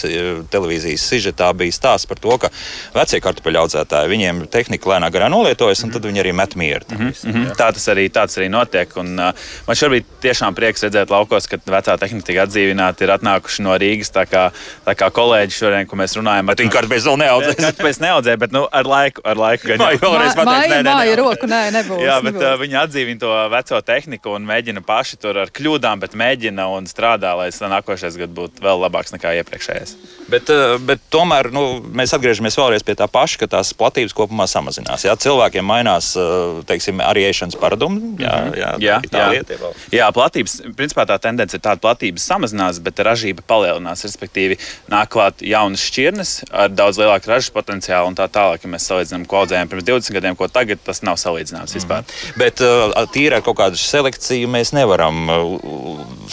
televīzijas 0.51 1.05
sižetā 1.11 1.51
bija 1.57 1.75
stāsts 1.75 2.09
par 2.09 2.19
to, 2.21 2.35
ka 2.41 2.49
vecie 2.95 3.21
kartupeļu 3.23 3.61
audzētāji 3.63 4.11
viņiem 4.11 4.41
tehnika 4.51 4.89
lēnā 4.93 5.09
garā 5.13 5.29
nolietojas, 5.31 5.83
un 5.85 5.93
tad 5.93 6.07
viņi 6.07 6.23
arī 6.23 6.33
met 6.35 6.55
mieru. 6.59 6.85
Mm 6.91 7.11
-hmm. 7.11 7.55
Tā 7.55 7.71
tas 7.73 7.87
arī, 7.93 8.09
arī 8.09 8.49
notiek. 8.49 8.97
Un, 8.97 9.19
uh, 9.19 9.31
man 9.67 9.75
šobrīd 9.75 10.03
tiešām 10.21 10.55
prieks 10.55 10.83
redzēt 10.83 11.09
laukos, 11.09 11.47
ka 11.47 11.57
vecā 11.57 11.97
tehnika 11.99 12.25
tiek 12.25 12.39
atdzīvināta, 12.43 13.03
ir 13.03 13.15
atnākuši 13.15 13.61
no 13.61 13.77
Rīgas. 13.77 14.11
Tā 14.11 14.25
kā, 14.25 14.51
tā 14.85 14.95
kā 14.95 15.09
kolēģi 15.11 15.51
šodien, 15.51 15.87
ko 15.87 15.95
mēs 15.95 16.17
runājam, 16.17 16.45
Bet 16.45 16.59
viņi 16.59 16.71
kartupeļus 16.71 17.05
vēl 17.09 17.17
neaudzēs. 17.17 17.55
Kartupeļus 17.55 17.99
neaudzē, 17.99 18.37
bet 18.37 18.51
nu, 18.51 18.67
ar 18.71 18.85
laiku, 18.85 19.21
ar 19.23 19.37
laiku 19.37 19.67
gan 19.67 19.77
Vai 19.77 19.95
vēlreiz 19.97 20.35
pateikt, 20.35 20.69
nē, 20.69 20.81
nē, 20.83 20.93
nē. 21.05 21.15
roku, 21.15 21.47
nē, 21.47 21.61
nebūs. 21.71 22.03
Jā, 22.03 22.19
bet 22.23 22.33
nebūs. 22.33 22.53
uh, 22.53 22.59
viņi 22.61 22.79
atdzīvina 22.83 23.19
to 23.19 23.33
veco 23.51 23.81
tehniku 23.81 24.35
un 24.35 24.47
mēģina 24.47 24.83
paši 24.85 25.17
tur 25.17 25.44
ar 25.45 25.53
kļūdām, 25.55 26.01
bet 26.03 26.17
mēģina 26.17 26.67
un 26.75 26.89
strādā, 26.89 27.35
lai 27.37 27.49
nākošais 27.55 28.17
gads 28.19 28.35
būtu 28.35 28.63
vēl 28.65 28.81
labāks 28.85 29.13
nekā 29.15 29.35
iepriekšējais. 29.41 29.95
Bet, 30.31 30.49
eh, 30.49 30.75
bet 30.81 31.03
tomēr 31.13 31.51
nu, 31.53 31.63
mēs 31.93 32.13
atgriežamies 32.17 32.57
vēlreiz 32.57 32.85
pie 32.85 32.95
tā 32.97 33.07
paša, 33.11 33.39
ka 33.43 33.47
tās 33.57 33.73
platības 33.77 34.15
kopumā 34.17 34.47
samazinās. 34.49 35.05
Jā, 35.05 35.15
cilvēkiem 35.21 35.65
mainās 35.65 36.13
eh, 36.17 36.61
teiksim, 36.69 37.01
arī 37.05 37.27
ēšanas 37.29 37.59
paradumi. 37.61 38.15
Jā, 38.21 38.35
jā, 38.57 38.71
Jā, 38.81 38.99
jā. 39.11 39.27
ir 39.37 39.61
vēl. 39.61 39.73
jā, 39.93 40.07
platības, 40.15 40.57
principā 40.77 41.05
tā 41.09 41.19
tendence 41.21 41.55
ir 41.57 41.61
tāda, 41.61 41.77
ka 41.79 41.85
platības 41.89 42.25
samazinās, 42.25 42.79
bet 42.83 43.01
ražība 43.05 43.45
palielinās. 43.45 44.05
Respektīvi, 44.05 44.57
nāk 44.91 45.11
klāt 45.13 45.41
jaunas 45.45 45.83
šķirnes 45.85 46.33
ar 46.51 46.73
daudz 46.73 46.99
lielāku 47.01 47.29
ražas 47.29 47.51
potenciālu 47.53 48.09
un 48.11 48.17
tā 48.17 48.27
tālāk. 48.31 48.65
Ja 48.65 48.71
mēs 48.71 48.87
salīdzinām, 48.89 49.27
ko 49.29 49.43
audzējām 49.43 49.69
pirms 49.71 49.87
20 49.87 50.17
gadiem, 50.17 50.37
ko 50.39 50.49
tagad, 50.49 50.81
tas 50.85 51.03
nav 51.05 51.19
salīdzināms 51.21 51.75
vispār. 51.77 52.05
Bet 52.39 52.61
uh, 52.65 52.95
tīri 53.13 53.37
ar 53.37 53.45
kaut 53.45 53.59
kādu 53.59 53.79
selekciju 53.79 54.49
mēs 54.51 54.73
nevaram 54.75 55.29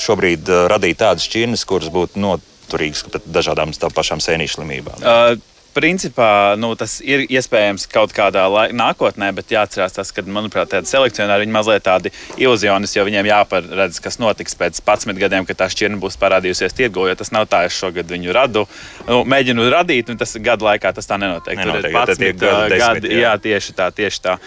šobrīd 0.03 0.51
uh, 0.51 0.67
radīt 0.73 1.01
tādas 1.03 1.27
šķirnes, 1.29 1.65
kuras 1.69 1.93
būtu 1.93 2.21
noturīgas 2.23 3.07
pret 3.09 3.31
dažādām 3.39 3.75
pašām 3.95 4.23
sēnīšu 4.25 4.61
slimībām. 4.61 5.03
Uh, 5.03 5.41
Principā 5.73 6.53
nu, 6.61 6.75
tas 6.77 6.99
ir 7.01 7.23
iespējams 7.33 7.87
kaut 7.89 8.13
kādā 8.13 8.45
lai- 8.53 8.69
nākotnē, 8.77 9.31
bet 9.33 9.55
jāatcerās 9.55 9.95
tas, 9.97 10.11
ka, 10.13 10.21
manuprāt, 10.29 10.69
tādi 10.69 10.91
selekcionāri 10.91 11.47
viņi 11.47 11.55
mazliet 11.55 11.87
tādi 11.87 12.13
iluzionis, 12.37 12.93
jo 12.93 13.07
viņiem 13.09 13.31
jāparedz, 13.31 14.01
kas 14.05 14.21
notiks 14.21 14.53
pēc 14.61 14.83
11 14.85 15.17
gadiem, 15.17 15.47
kad 15.49 15.63
tā 15.63 15.71
šķirne 15.73 15.97
būs 16.03 16.21
parādījusies 16.21 16.77
tirgo. 16.77 17.07
Jo 17.09 17.17
tas 17.17 17.33
nav 17.33 17.49
tā, 17.49 17.63
es 17.71 17.79
šogad 17.79 18.13
viņu 18.13 18.37
radu, 18.37 18.67
nu, 19.09 19.23
mēģinu 19.25 19.71
radīt, 19.73 20.13
un 20.13 20.21
tas 20.21 20.37
gadu 20.37 20.69
laikā 20.69 20.93
tas 20.93 21.09
tā 21.09 21.17
nenotiek. 21.17 21.57
Nenotiek, 21.57 21.89
Tur 21.89 22.13
ir 22.13 22.21
tiek 22.21 22.37
11 22.37 22.45
gadu 22.45 22.53
uh, 22.53 22.69
desmit, 22.69 22.85
gadi, 22.85 23.17
jā. 23.17 23.25
jā, 23.25 23.35
tieši 23.49 23.77
tā, 23.81 23.89
tieši 23.97 24.25
tā. 24.29 24.39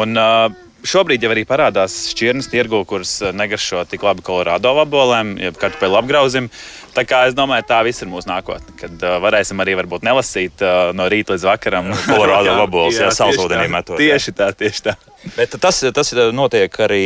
Un, 0.00 0.16
uh, 0.16 0.69
Šobrīd 0.80 1.20
jau 1.24 1.30
arī 1.34 1.42
parādās 1.44 1.94
šķirnes 2.14 2.48
tirgu, 2.48 2.78
kuras 2.88 3.18
uh, 3.20 3.34
negaršo 3.36 3.82
tik 3.90 4.04
labi 4.06 4.24
kolorādo 4.24 4.72
vabolēm, 4.78 5.34
jeb 5.42 5.58
kartupeļu 5.60 5.98
apgrauzim. 6.00 6.48
Tā 6.96 7.04
kā 7.06 7.22
es 7.28 7.36
domāju, 7.38 7.66
tā 7.68 7.80
viss 7.86 8.02
ir 8.02 8.10
mūsu 8.10 8.30
nākotne, 8.30 8.74
kad 8.80 9.04
uh, 9.06 9.18
varēsim 9.22 9.62
arī 9.62 9.76
varbūt 9.78 10.06
nelasīt 10.06 10.64
uh, 10.64 10.90
no 10.96 11.06
rīta 11.10 11.36
līdz 11.36 11.46
vakaram. 11.52 11.92
Kolorādo 12.10 12.56
vaboles, 12.58 12.98
jā, 12.98 13.08
tieši 13.08 13.22
saulesūdenī 13.22 13.68
tā. 13.68 13.74
metot, 13.76 14.00
jā. 14.00 14.16
Tieši 14.18 14.36
tā, 14.36 14.50
tieši 14.56 14.86
tā. 14.90 14.96
Bet 15.36 15.52
tas, 15.60 15.82
tas 15.92 16.14
notiek 16.32 16.76
arī 16.80 17.04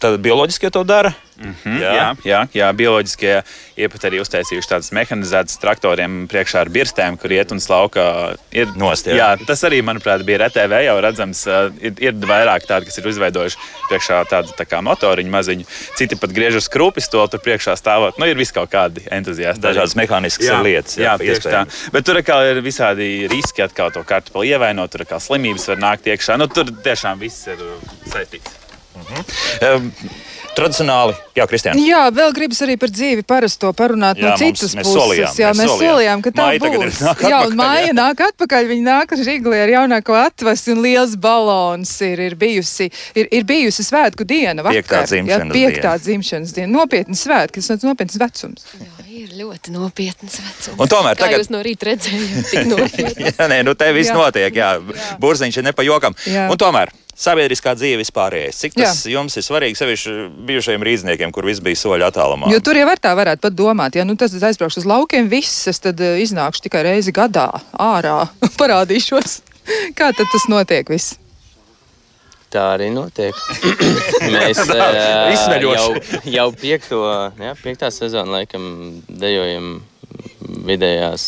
tad 0.00 0.16
bioloģiski, 0.24 0.68
ja 0.68 0.72
to 0.72 0.84
dara. 0.88 1.12
Mm, 1.38 1.74
jā, 1.78 2.06
jā, 2.26 2.38
jā, 2.56 2.68
bioloģiskie 2.74 3.34
iepat 3.78 4.06
arī 4.08 4.18
uztaisījuši 4.24 4.70
tādas 4.72 4.88
mehanizētas 4.96 5.60
traktoriem 5.62 6.24
priekšā 6.30 6.64
ar 6.64 6.70
birstēm, 6.74 7.18
kur 7.20 7.30
iet 7.36 7.52
un 7.54 7.60
slauka. 7.62 8.06
Ir, 8.50 8.72
Nost, 8.80 9.06
jā. 9.06 9.20
jā, 9.20 9.28
tas 9.46 9.62
arī, 9.68 9.78
manuprāt, 9.86 10.24
bija 10.26 10.40
RTV 10.48 10.80
jau 10.88 10.96
redzams. 11.04 11.44
uh, 11.46 11.68
Ir, 11.78 11.94
ir 12.02 12.16
vairāk 12.26 12.66
tādu, 12.66 12.88
kas 12.88 12.98
ir 12.98 13.06
izveidojuši 13.12 13.60
priekšā 13.90 14.22
tādu 14.30 14.54
tā 14.58 14.66
kā 14.66 14.80
motoriņu 14.82 15.30
maziņu. 15.30 15.68
Citi 16.00 16.18
pat 16.18 16.32
griež 16.34 16.58
uz 16.58 16.68
krūpes 16.72 17.06
to 17.12 17.22
tur 17.30 17.42
priekšā 17.44 17.76
stāvot. 17.78 18.18
Nu, 18.18 18.26
ir 18.26 18.40
vis 18.40 18.50
kaut 18.54 18.72
kādi 18.88 19.04
entuziasti. 19.14 19.62
Dažādas 19.62 19.96
mehāniskas 19.98 20.48
Jā, 20.48 20.60
lietas. 20.64 20.96
Jā, 20.98 21.16
pa 21.18 21.24
tieši 21.24 21.44
tā. 21.44 21.64
Bet 21.92 22.06
tur 22.06 22.20
ir 22.20 22.62
visādi 22.64 23.28
riski, 23.30 23.62
atkal 23.64 23.92
to 23.94 24.02
kartupeli 24.06 24.52
ievainot, 24.52 24.90
tur 24.92 25.04
atkal 25.04 25.20
slimības 25.20 25.68
var 25.68 25.82
nākt 25.82 26.08
iekšā. 26.08 26.38
Nu, 26.38 26.48
tur 26.48 26.70
tiešām 26.84 27.20
viss 27.20 27.46
ir 27.48 27.60
uh, 27.62 27.92
saistīts. 28.08 28.56
Um, 29.62 29.92
Tradicionāli, 30.56 31.14
jā, 31.38 31.44
Kristiāna. 31.46 31.78
Jā, 31.86 32.00
vēl 32.14 32.32
gribas 32.34 32.58
arī 32.64 32.74
par 32.80 32.90
dzīvi 32.90 33.22
parasto 33.28 33.70
parunāt 33.76 34.18
Jā, 34.18 34.24
no 34.24 34.30
mums- 34.34 34.40
citas 34.42 34.74
mēs 34.74 34.88
puses. 34.88 34.96
solījām, 34.98 35.34
jā, 35.38 35.50
mēs 35.54 35.70
solījām. 35.70 35.92
solījām, 35.94 36.22
ka 36.24 36.30
tā 36.34 36.46
ir 36.56 36.60
būs. 36.64 36.98
Jā, 36.98 37.12
atpakaļ, 37.14 37.46
un 37.46 37.56
māja 37.60 37.86
jā. 37.86 37.94
nāk 37.94 38.22
atpakaļ. 38.26 38.68
Viņa 38.72 38.84
nāk 38.88 39.12
ar 39.14 39.22
žigli 39.28 39.60
ar 39.62 39.68
jaunāko 39.74 40.16
atvasi 40.18 40.72
un 40.74 40.82
liels 40.82 41.14
balons 41.16 41.94
ir, 42.02 42.18
ir 42.20 42.34
bijusi. 42.34 42.90
Ir, 43.14 43.28
ir 43.30 43.44
bijusi 43.44 43.86
svētku 43.86 44.26
diena 44.26 44.62
vakar. 44.66 44.82
Piektā 44.82 45.04
dzimšanas 45.06 45.46
jā, 45.46 45.54
piektā 45.54 45.92
diena. 45.94 45.98
dzimšanas 46.08 46.54
diena. 46.58 46.72
Nopietni 46.74 47.14
svētki, 47.14 47.62
tas 47.62 47.70
ir 47.78 47.88
nopietns 47.88 48.18
vecums. 48.18 48.66
Jā, 48.80 49.07
ir 49.18 49.34
ļoti 49.40 49.72
nopietns 49.74 50.38
vecums. 50.42 50.78
Un 50.78 50.88
tomēr 50.90 51.18
tagad- 51.18 51.42
jūs 51.42 51.50
no 51.54 51.60
rīta 51.64 51.90
redzējāt, 51.90 52.48
tik 52.52 52.68
nopietni. 52.74 53.28
Jā, 53.32 53.48
nē, 53.50 53.60
nu 53.66 53.74
te 53.78 53.90
viss 53.96 54.12
Jā. 54.12 54.16
notiek. 54.18 54.54
Jā. 54.54 54.70
Burziņš 55.20 55.60
ir 55.60 55.68
nepajokam. 55.72 56.16
Jā. 56.30 56.46
Un 56.52 56.56
tomēr 56.60 56.92
sabiedriskā 57.18 57.72
dzīve 57.74 57.98
vispārējais. 58.04 58.60
Cik 58.62 58.76
tas 58.78 59.00
jā. 59.02 59.16
jums 59.16 59.34
ir 59.40 59.42
svarīgi, 59.42 59.74
sevišķi 59.80 60.12
bijušajiem 60.46 60.84
rīzniekiem, 60.86 61.32
kur 61.34 61.48
viss 61.50 61.58
bija 61.64 61.74
soļi 61.80 62.06
attālumā? 62.06 62.50
Jo 62.54 62.60
tur 62.62 62.78
jau 62.78 62.86
var 62.86 63.00
tā 63.02 63.10
varētu 63.18 63.42
pat 63.42 63.56
domāt, 63.58 63.98
ja 63.98 64.04
nu 64.06 64.14
tas 64.14 64.30
aizbraukšu 64.38 64.84
uz 64.84 64.86
laukiem, 64.86 65.26
viss 65.32 65.66
es 65.70 65.82
tad 65.82 65.98
uh, 65.98 66.14
iznākšu 66.22 66.68
tikai 66.68 66.84
reizi 66.86 67.10
gadā 67.16 67.48
ārā, 67.74 68.20
parādīšos. 68.60 69.40
Kā 69.98 70.12
tad 70.16 70.30
tas 70.32 70.46
notiek 70.48 70.88
viss? 70.94 71.16
Tā 72.48 72.64
arī 72.78 72.88
notiek. 72.94 73.36
Mēs 74.32 74.62
Izsmeļoši. 74.64 75.76
jau, 75.76 76.22
jau 76.32 76.46
piekto, 76.56 77.02
jā, 77.36 77.52
piektā 77.60 77.90
sezonu 77.92 78.38
laikam 78.38 78.64
dejojam 79.08 79.82
vidējās 80.64 81.26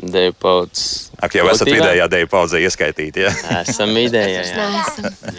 deju 0.00 0.36
paudzes. 0.40 1.10
Ak, 1.18 1.34
jau 1.34 1.44
esat 1.50 1.66
kolektīvā. 1.66 1.88
vidējā 1.90 2.06
dēļa 2.12 2.30
paudzē 2.30 2.60
ieskaitīti. 2.64 3.26
Jā. 3.26 3.32
Esam 3.64 3.90
vidējā. 3.98 4.44
Jā. 4.46 4.70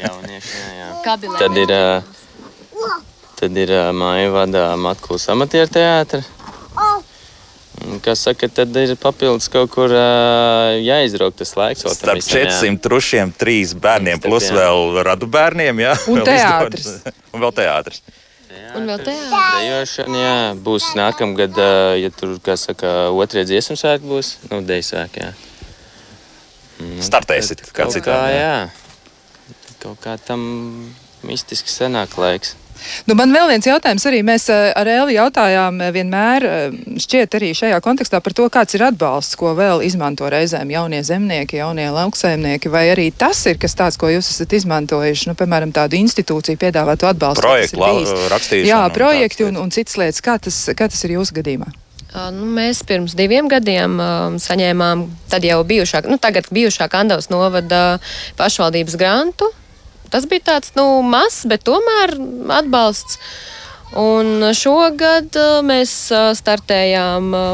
Jaunieši, 0.03 0.51
jā, 0.59 0.67
jā. 0.81 0.89
Tad 1.39 1.57
ir, 1.63 1.73
ā, 1.73 2.03
tad 3.39 3.57
ir 3.63 3.73
ā, 3.79 3.87
māja 3.95 4.35
vada 4.35 4.67
Matkulas 4.77 5.29
amatieru 5.33 5.71
teātra. 5.79 6.21
Kā 8.05 8.13
saka, 8.17 8.47
tad 8.51 8.75
ir 8.77 8.93
papildus 9.01 9.47
kaut 9.51 9.71
kur 9.73 9.91
ā, 9.95 10.77
jāizrauk 10.85 11.33
tas 11.37 11.53
laiks. 11.57 11.83
Starp 11.95 12.19
visam, 12.19 12.37
jā. 12.43 12.49
400 12.53 12.81
trušiem, 12.83 13.31
3 13.41 13.75
bērniem, 13.81 14.19
Starp, 14.19 14.29
plus 14.29 14.49
jā. 14.49 14.57
vēl 14.59 14.99
radu 15.07 15.29
bērniem. 15.31 15.81
Jā, 15.81 15.95
Un 16.11 16.21
vēl 16.21 16.27
teātris. 16.29 16.89
Un 17.33 17.43
vēl 17.45 17.55
teātris. 17.57 18.03
Un 18.77 18.87
vēl 18.87 19.01
teātris. 19.01 19.57
Dejošana, 19.57 20.21
jā, 20.21 20.35
būs 20.67 20.91
nākamgad, 20.99 21.57
ja 22.03 22.11
tur, 22.15 22.35
kā 22.43 22.57
saka, 22.59 23.09
otrie 23.15 23.43
dziesmu 23.47 23.77
svētki 23.79 24.11
būs, 24.11 24.33
nu, 24.51 24.61
deju 24.67 24.85
svētki, 24.91 25.25
jā. 25.25 25.31
Nu, 26.81 27.01
Startēsit, 27.05 27.65
kā 27.75 27.89
citādi, 27.93 28.07
Kā, 28.07 28.21
jā. 28.33 28.55
Kaut 29.81 29.97
kā 30.03 30.15
tam 30.21 30.41
mistiski 31.25 31.71
senāk 31.73 32.13
laiks. 32.21 32.55
Nu, 33.09 33.15
man 33.17 33.33
vēl 33.33 33.49
viens 33.51 33.67
jautājums 33.67 34.05
arī. 34.09 34.21
Mēs 34.25 34.47
eh, 34.53 34.69
ar 34.77 34.89
Eli 34.89 35.17
jautājām 35.17 35.81
eh, 35.81 35.91
vienmēr, 35.95 36.45
eh, 36.47 36.79
šķiet 37.01 37.37
arī 37.39 37.51
šajā 37.57 37.81
kontekstā 37.83 38.21
par 38.23 38.35
to, 38.37 38.47
kāds 38.53 38.77
ir 38.77 38.85
atbalsts, 38.87 39.37
ko 39.39 39.53
vēl 39.57 39.83
izmanto 39.85 40.29
reizēm 40.31 40.71
jaunie 40.73 41.01
zemnieki, 41.05 41.59
jaunie 41.61 41.89
lauksaimnieki, 41.93 42.71
vai 42.73 42.87
arī 42.93 43.09
tas 43.11 43.43
ir 43.49 43.61
kas 43.61 43.77
tāds, 43.77 43.99
ko 44.01 44.11
jūs 44.11 44.31
esat 44.33 44.57
izmantojuši, 44.61 45.31
nu, 45.31 45.37
piemēram, 45.39 45.73
tādu 45.75 45.99
institūciju 46.01 46.59
piedāvātu 46.61 47.09
atbalstu. 47.11 47.45
Projektu 47.45 48.33
rakstīšana 48.33 48.71
Jā, 48.71 48.83
un 48.87 48.97
projekti 48.97 49.47
un, 49.47 49.61
un 49.61 49.71
citas 49.73 49.97
lietas. 50.01 50.21
Kā 50.25 50.37
tas, 50.41 50.63
kā 50.77 50.89
tas 50.91 51.07
ir 51.07 51.17
jūsu 51.17 51.39
gadījumā? 51.41 51.71
Nu, 52.11 52.43
mēs 52.57 52.81
pirms 52.83 53.13
diviem 53.15 53.47
gadiem 53.47 53.93
um, 53.95 54.35
saņēmām, 54.41 55.05
tad 55.31 55.45
jau 55.47 55.61
bijušā, 55.63 56.03
nu, 56.11 56.17
tagad 56.19 56.49
bijušā 56.51 56.89
Kandavas 56.91 57.29
novada 57.31 58.01
pašvaldības 58.39 58.97
grantu. 58.99 59.47
Tas 60.11 60.27
bija 60.27 60.47
tāds 60.53 60.73
nu, 60.75 60.85
mazs, 61.07 61.45
bet 61.47 61.63
tomēr 61.67 62.15
atbalsts. 62.59 63.19
Un 63.97 64.45
šogad 64.55 65.35
ā, 65.35 65.47
mēs 65.67 65.93
ā, 66.15 66.29
startējām 66.37 67.33
ā, 67.35 67.45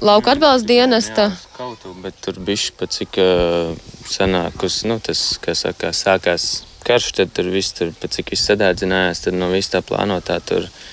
lauka 0.00 0.32
atbalsta 0.32 0.70
dienesta. 0.70 1.26
Kaut 1.58 1.82
kā, 1.84 1.92
bet 2.04 2.16
tur 2.24 2.40
bija 2.44 2.72
pat 2.78 2.96
cik 2.96 3.20
uh, 3.20 3.74
sanākus, 4.08 4.82
nu, 4.88 4.96
tas, 5.04 5.24
kas 5.44 5.66
sākās 6.00 6.46
karš, 6.86 7.10
tad 7.18 7.34
tur 7.36 7.50
viss 7.52 7.76
tur 7.76 7.92
cik 8.00 8.32
viss 8.32 8.48
sadādzinājās, 8.48 9.26
tad 9.26 9.36
no 9.36 9.50
viss 9.52 9.72
tā 9.72 9.84
plānotā 9.84 10.40
tur. 10.40 10.64
tā 10.64 10.89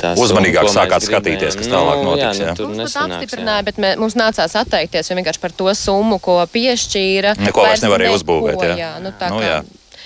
summa, 0.00 0.14
Uzmanīgāk 0.24 0.66
mēs 0.66 0.76
sākāt 0.76 1.06
skatīties, 1.06 1.56
kas 1.60 1.70
tālāk 1.70 2.00
Nu, 2.00 2.10
notiks, 2.10 2.40
Jā, 2.40 2.48
jā. 2.48 2.50
nu, 2.50 2.56
tur 2.58 2.72
Mums 2.72 2.96
apstiprināja, 3.04 3.62
jā. 3.62 3.66
bet 3.68 3.80
mē, 3.84 3.94
mums 4.00 4.16
nācās 4.18 4.56
atteikties 4.60 5.10
vienkārši 5.14 5.40
par 5.44 5.54
to 5.54 5.70
summu, 5.78 6.18
ko 6.22 6.40
piešķīra. 6.52 7.36
Neko 7.44 7.64
vairs 7.64 7.84
nevarēja 7.86 8.18
uzbūvēt, 8.18 8.60
jā. 8.72 8.76
jā. 8.80 8.92
Nu, 9.04 9.14
tā 9.18 9.30
Nu, 9.32 9.40
kā 9.40 9.48
jā. 9.48 9.64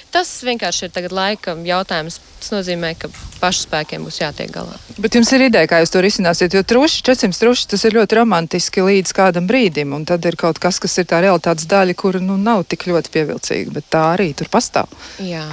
Tas 0.09 0.31
vienkārši 0.41 0.87
ir 0.87 0.93
tagad 0.95 1.13
laika 1.13 1.53
jautājums. 1.69 2.17
Tas 2.39 2.53
nozīmē, 2.55 2.95
ka 2.97 3.11
pašspēkiem 3.43 4.07
būs 4.07 4.21
jātiek 4.23 4.49
galā. 4.55 4.77
Bet 4.97 5.17
jums 5.19 5.29
ir 5.37 5.43
ideja, 5.49 5.69
kā 5.69 5.81
jūs 5.83 5.93
to 5.93 6.01
risināsiet, 6.01 6.55
jo 6.55 6.63
truši, 6.65 7.03
400 7.05 7.41
truši, 7.43 7.67
tas 7.75 7.85
ir 7.85 7.97
ļoti 7.99 8.17
romantiski 8.17 8.85
līdz 8.87 9.13
kādam 9.13 9.49
brīdim, 9.51 9.93
un 9.93 10.07
tad 10.09 10.25
ir 10.25 10.39
kaut 10.41 10.61
kas, 10.63 10.79
kas 10.81 10.97
ir 11.03 11.09
tā 11.11 11.21
realitātes 11.27 11.67
daļa, 11.69 11.97
kura 11.99 12.23
nu, 12.25 12.39
nav 12.41 12.65
tik 12.71 12.87
ļoti 12.89 13.13
pievilcīga, 13.19 13.75
bet 13.75 13.91
tā 13.93 14.05
arī 14.15 14.31
tur 14.39 14.49
pastāv. 14.55 14.89
Jā, 15.21 15.45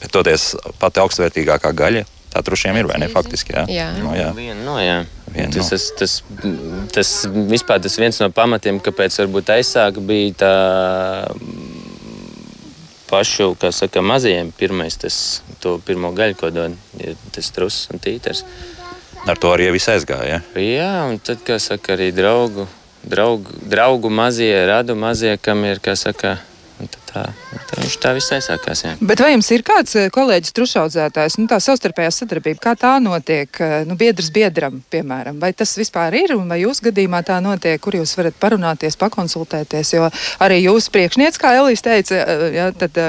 Bet 0.00 0.14
toties 0.16 0.54
pati 0.80 1.02
augstvērtīgākā 1.02 1.74
gaļa, 1.76 2.06
tā 2.30 2.42
trušiem 2.46 2.78
ir 2.80 2.88
vai 2.90 3.00
ne? 3.02 3.08
Faktiski, 3.12 3.54
jā. 3.56 3.64
Jā. 3.70 3.88
Nu, 3.98 4.12
jā. 4.16 4.30
Viena 4.36 4.60
no, 4.64 4.76
jā. 4.82 5.02
Viena 5.30 5.50
tas, 5.54 5.70
no. 5.70 5.78
tas, 5.78 5.88
tas, 5.98 6.14
tas 6.94 7.10
vispār 7.50 7.82
tas 7.82 7.98
viens 8.00 8.18
no 8.22 8.30
pamatiem, 8.34 8.80
kāpēc 8.82 9.18
varbūt 9.22 9.52
aizsāk 9.56 10.00
bija 10.06 10.34
tā 10.44 10.54
pašu, 13.10 13.54
kā 13.58 13.72
saka, 13.74 14.02
mazajiem 14.06 14.52
pirmais, 14.56 14.96
tas, 15.00 15.16
to 15.62 15.78
pirmo 15.86 16.12
gaļu, 16.16 16.36
ko 16.38 16.50
dod, 16.54 16.76
ir 17.02 17.18
tas 17.34 17.50
truss 17.54 17.88
un 17.90 18.02
tīters. 18.02 18.44
Ar 19.28 19.38
to 19.38 19.50
arī 19.52 19.68
viss 19.74 19.90
aizgāja. 19.92 20.38
Ja? 20.38 20.62
Jā, 20.62 20.92
un 21.10 21.18
tad, 21.22 21.42
kā 21.44 21.58
saka, 21.60 21.96
arī 21.96 22.08
draugu, 22.16 22.68
draugu, 23.04 23.58
draugu 23.68 24.12
mazie, 24.12 24.52
radu 24.70 24.96
mazie, 24.96 25.34
kam 25.42 25.66
ir, 25.68 25.82
kā 25.82 25.96
saka, 25.98 26.38
tā, 26.88 27.22
tā, 27.70 27.84
tā 28.02 28.12
viss 28.16 28.32
aizsākās. 28.32 28.82
Jā. 28.84 28.92
Bet 29.00 29.20
vai 29.20 29.32
jums 29.32 29.50
ir 29.54 29.64
kāds 29.66 29.96
eh, 29.98 30.08
kolēģis 30.14 30.54
trušaudzētājs, 30.56 31.36
nu, 31.40 31.46
tā 31.50 31.58
savstarpējā 31.62 32.12
sadarbība, 32.14 32.60
kā 32.64 32.74
tā 32.78 32.92
notiek, 33.02 33.48
eh, 33.60 33.74
nu, 33.88 33.96
biedrs 34.00 34.30
biedram, 34.34 34.80
piemēram? 34.92 35.40
Vai 35.42 35.52
tas 35.56 35.74
vispār 35.78 36.16
ir, 36.20 36.34
un 36.38 36.48
vai 36.50 36.60
jūs 36.62 36.82
gadījumā 36.86 37.22
tā 37.26 37.40
notiek, 37.44 37.80
kur 37.82 37.98
jūs 37.98 38.14
varat 38.18 38.38
parunāties, 38.40 38.98
pakonsultēties, 39.00 39.94
jo 39.96 40.08
arī 40.40 40.60
jūsu 40.64 40.94
priekšniec, 40.94 41.38
kā 41.40 41.54
Elīs 41.60 41.84
teica, 41.84 42.22
eh, 42.22 42.46
jā, 42.58 42.68
tad, 42.84 43.00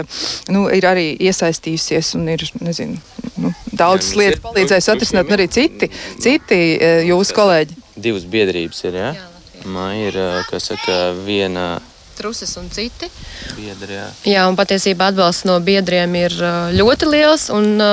nu, 0.51 0.67
ir 0.73 0.87
arī 0.89 1.11
iesaistījusies 1.29 2.15
un 2.19 2.29
ir, 2.35 2.47
nezinu, 2.61 2.99
nu, 3.37 3.53
daudzas 3.71 4.11
Jā, 4.15 4.23
lietas 4.23 4.43
palīdzējis 4.47 4.89
truši- 4.89 4.97
atrisināt, 4.97 5.29
un 5.31 5.37
arī 5.39 5.47
citi, 5.51 5.91
citi 6.19 6.61
eh, 6.75 7.05
jūsu 7.09 7.37
kolēģi. 7.37 7.79
Divas 8.01 8.25
biedrības 8.25 8.83
ir, 8.87 8.97
jā? 8.97 9.13
Jā, 9.15 9.29
Latvijā. 9.31 9.71
Man 9.71 9.95
ir, 9.99 10.15
kā 10.49 10.57
saka, 10.63 11.11
viena 11.25 11.81
trusis 12.17 12.51
un 12.59 12.69
citi. 12.73 13.09
biedra, 13.57 13.91
jā. 13.95 14.05
Jā, 14.31 14.43
un 14.49 14.55
patiesībā 14.59 15.11
atbalsts 15.11 15.45
no 15.49 15.59
biedriem 15.63 16.15
ir 16.19 16.35
ā, 16.43 16.51
ļoti 16.75 17.09
liels 17.11 17.49
un 17.53 17.81
ā, 17.81 17.89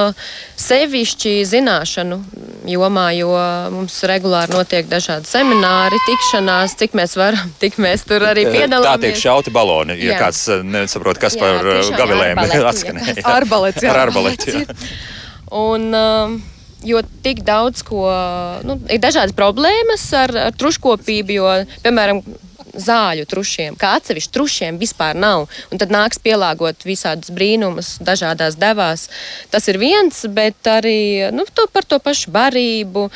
sevišķi 0.58 1.32
zināšanu 1.48 2.18
jomā, 2.68 3.06
jo 3.16 3.30
mums 3.72 3.96
regulāri 4.10 4.52
notiek 4.52 4.88
dažādi 4.90 5.28
semināri, 5.30 5.96
tikšanās, 6.08 6.74
cik 6.80 6.96
mēs 6.98 7.16
varam, 7.16 7.52
tik 7.62 7.78
mēs 7.80 8.04
tur 8.08 8.26
arī 8.28 8.44
Tā 8.44 8.52
tiek 8.52 8.60
piedalāmies. 8.66 9.22
šauti 9.22 9.54
baloni. 9.54 9.96
Ja 10.02 10.14
Jā. 10.14 10.20
kāds 10.26 10.42
eh, 10.52 10.62
nesaprot, 10.66 11.18
kas 11.22 11.38
Jā, 11.38 11.44
par 11.46 11.72
eh, 11.76 11.94
gavilēm 11.96 12.38
arbaleti, 12.42 12.60
jā. 12.62 12.68
atskanēja. 12.74 13.26
Arbalets, 13.38 13.82
jā. 13.82 13.92
Par 13.94 14.04
arbaleti, 14.08 14.54
jā. 14.58 14.78
Un, 15.58 15.88
um, 15.96 16.38
jo 16.87 17.03
tik 17.24 17.43
daudz 17.47 17.83
ko, 17.87 18.05
nu, 18.66 18.79
ir 18.91 19.01
dažādas 19.03 19.37
problēmas 19.37 20.05
ar, 20.16 20.35
ar 20.49 20.59
truškopību, 20.59 21.39
jo, 21.41 21.55
piemēram, 21.85 22.22
zāļu 22.79 23.26
trušiem, 23.29 23.76
kā 23.79 23.95
atsevišķi 23.99 24.33
trušiem 24.35 24.79
vispār 24.81 25.18
nav. 25.18 25.47
Un 25.72 25.81
tad 25.81 25.93
nāks 25.95 26.20
pielāgot 26.22 26.85
visādus 26.87 27.33
brīnumus 27.35 27.97
dažādās 28.05 28.59
devās. 28.61 29.09
Tas 29.53 29.68
ir 29.70 29.81
viens, 29.81 30.20
bet 30.35 30.68
arī 30.70 31.31
nu, 31.35 31.47
to, 31.55 31.68
par 31.72 31.87
to 31.89 32.01
pašu 32.03 32.33
barību, 32.35 33.09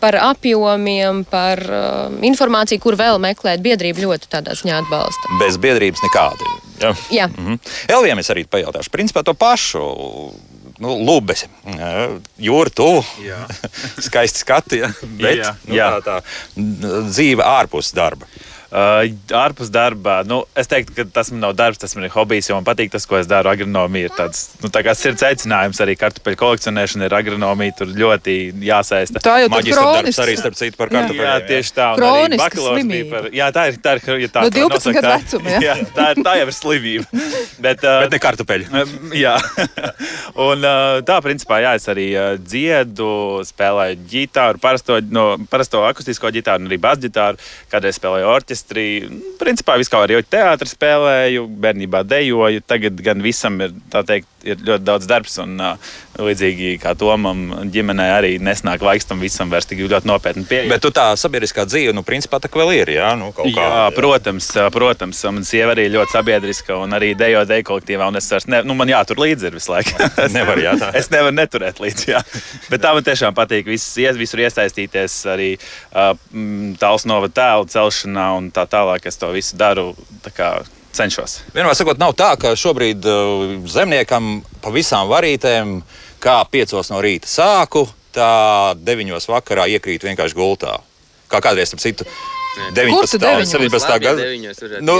par 0.00 0.18
apjomiem, 0.22 1.24
par 1.30 1.62
uh, 1.68 2.18
informāciju, 2.26 2.82
kur 2.82 2.98
vēl 3.00 3.20
meklēt. 3.22 3.62
Biedrība 3.64 4.04
ļoti 4.04 4.30
tādā 4.32 4.56
ziņā 4.58 4.82
atbalsta. 4.82 5.38
Bez 5.42 5.60
biedrības 5.62 6.02
nekāda. 6.08 6.56
Ja? 6.82 6.96
Jā. 7.12 7.28
Mhm. 7.30 7.60
Elvijam 7.94 8.20
es 8.22 8.32
arī 8.34 8.48
pajautāšu. 8.50 8.92
Principā 8.94 9.24
to 9.26 9.36
pašu. 9.38 9.84
Nu, 10.84 10.98
Lubes, 11.00 11.46
jūra 12.44 12.72
tuvu, 12.76 13.04
skaisti 14.06 14.42
skati, 14.44 14.82
ja? 14.82 14.90
bet 15.20 15.38
Jā, 15.40 15.52
nu, 15.64 15.76
jā. 15.78 15.86
tā, 16.04 16.18
tā 16.20 17.04
dzīve 17.08 17.44
ārpus 17.46 17.94
darba. 17.96 18.28
Uh, 18.74 19.04
ārpus 19.38 19.68
darba, 19.70 20.16
nu, 20.26 20.40
es 20.58 20.66
teiktu, 20.66 20.96
ka 20.96 21.04
tas 21.14 21.28
man 21.30 21.44
nav 21.44 21.52
darbs, 21.54 21.78
tas 21.78 21.92
man 21.94 22.08
ir 22.08 22.10
hobijs, 22.10 22.48
jo 22.50 22.56
man 22.58 22.64
patīk 22.66 22.90
tas, 22.90 23.04
ko 23.06 23.20
es 23.20 23.28
daru. 23.30 23.46
Agronomija 23.52 24.08
ir 24.08 24.14
tāds 24.16 24.48
nu, 24.64 24.66
tā 24.74 24.80
kā 24.82 24.96
sirds 24.98 25.22
aicinājums, 25.22 25.78
arī 25.84 25.94
kartupeļu 26.00 26.40
kolekcionēšana 26.40 27.06
ir 27.06 27.14
agronomija, 27.14 27.76
tur 27.78 27.92
ļoti 27.94 28.34
jāsaista. 28.66 29.22
Tā 29.22 29.36
jau 29.44 29.46
ir 29.46 29.52
Maģistra 29.54 29.84
darbs 29.84 29.94
kronisks. 30.00 30.22
arī 30.24 30.34
starp 30.40 30.58
citu 30.58 30.80
par 30.80 30.90
Jā. 30.90 30.96
kartupeļiem. 30.96 31.28
Jā, 31.28 31.36
tieši 31.52 31.74
tā. 31.76 31.86
bakalaurs 32.40 32.88
bija. 32.90 33.06
Par, 33.12 33.28
jā, 33.38 33.50
tā 33.54 33.64
ir. 33.70 33.78
Tā 33.84 33.94
ir 33.94 34.24
ja 34.24 34.30
tā, 34.34 34.42
No 34.42 34.50
to 34.50 34.58
12 34.58 34.74
nosaka, 34.74 34.96
gadu 34.98 35.06
tā- 35.06 35.22
vecuma, 35.22 35.54
jā. 35.54 35.60
jā, 35.68 35.76
tā, 35.94 36.08
ir, 36.10 36.22
tā 36.26 36.34
jau 36.40 36.48
ir 36.50 36.54
slimība. 36.58 37.22
Bet, 37.68 37.86
uh, 37.86 38.00
Bet 38.02 38.16
ne 38.16 38.22
kartupeļi. 38.26 38.68
Um, 38.74 39.14
Jā, 39.14 39.36
un 40.48 40.66
uh, 40.66 40.98
tā 41.06 41.20
principā 41.22 41.60
jā, 41.62 41.76
es 41.78 41.86
arī 41.94 42.08
uh, 42.18 42.34
dziedu, 42.42 43.08
spēlēju 43.46 44.02
ģitāru, 44.10 44.58
parasto, 44.62 44.98
no, 45.14 45.26
parasto 45.50 45.86
akustisko 45.86 46.34
ģitāru, 46.34 46.64
un 46.66 46.72
arī 46.72 46.80
basģitāru. 46.82 47.38
Kādreiz 47.70 48.02
spēlēju 48.02 48.34
orķestrī. 48.64 49.20
Principā 49.38 49.76
visu 49.78 49.90
kā 49.92 50.00
arī 50.04 50.20
teātrī 50.24 50.68
spēlēju, 50.70 51.46
bērnībā 51.60 52.04
dejoju. 52.08 52.62
Tagad 52.66 53.00
gan 53.04 53.20
visam 53.22 53.60
ir, 53.60 53.72
teikt, 53.92 54.26
ir 54.44 54.56
ļoti 54.60 54.84
daudz 54.84 55.06
darbs, 55.08 55.38
un 55.38 55.58
līdzīgi 56.20 56.78
kā 56.82 56.94
Tomam, 56.94 57.68
ģimenē 57.74 58.06
arī 58.14 58.32
nesnāk 58.38 58.82
laiks 58.84 59.08
tam 59.08 59.20
visam 59.20 59.50
vairs 59.50 59.66
tik 59.66 59.80
ļoti 59.82 60.06
nopietni 60.06 60.44
pieeja. 60.46 60.68
Bet 60.70 60.82
tu 60.84 60.90
tā 60.94 61.08
sabiedriskā 61.18 61.64
dzīve, 61.66 61.94
nu, 61.96 62.04
principā 62.06 62.38
tā 62.40 62.48
vēl 62.52 62.72
ir, 62.76 62.92
jā, 62.96 63.14
nu, 63.18 63.32
kaut 63.34 63.50
kā. 63.54 63.64
Jā, 63.64 63.88
protams, 63.96 64.50
protams. 64.74 65.22
Mana 65.24 65.48
sieva 65.48 65.74
arī 65.74 65.88
ļoti 65.90 66.14
sabiedriska 66.14 66.76
un 66.78 66.94
arī 66.94 67.14
dejo 67.18 67.44
deju 67.48 67.66
kolektīvā. 67.72 68.08
un 68.08 68.20
Es 68.20 68.30
vairs 68.30 68.46
ne, 68.46 68.62
nu, 68.62 68.76
man 68.78 68.88
jātur 68.92 69.18
līdzi 69.24 69.50
visu 69.54 69.72
laiku. 69.72 69.96
Nevar, 70.36 70.60
jā, 70.62 70.76
tā. 70.78 70.92
Es 70.94 71.10
nevaru 71.10 71.34
neturēt 71.34 71.80
līdzi. 71.82 72.10
Jā. 72.12 72.22
Bet 72.70 72.84
tā 72.84 72.94
man 72.94 73.04
tiešām 73.06 73.34
patīk. 73.34 73.66
Viss, 73.66 73.96
ies- 73.98 74.18
visur 74.20 74.44
iesaistīties 74.44 75.16
arī 75.32 75.50
uh, 75.58 76.12
tāls 76.78 77.08
nova 77.10 77.26
tēlu 77.32 77.66
celšanā 77.72 78.28
un 78.38 78.43
tā 78.54 78.66
tālāk. 78.70 79.06
Es 79.08 79.20
to 79.20 79.30
visu 79.34 79.56
daru. 79.60 79.92
Cenšos. 80.94 81.40
Vienmēr 81.50 81.74
sakot, 81.74 81.98
nav 81.98 82.12
tā, 82.14 82.28
ka 82.38 82.52
šobrīd 82.54 83.02
uh, 83.10 83.40
zemniekam 83.66 84.44
pa 84.62 84.70
visām 84.70 85.08
varītēm, 85.10 85.80
kā 86.22 86.36
piecos 86.46 86.92
no 86.92 87.00
rīta 87.02 87.26
sāku, 87.26 87.82
tā 88.14 88.74
deviņos 88.78 89.26
vakarā 89.26 89.66
iekrīt 89.74 90.06
vienkārši 90.06 90.38
gultā. 90.38 90.76
Kā 91.26 91.40
kādreiz, 91.42 91.72
starp 91.72 91.82
citu, 91.82 92.06
19. 92.54 93.10
tu 93.10 93.16
un 93.16 93.22
deviņos? 93.24 93.52
17. 93.54 93.90
Labi, 93.90 94.04
gada. 94.04 94.22
deviņos 94.22 94.60
varētu 94.62 94.82
Nu, 94.86 94.96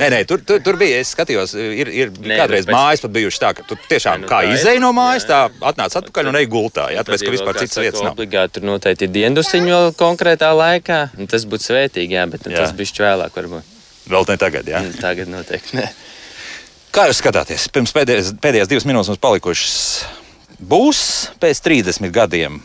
nē, 0.00 0.08
nē, 0.14 0.20
tur, 0.26 0.42
tur, 0.46 0.60
tur 0.66 0.76
bija. 0.80 0.98
Es 1.00 1.12
skatījos, 1.14 1.54
ir, 1.54 1.88
ir 1.88 2.10
Nē, 2.10 2.36
kādreiz 2.42 2.66
bet 2.66 2.72
pēc- 2.72 2.78
mājas 2.78 3.00
pat 3.04 3.12
bijušas 3.14 3.40
tā, 3.44 3.50
ka 3.56 3.62
tu 3.68 3.76
tiešām 3.90 4.18
Nē, 4.18 4.24
nu 4.24 4.30
kā 4.30 4.40
izēji 4.50 4.80
no 4.82 4.90
mājas, 4.96 5.26
Jā, 5.26 5.30
tā 5.30 5.70
atnāc 5.72 5.96
atpakaļ 6.00 6.28
un 6.32 6.36
ej 6.40 6.46
gultā. 6.50 6.88
Jā, 6.90 7.04
tāpēc, 7.06 7.24
ka 7.26 7.34
vispār 7.36 7.58
citas 7.62 7.78
vietas 7.78 8.02
nav. 8.02 8.14
Obligāti 8.18 8.58
tur 8.58 8.62
noteikti 8.70 9.06
ir 9.06 9.14
diendusiņu 9.14 9.70
vēl 9.74 9.92
konkrētā 9.94 10.50
laikā. 10.56 11.00
un 11.18 11.26
Tas 11.30 11.44
būtu 11.46 11.70
svētīgi, 11.70 12.10
jā, 12.18 12.26
bet 12.30 12.46
nu, 12.46 12.52
Jā. 12.52 12.66
tas 12.66 12.72
bija 12.72 12.86
vēlāk. 13.06 13.30
Varbūt. 13.38 13.62
Vēl 14.10 14.28
ne 14.28 14.36
tagad, 14.36 14.64
jā. 14.66 14.80
Mm, 14.82 14.98
Tagad 15.00 15.28
noteikti. 15.28 15.76
Nē. 15.78 15.88
Kā 16.90 17.06
jūs 17.06 17.20
skatāties? 17.22 17.68
Pirms 17.70 17.92
pēdējās, 17.94 18.32
pēdējās 18.42 18.66
divas 18.68 18.84
minūtes 18.84 19.06
mums 19.12 19.20
palikušas. 19.22 20.04
Būs 20.60 21.30
pēc 21.40 21.60
30 21.62 22.10
gadiem, 22.10 22.60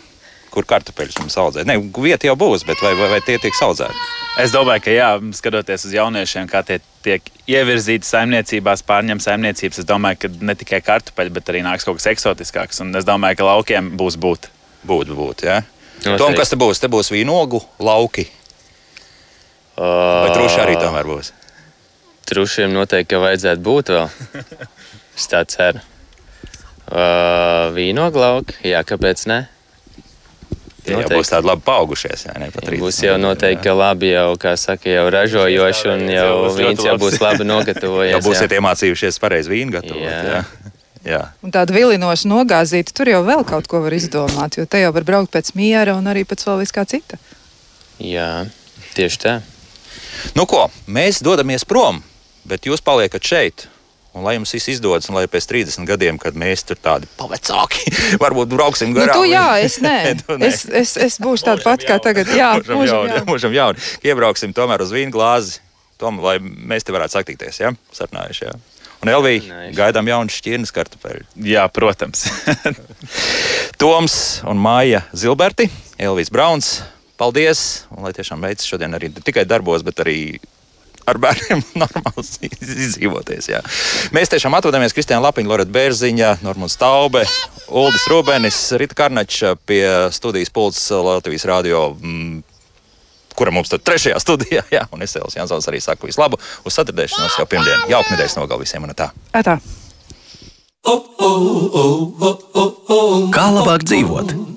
kur 0.56 0.68
kartupeļus 0.70 1.20
mums 1.22 1.38
audzēt. 1.42 1.68
Nē, 1.70 1.78
vieta 2.02 2.30
jau 2.30 2.36
būs, 2.40 2.64
bet 2.68 2.82
vai, 2.84 2.94
vai, 2.98 3.10
vai 3.14 3.22
tie 3.26 3.38
tiks 3.42 3.62
audzēti? 3.66 4.08
Es 4.42 4.52
domāju, 4.52 4.84
ka 4.84 4.96
jā, 4.96 5.10
skatoties 5.38 5.86
uz 5.88 5.94
jauniešiem, 5.96 6.48
kā 6.52 6.64
tie 6.68 6.82
tiek 7.06 7.30
ievirzīti 7.48 8.08
saimniecībās, 8.08 8.84
pārņem 8.88 9.22
saimniecības, 9.24 9.80
es 9.84 9.88
domāju, 9.88 10.26
ka 10.26 10.32
ne 10.50 10.56
tikai 10.60 10.82
kartupeļi, 10.84 11.34
bet 11.38 11.52
arī 11.54 11.62
nāks 11.66 11.88
kaut 11.88 12.02
kas 12.02 12.10
eksotiskāks. 12.12 12.82
Un 12.84 12.92
es 13.00 13.08
domāju, 13.08 13.40
ka 13.40 13.48
laukiem 13.48 13.94
būs 14.00 14.20
būt. 14.20 14.50
Būt, 14.86 15.14
būt. 15.16 15.46
Ja? 15.48 15.62
Noteikti. 16.04 16.20
Tom, 16.22 16.36
kas 16.38 16.52
te 16.52 16.60
būs? 16.60 16.82
Te 16.84 16.92
būs 16.92 17.14
vīnogu 17.14 17.62
lauki. 17.80 18.28
Vai 19.76 20.30
truši 20.36 20.62
arī 20.64 20.78
tomēr 20.80 21.08
būs? 21.08 21.32
Trušiem 22.26 22.74
noteikti 22.74 23.14
ka 23.14 23.22
vajadzētu 23.24 23.66
būt 23.66 23.96
vēl. 23.96 24.08
Es 25.16 25.30
tā 25.32 25.46
ceru. 25.48 25.80
Uh, 26.92 27.72
Vīnoglauki, 27.72 28.58
jā, 28.68 28.82
kāpēc 28.84 29.24
ne? 29.32 29.46
Tie 30.86 30.94
jau 30.94 31.02
Noteikti. 31.02 31.18
būs 31.18 31.32
tādi 31.34 31.50
labi 31.50 31.64
paaugušies. 31.66 32.26
Jā, 32.28 32.34
ne, 32.38 32.52
pat 32.54 32.68
30 32.68 32.84
Būs 32.84 33.00
jau 33.02 33.16
noteikti 33.18 33.72
labi, 33.74 34.12
jau, 34.14 34.28
kā 34.38 34.52
saka, 34.60 34.86
jau 34.92 35.06
ražojoši, 35.14 35.88
un 35.96 36.04
jau 36.14 36.30
viens 36.54 36.84
jau 36.86 36.94
būs 37.02 37.18
labi 37.24 37.48
nogatavojies. 37.54 38.14
Jau 38.14 38.22
būsiet 38.28 38.54
jā. 38.54 38.60
iemācījušies 38.62 39.18
pareizi 39.24 39.50
vīnu 39.50 39.74
gatavot. 39.80 40.06
Jā. 40.06 40.22
Jā. 40.30 40.44
Jā. 41.06 41.20
Un 41.46 41.52
tāda 41.54 41.70
vilinoša 41.70 42.26
nogāzīta, 42.32 42.90
tur 42.98 43.12
jau 43.12 43.20
vēl 43.28 43.44
kaut 43.46 43.68
ko 43.70 43.78
var 43.84 43.94
izdomāt, 43.94 44.56
jo 44.58 44.66
te 44.66 44.80
jau 44.82 44.90
var 44.96 45.04
braukt 45.06 45.30
pēc 45.36 45.52
miera 45.54 45.94
un 45.94 46.08
arī 46.10 46.24
pēc 46.26 46.42
vēl 46.48 46.64
viskā 46.64 46.82
cita. 46.90 47.20
jā, 48.02 48.48
tieši 48.98 49.20
tā. 49.22 49.36
Nu, 50.34 50.48
ko, 50.50 50.64
mēs 50.90 51.22
dodamies 51.22 51.62
prom, 51.70 52.02
bet 52.50 52.66
jūs 52.66 52.82
paliekat 52.82 53.22
šeit. 53.22 53.68
Un, 54.16 54.24
lai 54.24 54.38
jums 54.38 54.54
viss 54.56 54.70
izdodas, 54.72 55.10
un 55.12 55.18
lai 55.20 55.26
pēc 55.28 55.44
30 55.52 55.84
gadiem, 55.90 56.16
kad 56.22 56.38
mēs 56.40 56.62
tur 56.64 56.78
tādi 56.80 57.10
pavecāki, 57.20 57.90
varbūt 58.24 58.54
brauksim 58.54 58.94
Nu, 58.94 59.02
garām. 59.02 59.18
tu 59.20 59.26
jā, 59.28 59.44
es 59.60 59.76
nē. 59.84 59.98
Tu 60.22 60.38
nē. 60.40 60.48
es, 60.48 60.62
es, 60.72 60.94
es 61.10 61.18
būšu 61.20 61.50
tāda 61.50 61.66
pati 61.66 61.90
kā 61.90 61.98
tagad. 62.00 62.32
Jā, 62.32 62.54
Mūžam 62.64 62.86
jauni, 63.04 63.12
jauni. 63.18 63.26
mūžam 63.28 63.58
jauni. 63.58 63.84
Iebrauksim 64.08 64.56
tomēr 64.56 64.86
uz 64.88 64.94
vīnu 64.96 65.12
glāzi, 65.12 65.60
tom, 66.00 66.22
lai 66.24 66.38
mēs 66.40 66.88
te 66.88 66.96
varētu 66.96 67.18
satikties. 67.20 67.60
Ja? 67.60 67.74
Sarunājuši, 67.92 68.48
jā. 68.48 68.56
Un 69.04 69.12
Elvija, 69.12 69.66
gaidām 69.76 70.08
jaunu 70.08 70.32
šķirnes 70.32 70.72
kartupeļu. 70.74 71.28
Jā, 71.46 71.68
protams. 71.76 72.24
Toms 73.82 74.16
un 74.48 74.58
Māja 74.64 75.04
Zilberti, 75.12 75.68
Elvijas 76.00 76.32
Brauns. 76.34 76.70
Paldies! 77.20 77.86
Un 77.96 78.04
lai 78.08 78.12
tiešām 78.16 78.42
veids 78.44 78.66
šodien 78.68 78.96
arī 78.98 79.08
ne 79.12 79.22
tikai 79.24 79.46
darbos, 79.48 79.84
bet 79.88 80.02
arī 80.04 80.16
ar 81.10 81.20
bērniem 81.22 81.62
normāli 81.84 82.50
izdzīvoties. 82.62 83.50
Jā. 83.52 83.62
Mēs 84.16 84.32
tiešām 84.34 84.56
atrodamies 84.58 84.96
Kristiāna 84.96 85.24
Lapiņa, 85.28 85.52
Loreta 85.52 85.74
Bērziņa, 85.76 86.32
Normons 86.46 86.78
Taube, 86.82 87.26
Uldis 87.70 88.08
Rūbenis, 88.12 88.60
Rita 88.82 88.98
Karnača 88.98 89.56
pie 89.68 89.86
studijas 90.16 90.54
pults 90.54 90.90
Latvijas 90.92 91.48
radio. 91.50 91.88
Mm, 92.02 92.44
Kura 93.36 93.52
mums 93.52 93.68
tur 93.68 93.82
trešajā 93.84 94.20
studijā, 94.24 94.62
jā, 94.78 94.86
un 94.96 95.04
es 95.04 95.16
Elis 95.20 95.36
Jansons 95.36 95.68
arī 95.68 95.82
saku 95.84 96.08
visu 96.08 96.22
labu. 96.24 96.40
Uz 96.64 96.78
saturēšanos 96.78 97.40
jau 97.40 97.48
pirmdien. 97.52 97.88
Jauka 97.92 98.16
nedēļas 98.16 98.38
nogal 98.40 98.62
visiem 98.64 98.88
un 98.88 98.96
tā. 98.96 99.12
Tā. 99.36 99.60
Kā 103.36 103.48
labāk 103.52 103.84
dzīvot? 103.90 104.55